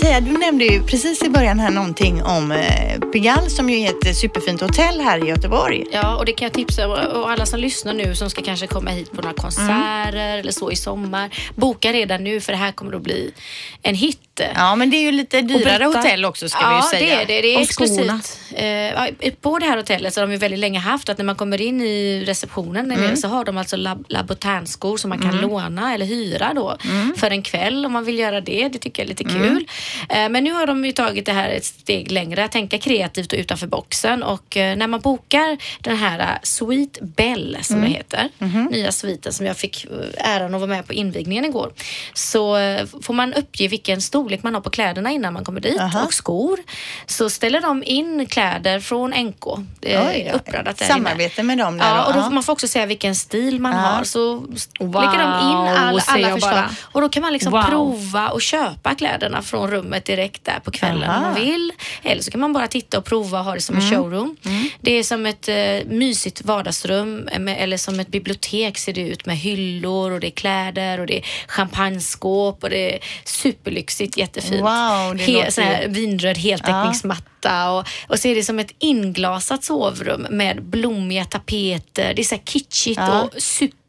Tia, 0.00 0.20
du 0.20 0.32
nämnde 0.32 0.64
ju 0.64 0.82
precis 0.82 1.22
i 1.22 1.28
början 1.28 1.60
här 1.60 1.70
någonting 1.70 2.22
om 2.22 2.52
eh, 2.52 3.00
Pigalle 3.12 3.50
som 3.50 3.70
ju 3.70 3.80
är 3.80 3.90
ett 3.90 4.16
superfint 4.16 4.60
hotell 4.60 5.00
här 5.00 5.24
i 5.24 5.28
Göteborg. 5.28 5.84
Ja, 5.92 6.16
och 6.16 6.24
det 6.24 6.32
kan 6.32 6.46
jag 6.46 6.52
tipsa 6.52 6.88
och 6.88 7.30
alla 7.30 7.46
som 7.46 7.60
lyssnar 7.60 7.92
nu 7.92 8.14
som 8.14 8.30
ska 8.30 8.42
kanske 8.42 8.66
komma 8.66 8.90
hit 8.90 9.10
på 9.12 9.22
några 9.22 9.34
konserter 9.34 10.38
eller 10.38 10.52
så 10.52 10.70
i 10.70 10.76
sommar. 10.76 11.30
Boka 11.54 11.92
redan 11.92 12.24
nu 12.24 12.40
för 12.40 12.52
det 12.52 12.58
här 12.58 12.72
kommer 12.72 12.96
att 12.96 13.02
bli 13.02 13.32
en 13.82 13.94
hit. 13.94 14.18
Ja, 14.54 14.74
men 14.74 14.90
det 14.90 14.96
är 14.96 15.02
ju 15.02 15.12
lite 15.12 15.40
dyrare 15.40 15.84
hotell 15.84 16.24
också 16.24 16.48
ska 16.48 16.60
ja, 16.62 16.68
vi 16.70 16.98
ju 16.98 17.00
säga. 17.00 17.16
det 17.16 17.22
är 17.22 17.26
det. 17.26 17.48
Det 17.48 17.54
är 17.54 17.60
exklusivt. 17.60 18.38
Eh, 18.52 18.66
ja, 18.66 19.08
på 19.40 19.58
det 19.58 19.66
här 19.66 19.76
hotellet 19.76 20.14
så 20.14 20.20
har 20.20 20.26
de 20.26 20.32
ju 20.32 20.38
väldigt 20.38 20.60
länge 20.60 20.78
haft 20.78 21.08
att 21.08 21.18
när 21.18 21.24
man 21.24 21.36
kommer 21.36 21.60
in 21.60 21.80
i 21.80 22.24
receptionen 22.26 22.88
nere 22.88 23.16
så 23.16 23.28
har 23.28 23.44
de 23.44 23.58
alltså 23.58 23.76
lab 23.76 24.04
labotänskor 24.08 24.96
som 24.96 25.08
man 25.08 25.18
kan 25.18 25.36
låna 25.36 25.94
eller 25.94 26.06
hyra 26.06 26.52
då 26.54 26.76
för 27.16 27.30
en 27.30 27.42
kväll 27.42 27.86
om 27.86 27.92
man 27.92 28.04
vill 28.04 28.18
göra 28.18 28.40
det. 28.40 28.68
Det 28.68 28.78
tycker 28.78 29.02
jag 29.02 29.04
är 29.04 29.08
lite 29.08 29.24
kul. 29.24 29.66
Eh, 30.08 30.28
men 30.28 30.44
nu 30.44 30.52
har 30.52 30.66
de 30.66 30.84
ju 30.84 30.92
tagit 30.92 31.26
det 31.26 31.32
här 31.32 31.48
ett 31.48 31.64
steg 31.64 32.10
längre, 32.10 32.44
att 32.44 32.52
tänka 32.52 32.78
kreativt 32.78 33.32
och 33.32 33.38
utanför 33.38 33.66
boxen 33.66 34.22
och 34.22 34.56
eh, 34.56 34.76
när 34.76 34.86
man 34.86 35.00
bokar 35.00 35.58
den 35.80 35.96
här 35.96 36.18
eh, 36.18 36.26
Sweet 36.42 36.98
Bell 37.00 37.56
som 37.62 37.80
det 37.80 37.86
heter, 37.88 38.28
nya 38.70 38.92
sviten 38.92 39.32
som 39.32 39.46
jag 39.46 39.56
fick 39.56 39.86
äran 40.18 40.54
att 40.54 40.60
vara 40.60 40.68
med 40.70 40.86
på 40.86 40.92
invigningen 40.92 41.44
igår, 41.44 41.72
så 42.14 42.56
får 43.02 43.14
man 43.14 43.34
uppge 43.34 43.68
vilken 43.68 44.00
storlek 44.02 44.42
man 44.42 44.54
har 44.54 44.60
på 44.60 44.70
kläderna 44.70 45.10
innan 45.10 45.32
man 45.32 45.44
kommer 45.44 45.60
dit 45.60 45.80
Aha. 45.80 46.04
och 46.04 46.14
skor. 46.14 46.58
Så 47.06 47.30
ställer 47.30 47.60
de 47.60 47.82
in 47.86 48.26
kläder 48.26 48.80
från 48.80 49.10
NK, 49.10 49.46
eh, 49.82 50.34
uppraddat 50.34 50.76
där 50.76 50.84
inne. 50.86 50.94
Samarbete 50.94 51.42
med 51.42 51.58
dem 51.58 51.78
där 51.78 51.86
Ja, 51.88 51.96
då, 52.02 52.08
och 52.08 52.14
då 52.14 52.22
får 52.22 52.30
man 52.30 52.42
får 52.42 52.52
också 52.52 52.68
säga 52.68 52.86
vilken 52.86 53.14
stil 53.14 53.60
man 53.60 53.72
Ja. 53.72 53.78
har. 53.78 54.04
Så 54.04 54.36
lägger 54.78 55.18
de 55.18 55.50
in 55.50 55.76
all, 55.78 56.00
alla 56.06 56.28
förslag. 56.30 56.40
bara. 56.40 56.70
Och 56.92 57.00
då 57.00 57.08
kan 57.08 57.22
man 57.22 57.32
liksom 57.32 57.52
Wow. 57.52 57.62
prova 57.62 58.28
och 58.28 58.42
köpa 58.42 58.94
kläderna 58.94 59.42
från 59.42 59.70
rummet 59.70 59.79
direkt 60.04 60.44
där 60.44 60.60
på 60.64 60.70
kvällen 60.70 61.10
Aha. 61.10 61.16
om 61.16 61.22
man 61.22 61.34
vill. 61.34 61.72
Eller 62.02 62.22
så 62.22 62.30
kan 62.30 62.40
man 62.40 62.52
bara 62.52 62.68
titta 62.68 62.98
och 62.98 63.04
prova 63.04 63.38
och 63.38 63.44
ha 63.44 63.54
det 63.54 63.60
som 63.60 63.76
Mm. 63.76 63.86
en 63.86 63.92
showroom. 63.94 64.36
Det 64.80 64.92
är 64.92 65.02
som 65.02 65.26
ett 65.26 65.48
eh, 65.48 65.94
mysigt 65.96 66.42
vardagsrum 66.44 67.28
eh, 67.28 67.38
med, 67.38 67.56
eller 67.62 67.76
som 67.76 68.00
ett 68.00 68.08
bibliotek 68.08 68.78
ser 68.78 68.92
det 68.92 69.00
ut 69.00 69.26
med 69.26 69.36
hyllor 69.38 70.10
och 70.12 70.20
det 70.20 70.26
är 70.26 70.30
kläder 70.30 71.00
och 71.00 71.06
det 71.06 71.18
är 71.18 71.24
champagneskåp 71.48 72.62
och 72.62 72.70
det 72.70 72.94
är 72.94 73.00
superlyxigt, 73.24 74.16
jättefint. 74.16 74.60
Wow, 74.60 75.16
det 75.16 75.22
He, 75.24 75.50
sån 75.50 75.64
här 75.64 75.88
vinröd 75.88 76.38
heltäckningsmatta 76.38 77.70
och, 77.70 77.86
och 78.08 78.18
så 78.18 78.28
är 78.28 78.34
det 78.34 78.42
som 78.42 78.58
ett 78.58 78.74
inglasat 78.78 79.64
sovrum 79.64 80.26
med 80.30 80.62
blommiga 80.62 81.24
tapeter. 81.24 82.14
Det 82.14 82.22
är 82.22 82.24
så 82.24 82.34
här 82.34 82.42
kitschigt 82.44 83.00
Ja. 83.00 83.22
och 83.22 83.30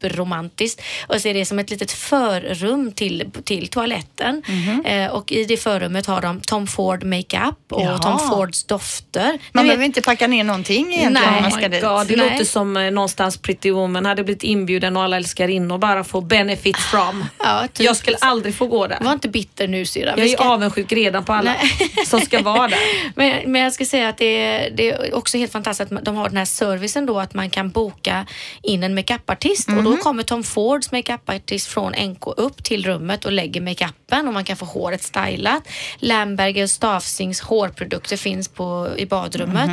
superromantiskt. 0.02 0.82
Och 1.06 1.20
så 1.20 1.28
är 1.28 1.34
det 1.34 1.44
som 1.44 1.58
ett 1.58 1.70
litet 1.70 1.92
förrum 1.92 2.92
till, 2.92 3.30
till 3.44 3.68
toaletten. 3.68 4.42
Mhm. 4.48 4.82
Eh, 4.86 5.06
och 5.10 5.32
i 5.32 5.44
det 5.44 5.56
förrummet 5.56 6.06
har 6.06 6.20
de 6.20 6.40
Tom 6.40 6.66
Ford 6.66 7.04
makeup 7.04 7.54
och 7.70 7.82
Jaha. 7.82 7.98
Tom 7.98 8.18
Fords 8.30 8.64
dofter. 8.64 9.38
Man 9.52 9.64
vet- 9.64 9.70
behöver 9.70 9.84
inte 9.84 10.02
packa 10.02 10.26
ner 10.26 10.44
någonting 10.44 10.94
egentligen 10.94 11.12
Nej. 11.12 11.22
om 11.28 11.34
man 11.34 11.44
Oh 11.44 11.50
ska 11.50 11.60
my 11.60 11.68
dit. 11.68 11.82
God, 11.82 12.06
det 12.06 12.16
Nej. 12.16 12.30
låter 12.30 12.44
som 12.44 12.76
eh, 12.76 12.90
någonstans 12.90 13.36
Pretty 13.36 13.70
Woman 13.70 14.04
hade 14.06 14.24
blivit 14.24 14.42
inbjuden 14.42 14.96
och 14.96 15.02
alla 15.02 15.16
älskarinnor 15.16 15.78
bara 15.78 16.04
få 16.04 16.20
benefits 16.20 16.84
from. 16.84 17.24
Ja, 17.38 17.68
typ. 17.72 17.86
Jag 17.86 17.96
skulle 17.96 18.16
aldrig 18.20 18.54
få 18.54 18.66
gå 18.66 18.86
där. 18.86 18.98
Var 19.00 19.12
inte 19.12 19.28
bitter 19.28 19.68
nu 19.68 19.84
syrran. 19.86 20.14
Jag 20.18 20.26
är 20.28 20.32
ska- 20.32 20.44
avundsjuk 20.44 20.92
redan 20.92 21.24
på 21.24 21.32
alla 21.32 21.54
som 22.06 22.20
ska 22.20 22.42
vara 22.42 22.68
där. 22.68 22.78
Men, 23.16 23.52
men 23.52 23.62
jag 23.62 23.72
ska 23.72 23.84
säga 23.84 24.08
att 24.08 24.18
det 24.18 24.24
är, 24.42 24.70
det 24.70 24.90
är 24.90 25.14
också 25.14 25.38
helt 25.38 25.52
fantastiskt 25.52 25.92
att 25.92 26.04
de 26.04 26.16
har 26.16 26.28
den 26.28 26.36
här 26.36 26.44
servicen 26.44 27.06
då 27.06 27.18
att 27.20 27.34
man 27.34 27.50
kan 27.50 27.70
boka 27.70 28.26
in 28.62 28.82
en 28.82 28.94
makeupartist 28.94 29.68
och 29.68 29.82
då 29.82 29.91
Då 29.96 30.02
kommer 30.02 30.22
Tom 30.22 30.42
Fords 30.44 30.92
makeupartist 30.92 31.66
från 31.68 31.92
NK 31.92 32.26
upp 32.26 32.64
till 32.64 32.86
rummet 32.86 33.24
och 33.24 33.32
lägger 33.32 33.60
makeupen 33.60 34.28
och 34.28 34.34
man 34.34 34.44
kan 34.44 34.56
få 34.56 34.64
håret 34.64 35.02
stylat. 35.02 35.62
Lamberger 35.98 36.62
och 36.62 36.70
Stafsings 36.70 37.40
hårprodukter 37.40 38.16
finns 38.16 38.48
på, 38.48 38.88
i 38.96 39.06
badrummet. 39.06 39.70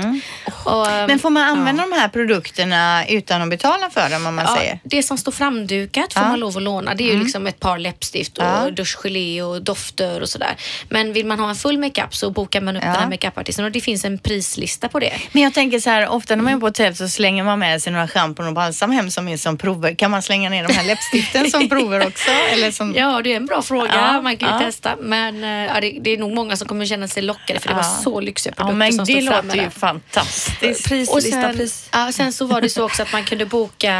Och, 0.66 0.92
ehm, 0.92 1.08
Men 1.08 1.20
får 1.20 1.30
man 1.30 1.44
använda 1.44 1.84
de 1.86 1.92
här 1.96 2.08
produkterna 2.08 3.06
utan 3.08 3.42
att 3.42 3.50
betala 3.50 3.90
för 3.90 4.10
dem 4.10 4.26
om 4.28 4.36
man 4.36 4.46
Ja, 4.50 4.56
säger? 4.56 4.80
det 4.84 5.04
som 5.04 5.18
står 5.18 5.32
framdukat 5.32 6.14
får 6.14 6.24
Ja. 6.24 6.30
man 6.30 6.40
lov 6.40 6.58
att 6.58 6.64
låna. 6.64 6.96
Det 6.96 7.04
är 7.10 7.14
ju 7.14 7.20
liksom 7.24 7.48
ett 7.48 7.60
par 7.60 7.78
läppstift 7.78 8.38
och 8.38 8.44
Ja. 8.44 8.70
duschgelé 8.72 9.42
och 9.42 9.62
dofter 9.64 10.22
och 10.22 10.30
sådär. 10.30 10.56
Men 10.90 11.14
vill 11.14 11.26
man 11.26 11.40
ha 11.40 11.50
en 11.50 11.56
full 11.56 11.78
makeup 11.78 12.16
så 12.16 12.32
bokar 12.32 12.62
man 12.62 12.78
upp 12.78 12.84
Ja. 12.86 12.92
den 12.92 13.02
här 13.02 13.10
makeupartisten 13.10 13.66
och 13.66 13.72
det 13.72 13.82
finns 13.82 14.06
en 14.06 14.18
prislista 14.18 14.88
på 14.90 15.00
det. 15.00 15.14
Men 15.32 15.44
jag 15.44 15.54
tänker 15.54 15.80
så 15.80 15.90
här, 15.90 16.08
ofta 16.10 16.36
när 16.36 16.44
man 16.44 16.54
är 16.54 16.58
på 16.60 16.66
hotell 16.66 16.96
så 16.96 17.10
slänger 17.10 17.44
man 17.44 17.60
med 17.60 17.82
sig 17.82 17.94
några 17.94 18.08
schampon 18.08 18.48
och 18.48 18.54
balsam 18.54 18.92
hem 18.92 19.12
som 19.12 19.28
är 19.28 19.38
som 19.38 19.58
prover. 19.58 19.96
Kan 20.10 20.12
man 20.12 20.22
slänga 20.22 20.50
ner 20.50 20.68
de 20.68 20.74
här 20.74 20.84
läppstiften 20.88 21.52
som 21.52 21.70
prover 21.70 22.08
också? 22.08 22.32
Eller 22.32 22.72
som... 22.72 22.96
Ja, 22.96 23.22
det 23.24 23.32
är 23.34 23.38
en 23.38 23.46
bra 23.46 23.62
fråga. 23.62 23.92
Ja, 23.96 24.22
man 24.22 24.38
kan 24.38 24.50
ju 24.50 24.54
ja. 24.56 24.60
testa. 24.60 24.96
Men 25.02 25.44
eh, 25.44 25.50
ja, 25.76 25.82
det, 25.82 25.98
det 26.02 26.10
är 26.14 26.18
nog 26.18 26.32
många 26.36 26.56
som 26.56 26.68
kommer 26.68 26.86
känna 26.86 27.08
sig 27.08 27.24
lockade 27.24 27.60
för 27.60 27.68
det 27.68 27.74
var 27.76 27.82
Ja. 27.82 28.02
så 28.04 28.20
lyxiga 28.22 28.54
Ja, 28.58 28.64
produkter 28.64 28.78
men 28.78 28.94
som 28.94 29.06
det 29.06 29.12
stod 29.14 29.28
framme 29.28 29.48
låter 29.48 29.58
ju 29.58 29.64
där. 29.64 29.70
fantastiskt. 29.70 30.82
Och 30.86 30.90
Prislista, 30.90 31.42
sen, 31.42 31.58
pris. 31.58 31.90
ja, 31.94 32.12
sen 32.12 32.34
så 32.34 32.46
var 32.46 32.62
det 32.62 32.70
så 32.70 32.84
också 32.86 33.02
att 33.02 33.12
man 33.14 33.24
kunde 33.24 33.46
boka 33.46 33.94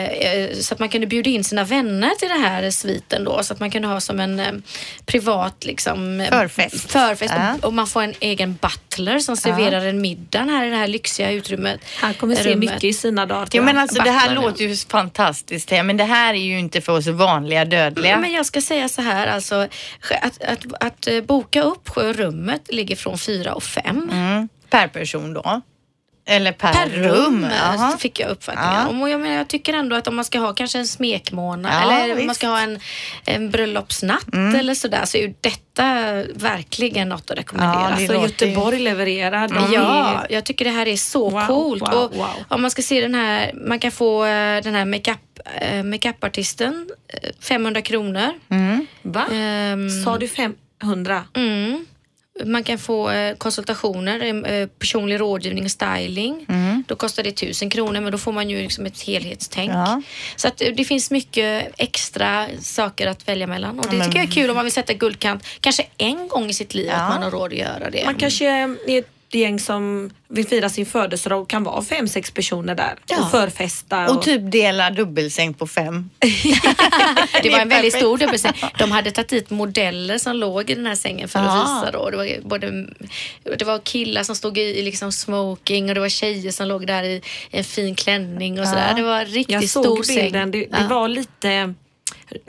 eh, 0.00 0.56
så 0.60 0.74
att 0.74 0.80
man 0.80 0.88
kunde 0.88 1.06
bjuda 1.06 1.30
in 1.30 1.44
sina 1.44 1.64
vänner 1.64 2.10
till 2.18 2.28
den 2.28 2.40
här 2.40 2.70
sviten 2.70 3.24
då 3.24 3.42
så 3.42 3.52
att 3.54 3.60
man 3.60 3.70
kunde 3.70 3.88
ha 3.88 4.00
som 4.00 4.20
en 4.20 4.40
eh, 4.40 4.52
privat 5.06 5.64
liksom 5.64 6.26
Förfest. 6.30 6.90
förfest 6.92 7.34
Ja. 7.36 7.54
och, 7.54 7.64
och 7.64 7.72
man 7.74 7.86
får 7.86 8.02
en 8.02 8.14
egen 8.20 8.54
butler 8.62 9.18
som 9.18 9.36
serverar 9.36 9.84
en 9.86 10.00
middag 10.00 10.42
här 10.42 10.66
i 10.66 10.70
det 10.70 10.76
här 10.76 10.88
lyxiga 10.88 11.30
utrymmet. 11.30 11.80
Han 12.00 12.14
kommer 12.14 12.34
se 12.36 12.42
rummet. 12.42 12.58
mycket 12.58 12.84
i 12.84 12.92
sina 12.92 13.26
dagar. 13.26 13.46
Tror 13.46 13.62
men 13.64 13.78
alltså, 13.78 14.02
det 14.02 14.10
här 14.10 14.34
låter 14.34 14.64
ju 14.64 14.76
fantastiskt, 14.76 15.55
Thea, 15.64 15.82
men 15.82 15.96
det 15.96 16.04
här 16.04 16.34
är 16.34 16.38
ju 16.38 16.58
inte 16.58 16.80
för 16.80 16.92
oss 16.92 17.06
vanliga 17.06 17.64
dödliga. 17.64 18.18
Men 18.18 18.32
jag 18.32 18.46
ska 18.46 18.60
säga 18.60 18.88
så 18.88 19.02
här, 19.02 19.26
alltså 19.26 19.68
att, 20.22 20.42
att, 20.42 20.66
att, 20.80 21.26
boka 21.26 21.62
upp 21.62 21.96
rummet 21.96 22.72
ligger 22.72 22.96
från 22.96 23.18
fyra 23.18 23.54
och 23.54 23.62
fem. 23.62 24.10
Mm. 24.12 24.48
Per 24.70 24.88
person 24.88 25.34
då? 25.34 25.60
Eller 26.28 26.52
per, 26.52 26.72
Per 26.72 26.88
rum, 26.88 27.12
rum? 27.12 27.44
eh, 27.44 27.96
fick 27.98 28.20
jag 28.20 28.30
uppfattningen 28.30 28.72
Ja. 28.74 28.88
om. 28.88 29.02
Och 29.02 29.08
jag, 29.10 29.20
menar, 29.20 29.36
jag 29.36 29.48
tycker 29.48 29.74
ändå 29.74 29.96
att 29.96 30.08
om 30.08 30.16
man 30.16 30.24
ska 30.24 30.38
ha 30.38 30.52
kanske 30.52 30.78
en 30.78 30.86
smekmånad 30.86 31.72
Ja, 31.74 31.92
eller 31.92 32.02
om 32.12 32.18
man 32.18 32.28
visst. 32.28 32.34
ska 32.40 32.46
ha 32.48 32.60
en, 32.60 32.80
en 33.24 33.50
bröllopsnatt 33.50 34.32
Mm. 34.34 34.54
eller 34.60 34.74
sådär 34.74 35.04
så 35.04 35.16
är 35.18 35.22
ju 35.22 35.34
detta 35.40 35.84
verkligen 36.34 37.08
något 37.08 37.30
att 37.30 37.38
rekommendera. 37.38 37.80
Ja, 38.00 38.06
det 38.08 38.16
Alltså 38.18 38.44
Göteborg 38.44 38.78
levererar. 38.78 39.48
De 39.48 39.72
Ja, 39.72 40.24
jag 40.30 40.44
tycker 40.44 40.64
det 40.64 40.70
här 40.70 40.88
är 40.88 40.96
så 40.96 41.30
Wow, 41.30 41.46
coolt. 41.46 41.82
wow, 41.82 41.88
och 41.94 42.14
wow. 42.16 42.28
Om 42.48 42.62
man 42.62 42.70
ska 42.70 42.82
se 42.82 43.00
den 43.00 43.14
här, 43.14 43.52
man 43.54 43.78
kan 43.78 43.90
få 43.90 44.24
eh, 44.24 44.62
den 44.62 44.74
här 44.74 44.84
makeup, 44.84 45.18
eh, 45.60 45.82
makeupartisten 45.82 46.90
eh, 47.22 47.30
500 47.40 47.82
kronor. 47.82 48.30
Va? 49.02 49.26
Ehm, 49.32 49.90
Sa 50.04 50.18
du 50.18 50.28
500? 50.28 51.24
Mm. 51.34 51.86
Man 52.44 52.64
kan 52.64 52.78
få 52.78 53.10
eh, 53.10 53.36
konsultationer, 53.36 54.44
eh, 54.52 54.66
personlig 54.66 55.20
rådgivning 55.20 55.64
och 55.64 55.70
styling. 55.70 56.46
Då 56.86 56.96
kostar 56.96 57.22
det 57.22 57.28
1000 57.28 57.70
kronor 57.70 58.00
men 58.00 58.12
då 58.12 58.18
får 58.18 58.32
man 58.32 58.50
ju 58.50 58.62
liksom 58.62 58.86
ett 58.86 59.02
helhetstänk. 59.02 59.70
Ja. 59.70 60.02
Så 60.36 60.48
att 60.48 60.60
eh, 60.62 60.68
det 60.76 60.84
finns 60.84 61.10
mycket 61.10 61.72
extra 61.78 62.46
saker 62.60 63.06
att 63.06 63.28
välja 63.28 63.46
mellan. 63.46 63.78
Och 63.78 63.86
det 63.90 63.96
men- 63.96 64.06
tycker 64.06 64.18
jag 64.18 64.28
är 64.28 64.32
kul 64.32 64.50
om 64.50 64.56
man 64.56 64.64
vill 64.64 64.72
sätta 64.72 64.92
guldkant, 64.94 65.44
kanske 65.60 65.86
en 65.98 66.28
gång 66.28 66.50
i 66.50 66.54
sitt 66.54 66.74
liv 66.74 66.86
Ja. 66.86 66.94
att 66.96 67.08
man 67.14 67.22
har 67.22 67.30
råd 67.30 67.52
att 67.52 67.58
göra 67.58 67.90
det. 67.90 68.04
Man 68.04 68.14
kanske 68.14 68.46
är 68.46 68.76
ett 68.98 69.08
gäng 69.34 69.60
som 69.60 70.10
vill 70.28 70.46
fira 70.46 70.68
sin 70.68 70.86
födelsedag 70.86 71.40
och 71.40 71.48
kan 71.50 71.64
vara 71.64 71.82
fem, 71.82 72.08
sex 72.08 72.30
personer 72.30 72.74
där 72.74 72.94
Ja. 73.08 73.24
och 73.24 73.30
förfesta. 73.30 74.08
Och 74.10 74.22
typ 74.22 74.52
dela 74.52 74.90
dubbelsäng 74.90 75.54
på 75.54 75.66
fem. 75.66 76.10
Det 77.42 77.50
var 77.50 77.58
en 77.58 77.68
väldigt 77.68 77.94
stor 77.96 78.18
dubbelsäng. 78.18 78.52
De 78.78 78.92
hade 78.92 79.10
tagit 79.10 79.28
dit 79.28 79.50
modeller 79.50 80.18
som 80.18 80.36
låg 80.36 80.70
i 80.70 80.74
den 80.74 80.86
här 80.86 80.94
sängen 80.94 81.28
för 81.28 81.38
att 81.38 81.44
Ja. 81.46 81.80
visa. 81.80 81.90
Då. 81.98 82.10
Det, 82.10 82.16
var 82.16 82.40
både, 82.48 82.86
det 83.58 83.64
var 83.64 83.78
killar 83.78 84.22
som 84.22 84.36
stod 84.36 84.58
i, 84.58 84.60
i 84.60 84.82
liksom 84.82 85.12
smoking 85.12 85.88
och 85.88 85.94
det 85.94 86.00
var 86.00 86.08
tjejer 86.08 86.50
som 86.52 86.68
låg 86.68 86.86
där 86.86 87.02
i 87.04 87.22
en 87.50 87.64
fin 87.64 87.94
klänning 87.94 88.60
och 88.60 88.66
sådär. 88.68 88.92
Det 88.96 89.02
var 89.02 89.20
en 89.20 89.26
riktigt 89.26 89.52
jag 89.54 89.68
stor 89.68 89.84
såg 89.84 90.06
säng. 90.06 90.16
bilden. 90.16 90.50
Det, 90.50 90.58
det 90.58 90.68
Ja. 90.80 90.86
var 90.88 91.08
lite 91.08 91.74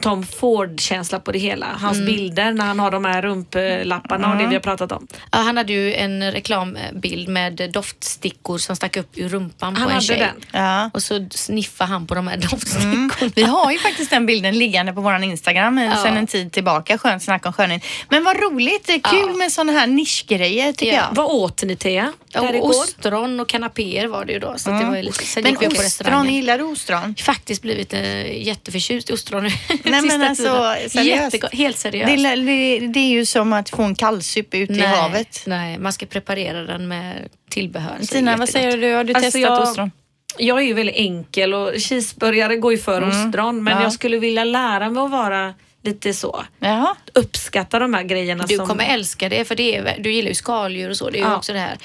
Tom 0.02 0.24
Ford-känsla 0.24 1.20
på 1.20 1.32
det 1.32 1.40
hela. 1.40 1.66
Hans 1.82 2.00
bilder 2.00 2.52
när 2.52 2.66
han 2.66 2.80
har 2.80 2.92
de 2.92 3.06
här 3.06 3.22
rumplapparna 3.22 4.32
och 4.32 4.38
det 4.38 4.48
vi 4.48 4.54
har 4.54 4.62
pratat 4.62 4.92
om. 4.92 5.08
Ja, 5.32 5.38
han 5.40 5.58
hade 5.58 5.74
ju 5.74 5.94
en 5.94 6.32
reklambild 6.32 7.30
med 7.30 7.70
doftstickor 7.74 8.58
som 8.58 8.76
stack 8.76 8.98
upp 8.98 9.18
ur 9.18 9.30
rumpan 9.30 9.76
Han 9.76 9.84
på 9.84 9.90
en 9.90 9.94
hade 9.94 10.06
tjej. 10.06 10.20
den. 10.20 10.36
Ja. 10.64 10.90
Och 10.94 11.04
så 11.04 11.28
sniffade 11.32 11.90
han 11.90 12.08
på 12.08 12.16
de 12.16 12.28
här 12.28 12.38
doftstickorna. 12.52 13.32
Vi 13.36 13.44
har 13.44 13.72
ju 13.72 13.80
faktiskt 13.80 14.10
den 14.10 14.26
bilden 14.26 14.58
liggande 14.60 14.94
på 14.94 15.02
våran 15.02 15.24
Instagram 15.24 15.78
ja. 15.78 15.96
sedan 16.04 16.18
en 16.18 16.28
tid 16.28 16.52
tillbaka. 16.52 16.98
Skönt 16.98 17.24
snack 17.24 17.46
om 17.46 17.54
skönhet. 17.54 17.84
Men 18.10 18.24
vad 18.24 18.38
roligt. 18.40 18.88
Det 18.88 18.94
är 18.94 19.00
kul 19.00 19.30
Ja. 19.32 19.38
med 19.38 19.52
sådana 19.52 19.72
här 19.72 19.88
nischgrejer 19.88 20.74
tycker 20.74 20.94
Ja. 20.94 21.04
jag. 21.10 21.16
Vad 21.16 21.26
åt 21.26 21.64
ni 21.64 21.76
Thea? 21.76 22.14
Ostron 22.62 23.40
och 23.40 23.48
kanapéer 23.50 24.08
var 24.08 24.26
det 24.26 24.34
ju 24.34 24.40
då. 24.40 24.54
Så 24.58 24.72
att 24.72 24.82
det 24.82 24.86
var 24.88 24.96
ju 24.96 25.02
lite, 25.02 25.24
sen 25.26 25.44
Men 25.44 25.52
gick 25.52 25.62
vi 25.62 25.66
på 25.66 25.72
ostron, 25.72 25.84
restaurangen. 25.86 26.34
gillar 26.34 26.58
du 26.58 26.64
ostron? 26.64 27.16
Faktiskt 27.16 27.62
blivit 27.62 27.94
eh, 27.94 28.42
jätteförtjust 28.48 29.10
i 29.10 29.14
ostron 29.14 29.44
nu. 29.44 29.50
Nej 29.84 30.02
men 30.02 30.22
alltså 30.22 30.44
seriöst. 30.90 30.96
Jättegott, 30.96 31.54
helt 31.54 31.78
seriöst. 31.78 32.24
Det, 32.24 32.36
det, 32.36 32.88
det 32.88 33.00
är 33.00 33.10
ju 33.10 33.26
som 33.26 33.54
att 33.54 33.70
få 33.70 33.84
en 33.84 33.96
kallsup 33.96 34.54
ute 34.54 34.74
i 34.74 34.80
havet. 34.82 35.44
Nej, 35.46 35.78
man 35.78 35.94
ska 35.94 36.06
preparera 36.06 36.64
den 36.64 36.88
med 36.88 37.30
tillbehör. 37.50 37.98
Tina, 38.08 38.38
vad 38.38 38.50
säger 38.50 38.78
du? 38.78 38.94
Har 38.94 39.04
du 39.04 39.14
Alltså, 39.14 39.32
testat 39.32 39.42
jag- 39.42 39.62
ostron? 39.64 39.92
Jag 40.38 40.58
är 40.58 40.64
ju 40.64 40.74
väldigt 40.74 40.96
enkel 40.96 41.54
och 41.54 41.72
cheeseburgare 41.78 42.56
går 42.56 42.72
ju 42.72 42.78
för 42.78 43.08
ostron 43.08 43.64
men 43.64 43.78
Ja. 43.78 43.84
jag 43.84 43.94
skulle 43.94 44.18
vilja 44.20 44.44
lära 44.44 44.90
mig 44.90 45.04
att 45.04 45.12
vara 45.12 45.54
lite 45.84 46.14
så. 46.14 46.44
Jaha. 46.60 46.96
Uppskatta 47.14 47.80
de 47.80 47.94
här 47.94 48.04
grejerna 48.04 48.46
Du 48.48 48.56
som... 48.56 48.68
kommer 48.68 48.86
älska 48.94 49.30
det 49.30 49.46
för 49.46 49.56
det 49.56 49.76
är, 49.78 49.96
du 50.00 50.12
gillar 50.14 50.30
ju 50.30 50.36
skaldjur 50.36 50.90
och 50.90 50.98
så. 50.98 51.10
Det 51.10 51.18
är 51.18 51.20
ju 51.22 51.26
Ja. 51.30 51.36
också 51.38 51.54
det 51.54 51.60
här. 51.60 51.78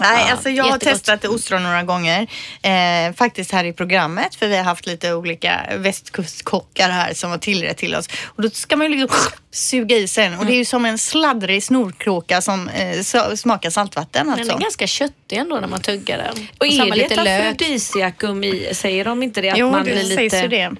Nej, 0.00 0.24
Ja, 0.26 0.32
alltså 0.32 0.50
jag 0.50 0.64
har 0.64 0.72
jättegott. 0.72 0.94
testat 1.04 1.24
ostron 1.24 1.62
några 1.62 1.82
gånger. 1.82 2.26
Eh, 2.62 3.14
faktiskt 3.16 3.52
här 3.52 3.64
i 3.64 3.72
programmet, 3.72 4.34
för 4.34 4.48
vi 4.48 4.56
har 4.56 4.64
haft 4.64 4.86
lite 4.86 5.14
olika 5.14 5.60
västkustkockar 5.76 6.90
här 6.90 7.14
som 7.14 7.30
har 7.30 7.38
tillrätt 7.38 7.76
till 7.76 7.94
oss. 7.94 8.08
Och 8.24 8.42
då 8.42 8.50
ska 8.50 8.76
man 8.76 8.92
ju 8.92 8.98
liksom 8.98 9.16
suga 9.52 9.96
i 9.96 10.08
sig 10.08 10.28
den. 10.28 10.38
Och 10.38 10.46
det 10.46 10.52
är 10.52 10.56
ju 10.56 10.64
som 10.64 10.84
en 10.86 10.98
sladdrig 10.98 11.62
snorkråka 11.62 12.40
som 12.42 12.68
eh, 12.68 13.00
smakar 13.36 13.70
saltvatten 13.70 14.26
Den 14.26 14.38
alltså. 14.38 14.56
är 14.56 14.60
ganska 14.60 14.86
köttig 14.86 15.36
ändå 15.36 15.56
när 15.60 15.68
man 15.68 15.80
tuggar 15.80 16.18
den. 16.18 16.46
Och 16.58 16.66
är 16.66 16.70
samma 16.70 16.94
det 16.94 17.02
lite 17.08 17.24
lök. 17.24 17.40
afrodisiakum 17.52 18.44
i? 18.44 18.68
Säger 18.72 19.04
de 19.04 19.22
inte 19.22 19.40
det? 19.40 19.50
Att 19.50 19.58
Jo, 19.58 19.70
man 19.70 19.84
det 19.84 19.90
blir 19.92 20.02
sägs 20.04 20.18
lite... 20.34 20.36
ju 20.36 20.48
det. 20.48 20.70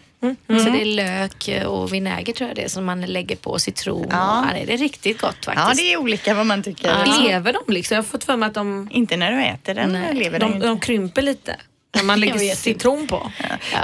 Så 0.48 0.70
det 0.70 0.80
är 0.80 0.84
lök 0.84 1.66
och 1.66 1.94
vinäger 1.94 2.32
tror 2.32 2.48
jag 2.48 2.56
det 2.56 2.62
är 2.64 2.68
som 2.68 2.84
man 2.84 3.00
lägger 3.00 3.36
på 3.36 3.58
citron. 3.58 4.06
Ja. 4.10 4.40
Och, 4.40 4.46
ja, 4.58 4.64
det 4.66 4.72
är 4.72 4.78
riktigt 4.78 5.20
gott 5.20 5.44
faktiskt. 5.44 5.68
Ja, 5.68 5.74
det 5.74 5.92
är 5.92 5.96
olika 5.96 6.34
vad 6.34 6.46
man 6.46 6.62
tycker. 6.62 6.88
Ja. 6.88 7.22
Lever 7.22 7.52
de 7.52 7.72
liksom? 7.72 7.94
Jag 7.94 8.02
har 8.02 8.06
fått 8.08 8.24
för 8.24 8.36
mig 8.36 8.46
att 8.46 8.54
de, 8.54 8.88
Inte 8.92 9.16
när 9.16 9.32
du 9.32 9.42
äter 9.44 9.74
den, 9.74 9.92
Nej. 9.92 10.14
lever 10.14 10.38
de, 10.38 10.54
inte. 10.54 10.66
de 10.66 10.80
krymper 10.80 11.22
lite. 11.22 11.56
När 11.96 12.02
man 12.04 12.20
lägger 12.20 12.54
citron 12.54 13.06
på. 13.08 13.32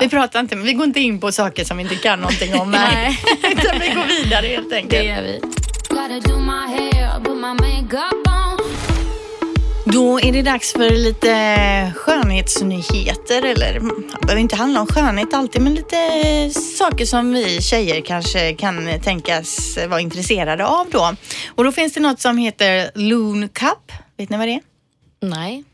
Vi 0.01 0.09
pratar 0.09 0.41
inte, 0.41 0.57
vi 0.57 0.72
går 0.72 0.87
inte 0.87 1.01
in 1.01 1.20
på 1.20 1.32
saker 1.32 1.64
som 1.64 1.76
vi 1.76 1.82
inte 1.82 1.97
kan 1.97 2.18
någonting 2.20 2.55
om. 2.55 2.70
Nej. 2.70 3.20
Utan 3.53 3.78
vi 3.80 3.89
går 3.89 4.24
vidare 4.24 4.47
helt 4.47 4.70
Det 4.70 4.76
enkelt. 4.76 5.05
gör 5.09 5.22
vi. 5.22 5.41
Då 9.93 10.20
är 10.20 10.32
det 10.32 10.43
dags 10.43 10.72
för 10.72 10.91
lite 10.91 11.93
skönhetsnyheter. 11.97 13.43
Eller 13.43 13.76
mm, 13.76 14.03
det 14.20 14.26
behöver 14.26 14.41
inte 14.41 14.57
handla 14.57 14.80
om 14.80 14.87
skönhet 14.87 15.34
alltid, 15.34 15.62
men 15.62 15.74
lite 15.74 15.97
saker 16.78 17.05
som 17.05 17.32
vi 17.32 17.62
tjejer 17.62 18.01
kanske 18.01 18.55
kan 18.55 19.01
tänkas 19.01 19.78
vara 19.89 20.01
intresserade 20.01 20.66
av 20.66 20.87
då. 20.91 21.14
Och 21.55 21.64
då 21.64 21.72
finns 21.72 21.93
det 21.93 22.01
något 22.01 22.20
som 22.20 22.39
heter 22.39 22.91
Loon 22.95 23.49
Cup. 23.49 23.93
Vet 24.16 24.30
ni 24.30 24.37
vad 24.37 24.49
det 24.49 24.55
är? 24.55 24.61
Nej. 25.20 25.64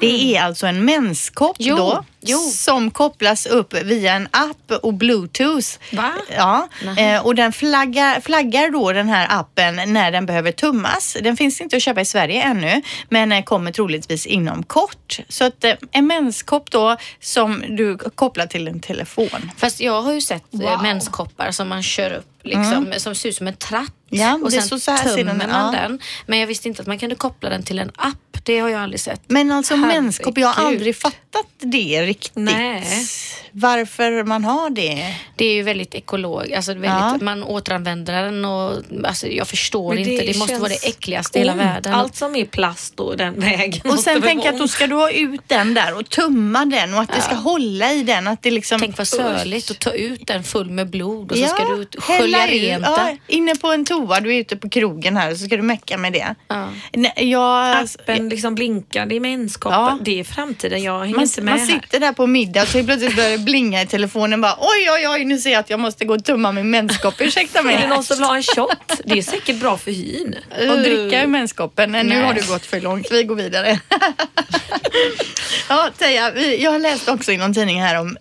Det 0.00 0.36
är 0.36 0.42
alltså 0.42 0.66
en 0.66 0.84
menskopp 0.84 1.56
Jo, 1.58 1.76
då 1.76 2.04
jo. 2.20 2.38
som 2.38 2.90
kopplas 2.90 3.46
upp 3.46 3.74
via 3.74 4.12
en 4.14 4.28
app 4.30 4.72
och 4.82 4.94
bluetooth. 4.94 5.68
Va? 5.92 6.12
Ja, 6.36 6.68
Nähä. 6.84 7.14
eh, 7.16 7.26
och 7.26 7.34
den 7.34 7.52
flaggar, 7.52 8.20
flaggar 8.20 8.70
då 8.70 8.92
den 8.92 9.08
här 9.08 9.26
appen 9.30 9.92
när 9.92 10.12
den 10.12 10.26
behöver 10.26 10.52
tummas. 10.52 11.16
Den 11.22 11.36
finns 11.36 11.60
inte 11.60 11.76
att 11.76 11.82
köpa 11.82 12.00
i 12.00 12.04
Sverige 12.04 12.42
ännu, 12.42 12.82
men 13.08 13.32
eh, 13.32 13.42
kommer 13.44 13.72
troligtvis 13.72 14.26
inom 14.26 14.62
kort. 14.62 15.18
Så 15.28 15.44
att 15.44 15.64
eh, 15.64 15.74
en 15.92 16.06
menskopp 16.06 16.70
då 16.70 16.96
som 17.20 17.64
du 17.68 17.98
kopplar 17.98 18.46
till 18.46 18.68
en 18.68 18.80
telefon. 18.80 19.50
Fast 19.56 19.80
jag 19.80 20.02
har 20.02 20.12
ju 20.12 20.20
sett 20.20 20.44
wow. 20.50 20.82
menskoppar 20.82 21.50
som 21.50 21.68
man 21.68 21.82
kör 21.82 22.12
upp 22.12 22.26
liksom, 22.42 22.92
som 22.98 23.14
ser 23.14 23.28
ut 23.28 23.36
som 23.36 23.46
en 23.46 23.56
tratt. 23.56 23.92
Mm. 24.12 24.24
Ja, 24.26 24.38
och 24.44 24.52
sen 24.52 24.62
så- 24.62 24.78
så 24.80 24.90
här 24.90 25.04
tömmer 25.16 25.24
den- 25.24 25.50
man 25.50 25.74
ja. 25.74 25.80
den. 25.80 25.98
Men 26.26 26.38
jag 26.38 26.46
visste 26.46 26.68
inte 26.68 26.82
att 26.82 26.88
man 26.88 26.98
kunde 26.98 27.14
koppla 27.14 27.48
den 27.50 27.62
till 27.62 27.78
en 27.78 27.90
app 27.96 28.16
Det 28.44 28.58
har 28.58 28.68
jag 28.68 28.80
aldrig 28.80 29.00
sett. 29.00 29.20
Men 29.26 29.52
alltså 29.52 29.74
Herregud. 29.74 30.02
menskopp, 30.02 30.38
jag 30.38 30.48
har 30.48 30.66
aldrig 30.66 30.96
fattat 30.96 31.46
det 31.58 32.02
riktigt. 32.02 32.32
Nej. 32.34 33.06
Varför 33.52 34.24
man 34.24 34.44
har 34.44 34.70
det. 34.70 35.14
Det 35.36 35.44
är 35.44 35.54
ju 35.54 35.62
väldigt 35.62 35.94
ekologiskt. 35.94 36.56
Alltså 36.56 36.72
väldigt, 36.72 36.90
Ja. 36.90 37.18
Man 37.20 37.42
återanvänder 37.42 38.22
den 38.22 38.44
och 38.44 38.82
alltså, 39.04 39.26
jag 39.26 39.48
förstår 39.48 39.94
Men 39.94 40.08
inte. 40.08 40.24
Det 40.26 40.38
måste 40.38 40.58
vara 40.58 40.68
det 40.68 40.88
äckligaste 40.88 41.38
i 41.38 41.40
hela 41.40 41.54
världen. 41.54 41.94
Allt 41.94 42.16
som 42.16 42.36
är 42.36 42.44
plast 42.44 43.00
och 43.00 43.16
den 43.16 43.40
vägen 43.40 43.90
Och 43.90 43.98
sen 43.98 44.22
jag 44.24 44.46
att 44.46 44.58
då 44.58 44.68
ska 44.68 44.86
du 44.86 44.94
ha 44.94 45.10
ut 45.10 45.40
den 45.46 45.74
där 45.74 45.98
och 45.98 46.08
tumma 46.08 46.64
den 46.64 46.94
och 46.94 47.00
att 47.00 47.12
det 47.12 47.20
ska 47.20 47.34
hålla 47.34 47.92
i 47.92 48.02
den. 48.02 48.28
Att 48.28 48.42
det 48.42 48.50
liksom, 48.50 48.80
Tänk 48.80 48.98
vad 48.98 49.08
sörligt 49.08 49.70
att 49.70 49.78
ta 49.78 49.92
ut 49.92 50.26
den 50.26 50.44
full 50.44 50.70
med 50.70 50.90
blod 50.90 51.30
och 51.30 51.36
så 51.36 51.42
Ja, 51.42 51.48
ska 51.48 51.64
du 51.64 51.86
skölja 52.00 52.46
rent 52.46 52.84
ja, 52.86 53.04
den. 53.04 53.18
Inne 53.26 53.54
på 53.54 53.72
en 53.72 53.84
toa, 53.84 54.20
du 54.20 54.34
är 54.34 54.40
ute 54.40 54.56
på 54.56 54.68
krogen 54.68 55.16
här 55.16 55.34
så 55.34 55.44
ska 55.44 55.56
du 55.56 55.62
mecka 55.62 55.98
med 55.98 56.12
det. 56.12 56.34
Ja. 56.48 56.68
Nej, 56.92 57.30
jag, 57.30 57.76
Appen 57.76 58.28
liksom 58.28 58.54
blinkar, 58.54 59.06
det 59.06 59.16
är 59.16 59.20
menskopp. 59.20 59.72
Ja. 59.72 59.98
Det 60.02 60.20
är 60.20 60.24
framtiden, 60.24 60.82
jag 60.82 61.00
hänger 61.00 61.14
man, 61.14 61.24
inte 61.24 61.42
med 61.42 61.52
man 61.52 61.60
här. 61.60 61.66
sitter 61.66 62.00
där 62.00 62.12
på 62.12 62.26
middag 62.26 62.62
och 62.62 62.68
så 62.68 62.84
plötsligt 62.84 63.16
börjar 63.16 63.30
det 63.30 63.39
blinga 63.40 63.82
i 63.82 63.86
telefonen 63.86 64.40
bara 64.40 64.56
oj 64.58 64.90
oj 64.90 65.08
oj 65.08 65.24
nu 65.24 65.38
ser 65.38 65.50
jag 65.50 65.60
att 65.60 65.70
jag 65.70 65.80
måste 65.80 66.04
gå 66.04 66.14
och 66.14 66.24
tumma 66.24 66.52
min 66.52 66.70
menskopp. 66.70 67.14
Ursäkta 67.18 67.62
mig. 67.62 67.74
Är 67.74 67.80
det 67.80 67.86
någon 67.86 68.04
som 68.04 68.16
vill 68.16 68.24
ha 68.24 68.36
en 68.36 68.42
shot? 68.42 69.00
Det 69.04 69.18
är 69.18 69.22
säkert 69.22 69.56
bra 69.56 69.76
för 69.76 69.90
hyn. 69.90 70.36
och 70.70 70.78
dricka 70.78 71.22
ur 71.22 71.26
menskoppen. 71.26 71.92
Nej, 71.92 72.04
nu 72.04 72.22
har 72.22 72.34
du 72.34 72.42
gått 72.42 72.66
för 72.66 72.80
långt. 72.80 73.06
Vi 73.10 73.24
går 73.24 73.36
vidare. 73.36 73.80
ja, 75.68 75.90
Teija, 75.98 76.38
jag 76.38 76.70
har 76.70 76.78
läst 76.78 77.08
också 77.08 77.32
i 77.32 77.36
någon 77.36 77.54
tidning 77.54 77.82
här 77.82 78.00
om 78.00 78.16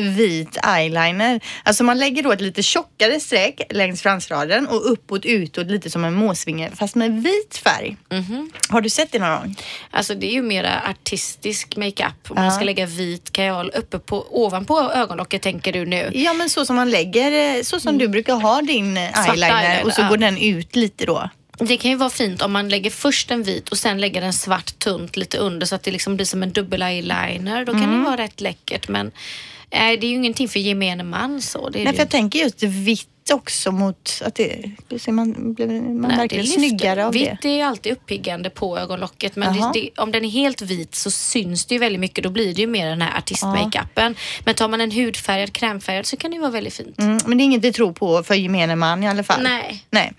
vit 0.00 0.56
eyeliner. 0.76 1.40
Alltså 1.62 1.84
man 1.84 1.98
lägger 1.98 2.22
då 2.22 2.32
ett 2.32 2.40
lite 2.40 2.62
tjockare 2.62 3.20
streck 3.20 3.60
längs 3.70 4.02
fransraden 4.02 4.66
och 4.66 4.92
uppåt 4.92 5.24
utåt 5.24 5.66
lite 5.66 5.90
som 5.90 6.04
en 6.04 6.14
måsvinge 6.14 6.70
fast 6.74 6.94
med 6.94 7.22
vit 7.22 7.56
färg. 7.64 7.96
Har 8.68 8.80
du 8.80 8.90
sett 8.90 9.12
det 9.12 9.18
någon 9.18 9.30
gång? 9.40 9.56
Alltså 9.90 10.14
det 10.14 10.26
är 10.26 10.32
ju 10.32 10.42
mera 10.42 10.80
artistisk 10.80 11.76
makeup. 11.76 12.30
Om 12.30 12.36
Ja. 12.36 12.42
man 12.42 12.52
ska 12.52 12.64
lägga 12.64 12.86
vit 12.86 13.32
kajal 13.32 13.70
uppe 13.74 13.98
på, 13.98 14.26
ovanpå 14.44 14.80
ögonlocket 14.80 15.42
tänker 15.42 15.72
du 15.72 15.86
nu. 15.86 16.10
Ja 16.14 16.32
men 16.32 16.50
så 16.50 16.66
som 16.66 16.76
man 16.76 16.90
lägger, 16.90 17.56
eh, 17.56 17.62
så 17.62 17.80
som 17.80 17.98
du 17.98 18.08
brukar 18.08 18.34
ha 18.34 18.62
din 18.62 18.96
eh, 18.96 19.12
Svarta 19.12 19.30
eyeliner, 19.32 19.60
eyeliner, 19.62 19.84
och 19.86 19.92
så 19.92 20.00
ja. 20.00 20.08
går 20.08 20.16
den 20.16 20.38
ut 20.38 20.76
lite 20.76 21.06
då. 21.06 21.28
Det 21.58 21.76
kan 21.76 21.90
ju 21.90 21.96
vara 21.96 22.10
fint 22.10 22.42
om 22.42 22.52
man 22.52 22.68
lägger 22.68 22.90
först 22.90 23.30
en 23.30 23.42
vit 23.42 23.68
och 23.68 23.78
sen 23.78 24.00
lägger 24.00 24.22
en 24.22 24.32
svart 24.32 24.78
tunt 24.78 25.16
lite 25.16 25.38
under 25.38 25.66
så 25.66 25.74
att 25.74 25.82
det 25.82 25.90
liksom 25.90 26.16
blir 26.16 26.26
som 26.26 26.42
en 26.42 26.52
dubbel 26.52 26.82
eyeliner. 26.82 27.64
Då 27.64 27.72
kan 27.72 27.82
Mm. 27.82 27.98
det 27.98 28.04
vara 28.04 28.16
rätt 28.16 28.40
läckert 28.40 28.88
men 28.88 29.06
eh, 29.06 29.12
det 29.70 29.76
är 29.76 30.04
ju 30.04 30.14
ingenting 30.14 30.48
för 30.48 30.60
gemene 30.60 31.02
man 31.02 31.42
så. 31.42 31.68
Det 31.68 31.78
Nej 31.78 31.86
det 31.86 31.92
för 31.92 31.98
jag 31.98 32.10
tänker 32.10 32.38
just 32.38 32.62
vitt 32.62 33.08
också 33.32 33.72
mot 33.72 34.22
att 34.24 34.34
det, 34.34 34.64
man, 35.08 35.54
blir 35.54 35.66
man 35.66 36.08
Nej, 36.08 36.16
verkligen 36.16 36.44
det 36.44 36.50
snyggare 36.50 37.06
av 37.06 37.12
det. 37.12 37.18
Vitt 37.18 37.44
är 37.44 37.64
alltid 37.64 37.92
uppiggande 37.92 38.50
på 38.50 38.78
ögonlocket 38.78 39.36
men 39.36 39.54
det, 39.54 39.70
det, 39.74 39.90
om 39.96 40.12
den 40.12 40.24
är 40.24 40.28
helt 40.28 40.62
vit 40.62 40.94
så 40.94 41.10
syns 41.10 41.66
det 41.66 41.74
ju 41.74 41.78
väldigt 41.78 42.00
mycket. 42.00 42.24
Då 42.24 42.30
blir 42.30 42.54
det 42.54 42.60
ju 42.60 42.66
mer 42.66 42.86
den 42.86 43.02
här 43.02 43.18
artistmakeupen. 43.18 44.16
Men 44.44 44.54
tar 44.54 44.68
man 44.68 44.80
en 44.80 44.90
hudfärgad, 44.90 45.52
krämfärgad 45.52 46.06
så 46.06 46.16
kan 46.16 46.30
det 46.30 46.34
ju 46.34 46.40
vara 46.40 46.50
väldigt 46.50 46.74
fint. 46.74 46.98
Mm, 46.98 47.18
men 47.26 47.38
det 47.38 47.42
är 47.42 47.44
inget 47.44 47.64
vi 47.64 47.72
tror 47.72 47.92
på 47.92 48.22
för 48.22 48.34
gemene 48.34 48.76
man 48.76 49.02
i 49.02 49.08
alla 49.08 49.22
fall. 49.22 49.42
Nej. 49.42 49.84
Nej. 49.90 50.12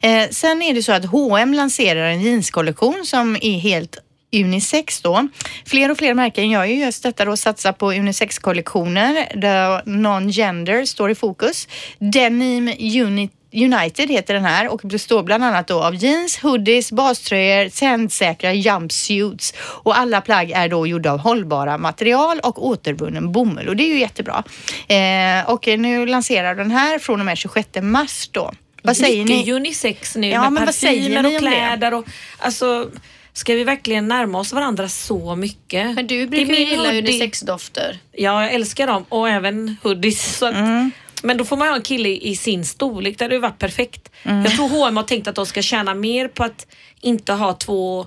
Eh, 0.00 0.28
sen 0.30 0.62
är 0.62 0.74
det 0.74 0.82
så 0.82 0.92
att 0.92 1.04
H&M 1.04 1.54
lanserar 1.54 2.08
en 2.08 2.20
jeanskollektion 2.20 3.02
som 3.04 3.36
är 3.40 3.58
helt 3.58 3.98
unisex 4.32 5.00
då. 5.00 5.28
Fler 5.66 5.90
och 5.90 5.98
fler 5.98 6.14
märken 6.14 6.50
gör 6.50 6.64
ju 6.64 6.74
just 6.74 7.02
detta 7.02 7.24
då, 7.24 7.36
satsar 7.36 7.72
på 7.72 7.92
unisex-kollektioner 7.92 9.32
där 9.34 9.82
non-gender 9.86 10.84
står 10.84 11.10
i 11.10 11.14
fokus. 11.14 11.68
Denim 11.98 12.68
Unit 12.78 13.32
United 13.54 14.10
heter 14.10 14.34
den 14.34 14.44
här 14.44 14.68
och 14.68 14.80
består 14.84 15.22
bland 15.22 15.44
annat 15.44 15.66
då 15.68 15.82
av 15.82 15.94
jeans, 15.94 16.38
hoodies, 16.38 16.92
baströjor, 16.92 17.68
tändsäkra 17.68 18.52
jumpsuits 18.52 19.54
och 19.58 19.98
alla 19.98 20.20
plagg 20.20 20.50
är 20.50 20.68
då 20.68 20.86
gjorda 20.86 21.12
av 21.12 21.18
hållbara 21.18 21.78
material 21.78 22.40
och 22.42 22.66
återvunnen 22.66 23.32
bomull 23.32 23.68
och 23.68 23.76
det 23.76 23.82
är 23.82 23.88
ju 23.88 23.98
jättebra. 24.00 24.42
Eh, 24.88 25.50
och 25.50 25.66
nu 25.66 26.06
lanserar 26.06 26.54
den 26.54 26.70
här 26.70 26.98
från 26.98 27.20
och 27.20 27.26
med 27.26 27.38
26 27.38 27.68
mars 27.82 28.28
då. 28.32 28.52
Vad 28.82 28.96
säger 28.96 29.24
Mycket 29.24 29.46
ni? 29.46 29.52
unisex 29.52 30.16
nu 30.16 30.28
Ja, 30.28 30.42
med 30.42 30.52
men 30.52 30.64
vad 30.64 30.74
säger 30.74 31.22
parfymer 31.22 31.34
och 31.34 31.38
kläder. 31.38 31.94
Och, 31.94 32.04
alltså, 32.38 32.90
ska 33.32 33.54
vi 33.54 33.64
verkligen 33.64 34.08
närma 34.08 34.38
oss 34.38 34.52
varandra 34.52 34.88
så 34.88 35.36
mycket? 35.36 35.94
Men 35.94 36.06
du 36.06 36.26
brukar 36.26 36.54
ju 36.54 36.64
gilla 36.64 36.92
unisexdofter. 36.92 37.98
Ja, 38.12 38.42
jag 38.42 38.52
älskar 38.52 38.86
dem 38.86 39.04
och 39.08 39.28
även 39.28 39.76
hoodies. 39.82 40.42
Mm. 40.42 40.90
Men 41.22 41.36
då 41.36 41.44
får 41.44 41.56
man 41.56 41.68
ha 41.68 41.76
en 41.76 41.82
kille 41.82 42.08
i 42.08 42.36
sin 42.36 42.64
storlek. 42.64 43.18
Det 43.18 43.24
hade 43.24 43.34
ju 43.34 43.40
varit 43.40 43.58
perfekt. 43.58 44.08
Mm. 44.22 44.44
Jag 44.44 44.54
tror 44.54 44.68
H&M 44.68 44.96
har 44.96 45.04
tänkt 45.04 45.28
att 45.28 45.34
de 45.34 45.46
ska 45.46 45.62
tjäna 45.62 45.94
mer 45.94 46.28
på 46.28 46.44
att 46.44 46.66
inte 47.00 47.32
ha 47.32 47.52
två 47.52 48.06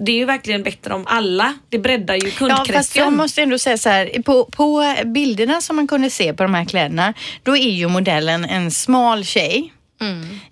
det 0.00 0.12
är 0.12 0.16
ju 0.16 0.24
verkligen 0.24 0.62
bättre 0.62 0.94
om 0.94 1.04
alla. 1.06 1.54
Det 1.68 1.78
breddar 1.78 2.14
ju 2.14 2.28
Ja, 2.28 2.34
kundkretsen. 2.38 2.74
fast 2.74 2.96
jag 2.96 3.12
måste 3.12 3.42
ändå 3.42 3.58
säga 3.58 3.78
så 3.78 3.88
här, 3.88 4.22
på, 4.22 4.44
på 4.44 4.94
bilderna 5.04 5.60
som 5.60 5.76
man 5.76 5.88
kunde 5.88 6.10
se 6.10 6.34
på 6.34 6.42
de 6.42 6.54
här 6.54 6.64
kläderna, 6.64 7.14
då 7.42 7.56
är 7.56 7.70
ju 7.70 7.88
modellen 7.88 8.44
en 8.44 8.70
smal 8.70 9.24
tjej. 9.24 9.72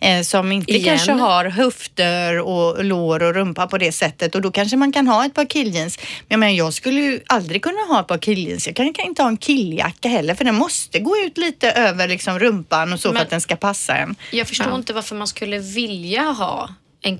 Eh, 0.00 0.22
som 0.22 0.52
inte 0.52 0.72
Igen. 0.72 0.84
kanske 0.84 1.12
har 1.12 1.44
höfter 1.44 2.38
och 2.40 2.84
lår 2.84 3.22
och 3.22 3.34
rumpa 3.34 3.66
på 3.66 3.78
det 3.78 3.92
sättet 3.92 4.34
och 4.34 4.42
då 4.42 4.50
kanske 4.50 4.76
man 4.76 4.92
kan 4.92 5.08
ha 5.08 5.26
ett 5.26 5.34
par 5.34 5.44
killjeans. 5.44 5.98
Men 5.98 6.06
jag, 6.28 6.40
menar, 6.40 6.52
jag 6.52 6.74
skulle 6.74 7.00
ju 7.00 7.20
aldrig 7.26 7.62
kunna 7.62 7.80
ha 7.88 8.00
ett 8.00 8.06
par 8.06 8.18
killjeans. 8.18 8.66
Jag 8.66 8.76
kan, 8.76 8.92
kan 8.92 9.06
inte 9.06 9.22
ha 9.22 9.28
en 9.28 9.38
killjacka 9.38 10.08
heller 10.08 10.34
för 10.34 10.44
den 10.44 10.54
måste 10.54 10.98
gå 10.98 11.16
ut 11.16 11.38
lite 11.38 11.70
över 11.70 12.08
liksom 12.08 12.38
rumpan 12.38 12.92
och 12.92 13.00
så 13.00 13.08
för 13.08 13.14
Men- 13.14 13.22
att 13.22 13.30
den 13.30 13.40
ska 13.40 13.56
passa 13.56 13.96
en. 13.96 14.16
Jag 14.32 14.48
förstår 14.48 14.74
inte 14.74 14.92
varför 14.92 15.16
man 15.16 15.26
skulle 15.26 15.58
vilja 15.58 16.22
ha 16.22 16.68
en 17.02 17.18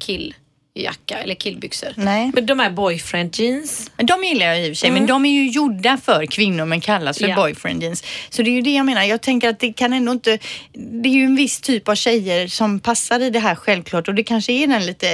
killjacka 0.79 1.19
eller 1.19 1.35
killbyxor. 1.35 1.89
Nej. 1.97 2.31
Men 2.35 2.47
de 2.47 2.59
här 2.61 2.71
boyfriend 2.71 3.37
jeans. 3.39 3.91
Men 3.97 4.07
de 4.07 4.25
gillar 4.25 4.47
jag 4.47 4.61
i 4.61 4.65
och 4.65 4.69
för 4.71 4.75
sig, 4.75 4.91
men 4.91 5.07
de 5.07 5.25
är 5.27 5.31
ju 5.31 5.49
gjorda 5.49 5.99
för 6.05 6.27
kvinnor 6.27 6.65
men 6.65 6.81
kallas 6.81 7.19
för 7.19 7.29
Ja. 7.29 7.37
boyfriend 7.37 7.83
jeans. 7.83 8.05
Så 8.31 8.43
det 8.43 8.51
är 8.51 8.53
ju 8.53 8.63
det 8.63 8.75
jag 8.75 8.87
menar. 8.87 9.03
Jag 9.03 9.21
tänker 9.21 9.49
att 9.49 9.59
det 9.61 9.73
kan 9.73 9.93
ändå 9.93 10.13
inte... 10.13 10.39
Det 10.73 11.09
är 11.09 11.13
ju 11.13 11.25
en 11.25 11.37
viss 11.37 11.61
typ 11.61 11.89
av 11.89 11.95
tjejer 11.95 12.49
som 12.49 12.81
passar 12.81 13.21
i 13.21 13.31
det 13.31 13.39
här 13.41 13.55
självklart 13.55 14.09
och 14.09 14.15
det 14.15 14.23
kanske 14.23 14.53
är 14.53 14.67
den 14.67 14.87
lite 14.87 15.09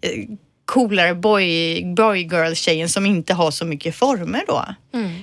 eh, 0.00 0.10
coolare 0.72 1.14
boy, 1.14 1.82
boy 1.96 2.18
girl 2.22 2.54
tjejen 2.54 2.88
som 2.88 3.06
inte 3.06 3.34
har 3.34 3.50
så 3.50 3.64
mycket 3.64 3.94
former 3.96 4.44
då. 4.46 4.64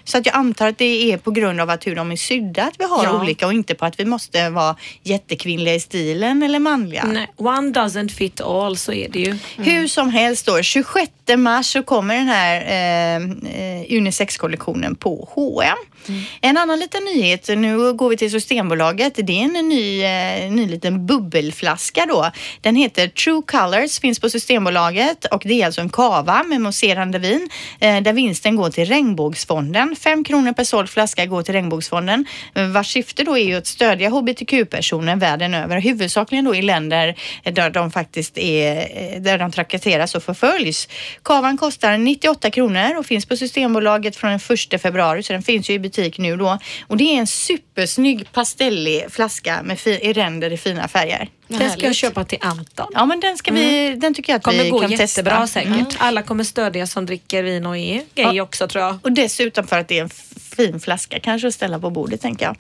Så 0.03 0.17
att 0.17 0.25
jag 0.25 0.35
antar 0.35 0.67
att 0.67 0.77
det 0.77 1.11
är 1.13 1.17
på 1.17 1.31
grund 1.31 1.61
av 1.61 1.69
att 1.69 1.87
hur 1.87 1.95
de 1.95 2.11
är 2.11 2.15
sydda 2.15 2.63
att 2.63 2.73
vi 2.79 2.83
har 2.85 3.03
Ja. 3.03 3.21
olika 3.21 3.47
och 3.47 3.53
inte 3.53 3.75
på 3.75 3.85
att 3.85 3.99
vi 3.99 4.05
måste 4.05 4.49
vara 4.49 4.75
jättekvinnliga 5.03 5.73
i 5.75 5.79
stilen 5.79 6.43
eller 6.43 6.59
manliga. 6.59 7.05
Nej, 7.05 7.27
one 7.37 7.71
doesn't 7.71 8.09
fit 8.09 8.41
all, 8.41 8.77
så 8.77 8.93
är 8.93 9.09
det 9.09 9.19
ju. 9.19 9.37
Hur 9.57 9.87
som 9.87 10.09
helst 10.09 10.45
då, 10.45 10.61
26 10.61 11.11
mars 11.37 11.65
så 11.73 11.83
kommer 11.83 12.15
den 12.15 12.27
här 12.27 12.55
eh, 12.61 13.15
eh, 13.61 13.97
unisex-kollektionen 13.97 14.95
på 14.95 15.29
H&M. 15.31 15.77
Mm. 16.09 16.21
En 16.41 16.57
annan 16.57 16.79
liten 16.79 17.03
nyhet, 17.03 17.47
nu 17.47 17.93
går 17.93 18.09
vi 18.09 18.17
till 18.17 18.31
Systembolaget. 18.31 19.13
Det 19.15 19.41
är 19.41 19.43
en 19.43 19.69
ny, 19.69 20.03
eh, 20.03 20.51
ny 20.51 20.67
liten 20.67 21.05
bubbelflaska 21.05 22.05
då. 22.05 22.31
Den 22.61 22.75
heter 22.75 23.07
True 23.07 23.41
Colors, 23.47 23.99
finns 23.99 24.19
på 24.19 24.29
Systembolaget 24.29 25.25
och 25.25 25.41
det 25.45 25.61
är 25.61 25.65
alltså 25.65 25.81
en 25.81 25.89
kava 25.89 26.43
med 26.43 26.61
mousserande 26.61 27.19
vin 27.19 27.49
eh, 27.79 28.01
där 28.01 28.13
vinsten 28.13 28.55
går 28.55 28.69
till 28.69 28.85
Regnbågsfonden. 28.85 29.95
5 29.95 30.23
kronor 30.23 30.53
per 30.53 30.63
såld 30.63 30.89
flaska 30.89 31.25
går 31.25 31.43
till 31.43 31.53
Regnbågsfonden 31.53 32.25
eh, 32.55 32.67
vars 32.67 32.87
syfte 32.87 33.23
då 33.23 33.37
är 33.37 33.43
ju 33.43 33.55
att 33.55 33.67
stödja 33.67 34.09
hbtq-personer 34.09 35.15
världen 35.15 35.53
över, 35.53 35.81
huvudsakligen 35.81 36.45
då 36.45 36.55
i 36.55 36.61
länder 36.61 37.15
där 37.43 37.69
de 37.69 37.91
faktiskt 37.91 38.37
är, 38.37 39.19
där 39.19 39.37
de 39.37 39.51
trakasseras 39.51 40.15
och 40.15 40.23
förföljs. 40.23 40.87
Kavan 41.23 41.57
kostar 41.57 41.97
98 41.97 42.51
kronor 42.51 42.97
och 42.97 43.05
finns 43.05 43.25
på 43.25 43.37
Systembolaget 43.37 44.15
från 44.15 44.29
den 44.29 44.39
1 44.73 44.81
februari 44.81 45.23
så 45.23 45.33
den 45.33 45.41
finns 45.41 45.69
ju 45.69 45.73
i 45.73 45.79
butik 45.95 46.17
nu 46.17 46.37
då. 46.37 46.57
Och 46.87 46.97
det 46.97 47.03
är 47.03 47.19
en 47.19 47.27
supersnygg 47.27 48.31
pastellig 48.31 49.05
flaska 49.09 49.63
med 49.63 49.79
fi- 49.79 49.99
i 50.01 50.13
ränder 50.13 50.53
i 50.53 50.57
fina 50.57 50.87
färger. 50.87 51.29
Den 51.47 51.71
ska 51.71 51.81
jag 51.81 51.95
köpa 51.95 52.23
till 52.25 52.37
Anton. 52.41 52.87
Ja 52.93 53.05
men 53.05 53.19
den 53.19 53.37
ska 53.37 53.51
vi, 53.53 53.95
den 53.95 54.13
tycker 54.13 54.33
jag 54.33 54.37
att 54.37 54.43
kommer 54.43 54.63
vi 54.63 54.69
gå 54.69 54.79
kan 54.79 54.91
jättebra 54.91 55.41
testa. 55.41 55.47
säkert. 55.47 55.71
Mm. 55.73 55.85
Alla 55.97 56.21
kommer 56.23 56.43
stödja 56.43 56.87
som 56.87 57.05
dricker 57.05 57.43
vin 57.43 57.65
och 57.65 57.77
är 57.77 58.01
gay 58.15 58.35
Ja. 58.35 58.43
också 58.43 58.67
tror 58.67 58.83
jag. 58.83 58.97
Och 59.03 59.11
dessutom 59.11 59.67
för 59.67 59.79
att 59.79 59.87
det 59.87 59.97
är 59.99 60.01
en 60.03 60.09
fin 60.55 60.79
flaska 60.79 61.19
kanske 61.19 61.47
att 61.47 61.53
ställa 61.53 61.79
på 61.79 61.89
bordet 61.89 62.21
tänker 62.21 62.45
jag. 62.45 62.55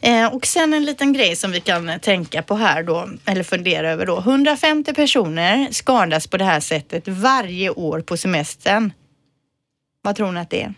Eh, 0.00 0.34
och 0.34 0.46
sen 0.46 0.74
en 0.74 0.84
liten 0.84 1.12
grej 1.12 1.36
som 1.36 1.50
vi 1.52 1.60
kan 1.60 2.00
tänka 2.00 2.42
på 2.42 2.54
här 2.54 2.82
då, 2.82 3.08
eller 3.26 3.42
fundera 3.42 3.90
över 3.90 4.06
då. 4.06 4.18
150 4.18 4.94
personer 4.94 5.68
skadas 5.70 6.26
på 6.26 6.36
det 6.36 6.44
här 6.44 6.60
sättet 6.60 7.08
varje 7.08 7.70
år 7.70 8.00
på 8.00 8.16
semestern. 8.16 8.92
Vad 10.02 10.16
tror 10.16 10.32
ni 10.32 10.40
att 10.40 10.50
det 10.50 10.62
är? 10.62 10.74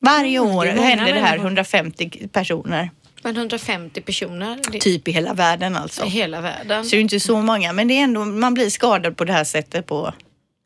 Varje 0.00 0.38
Mm, 0.38 0.50
år 0.56 0.64
det 0.64 0.70
händer 0.70 1.04
det 1.04 1.20
här 1.20 1.20
människor. 1.20 1.44
150 1.46 2.28
personer. 2.32 2.90
Men 3.22 3.36
150 3.36 4.00
personer 4.00 4.58
det, 4.72 4.78
Typ 4.80 5.08
i 5.08 5.12
hela 5.12 5.32
världen 5.34 5.76
alltså. 5.76 6.04
i 6.04 6.08
hela 6.08 6.40
världen. 6.40 6.84
Så 6.84 6.90
det 6.90 6.96
är 6.96 7.00
inte 7.00 7.20
så 7.20 7.40
många, 7.42 7.72
men 7.72 7.88
det 7.88 7.94
är 7.94 8.04
ändå, 8.04 8.24
man 8.24 8.54
blir 8.54 8.70
skadad 8.70 9.16
på 9.16 9.24
det 9.24 9.32
här 9.32 9.44
sättet 9.44 9.86
på... 9.86 10.14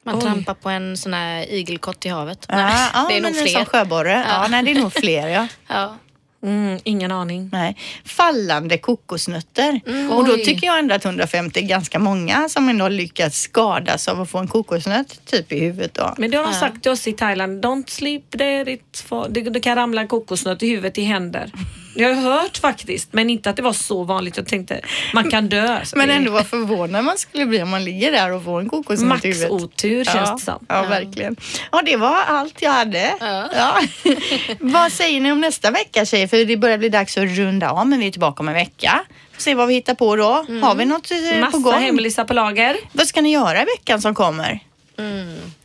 Man 0.04 0.20
trampar 0.20 0.54
på 0.54 0.68
en 0.68 0.96
sån 0.96 1.14
här 1.14 1.52
igelkott 1.52 2.06
i 2.06 2.08
havet. 2.08 2.46
Ja, 2.48 2.88
ja, 2.94 3.06
det 3.08 3.16
är 3.16 3.20
nog 3.20 3.30
en 3.30 3.34
fler. 3.36 3.46
sån 3.46 3.64
sjöborre. 3.66 4.12
Ja. 4.28 4.42
Ja. 4.42 4.48
nej, 4.50 4.62
det 4.62 4.70
är 4.70 4.74
nog 4.74 4.92
fler 4.92 5.28
ja. 5.28 5.46
Ja. 5.68 5.96
Mm, 6.42 6.80
ingen 6.84 7.12
aning. 7.12 7.48
Nej. 7.52 7.76
Fallande 8.04 8.78
kokosnötter. 8.78 9.80
Och 10.10 10.24
då 10.24 10.32
Oj. 10.32 10.44
tycker 10.44 10.66
jag 10.66 10.78
ändå 10.78 10.94
att 10.94 11.04
150 11.04 11.60
är 11.60 11.66
ganska 11.66 11.98
många 11.98 12.48
som 12.48 12.68
ändå 12.68 12.88
lyckats 12.88 13.40
skadas 13.40 14.08
av 14.08 14.20
att 14.20 14.30
få 14.30 14.38
en 14.38 14.48
kokosnöt 14.48 15.20
typ 15.26 15.52
i 15.52 15.60
huvudet. 15.60 15.94
Då. 15.94 16.14
Men 16.18 16.30
det 16.30 16.36
har 16.36 16.44
de 16.44 16.54
sagt 16.54 16.82
till 16.82 16.90
oss 16.90 17.08
i 17.08 17.12
Thailand. 17.12 17.64
Don't 17.64 17.90
sleep 17.90 18.30
there. 18.30 18.72
It 18.72 19.04
for... 19.08 19.28
det, 19.28 19.40
det 19.40 19.60
kan 19.60 19.76
ramla 19.76 20.00
en 20.00 20.08
kokosnöt 20.08 20.62
i 20.62 20.68
huvudet 20.68 20.98
i 20.98 21.02
händer. 21.02 21.52
Jag 21.94 22.14
har 22.14 22.32
hört 22.32 22.58
faktiskt, 22.58 23.12
men 23.12 23.30
inte 23.30 23.50
att 23.50 23.56
det 23.56 23.62
var 23.62 23.72
så 23.72 24.04
vanligt. 24.04 24.36
Jag 24.36 24.46
tänkte 24.46 24.80
man 25.14 25.30
kan 25.30 25.48
dö. 25.48 25.80
Så 25.84 25.96
Men 25.98 26.10
ändå 26.10 26.32
vad 26.32 26.46
förvånad 26.46 27.04
man 27.04 27.18
skulle 27.18 27.46
bli 27.46 27.62
om 27.62 27.70
man 27.70 27.84
ligger 27.84 28.12
där 28.12 28.32
och 28.32 28.44
får 28.44 28.60
en 28.60 28.68
kokosnöt 28.68 29.08
Max 29.08 29.24
i 29.24 29.28
huvudet. 29.28 29.50
otur 29.50 30.04
känns 30.04 30.16
ja. 30.16 30.34
det 30.34 30.42
som. 30.42 30.66
Ja, 30.68 30.82
verkligen. 30.82 31.36
Ja, 31.72 31.82
det 31.84 31.96
var 31.96 32.22
allt 32.22 32.62
jag 32.62 32.70
hade. 32.70 33.14
Ja. 33.20 33.80
vad 34.60 34.92
säger 34.92 35.20
ni 35.20 35.32
om 35.32 35.40
nästa 35.40 35.70
vecka 35.70 36.04
tjejer? 36.04 36.26
För 36.26 36.44
det 36.44 36.56
börjar 36.56 36.78
bli 36.78 36.88
dags 36.88 37.18
att 37.18 37.24
runda 37.24 37.70
av, 37.70 37.86
men 37.86 37.98
vi 37.98 38.06
är 38.06 38.10
tillbaka 38.10 38.42
om 38.42 38.48
en 38.48 38.54
vecka. 38.54 39.00
Får 39.32 39.42
se 39.42 39.54
vad 39.54 39.68
vi 39.68 39.74
hittar 39.74 39.94
på 39.94 40.16
då. 40.16 40.46
Har 40.62 40.74
vi 40.74 40.84
något 40.84 41.10
eh, 41.10 41.16
på 41.32 41.40
Massa 41.40 41.58
gång? 41.58 41.74
hemlisar 41.74 42.24
på 42.24 42.34
lager. 42.34 42.76
Vad 42.92 43.06
ska 43.06 43.20
ni 43.20 43.32
göra 43.32 43.62
i 43.62 43.64
veckan 43.64 44.00
som 44.00 44.14
kommer? 44.14 44.60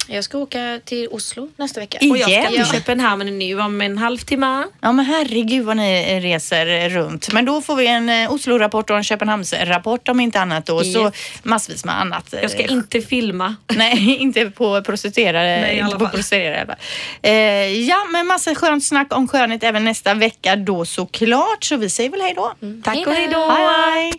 Jag 0.09 0.23
ska 0.23 0.37
åka 0.37 0.79
till 0.85 1.07
Oslo 1.11 1.49
nästa 1.57 1.79
vecka. 1.79 1.97
I- 2.01 2.11
Och 2.11 2.17
jag 2.17 2.21
ska 2.29 2.39
Igen? 2.39 2.53
till 2.53 2.65
Köpenhamn 2.65 3.37
nu 3.39 3.59
om 3.61 3.81
en 3.81 3.97
halvtimme. 3.97 4.63
Ja 4.81 4.91
men 4.91 5.05
herregud 5.05 5.65
vad 5.65 5.77
ni 5.77 6.19
reser 6.19 6.89
runt. 6.89 7.33
Men 7.33 7.45
då 7.45 7.61
får 7.61 7.75
vi 7.75 7.87
en 7.87 8.09
eh, 8.09 8.33
Oslo-rapport 8.33 8.89
och 8.89 8.97
en 8.97 9.03
Köpenhamnsrapport 9.03 10.07
om 10.07 10.19
inte 10.19 10.39
annat 10.41 10.65
då. 10.65 10.83
Så 10.83 11.03
Yes. 11.05 11.13
massvis 11.43 11.85
med 11.85 11.99
annat. 12.01 12.33
Jag 12.41 12.51
ska 12.51 12.63
Eh, 12.63 12.71
inte 12.71 13.01
filma. 13.01 13.55
Nej, 13.75 14.15
inte 14.19 14.45
på 14.51 14.81
prostituerade. 14.81 15.61
Nej, 15.61 15.77
i 15.77 15.81
alla 15.81 15.99
fall. 15.99 16.75
Eh, 17.21 17.31
ja, 17.89 17.97
men 18.11 18.27
massa 18.27 18.55
skönt 18.55 18.83
snack 18.85 19.13
om 19.15 19.27
skönhet 19.27 19.63
även 19.63 19.83
nästa 19.83 20.13
vecka 20.13 20.55
då 20.55 20.85
såklart. 20.85 21.63
Så 21.63 21.77
vi 21.77 21.89
säger 21.89 22.09
väl 22.09 22.21
hej 22.21 22.33
då. 22.35 22.53
Tack 22.83 23.07
och 23.07 23.13
hej 23.13 23.27
då. 23.33 23.49
Hej, 23.49 23.67
hej. 23.93 24.13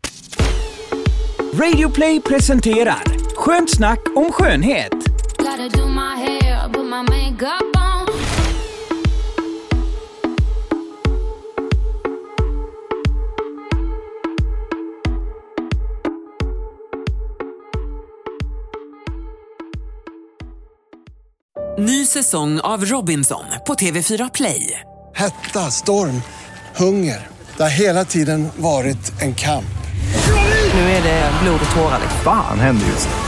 Radio 1.54 1.90
Play 1.90 2.20
presenterar 2.20 3.02
Skönt 3.36 3.70
snack 3.76 3.98
om 4.16 4.32
skönhet. 4.32 4.92
Gotta 5.48 5.68
do 5.68 5.88
my 5.88 6.14
hair, 6.16 6.68
put 6.72 6.84
my 6.84 7.02
makeup 7.02 7.76
on. 7.76 8.06
Ny 21.78 22.06
säsong 22.06 22.60
av 22.60 22.84
Robinson 22.84 23.44
på 23.66 23.74
TV4 23.74 24.30
Play. 24.34 24.80
Hetta, 25.14 25.70
storm, 25.70 26.22
hunger. 26.76 27.26
Det 27.56 27.62
har 27.62 27.70
hela 27.70 28.04
tiden 28.04 28.48
varit 28.56 29.22
en 29.22 29.34
kamp. 29.34 29.64
Nu 30.74 30.80
är 30.80 31.02
det 31.02 31.32
blod 31.42 31.60
och 31.70 31.76
tårar. 31.76 32.00
Fan 32.24 32.60
händer 32.60 32.86
just 32.86 33.08
nu. 33.08 33.27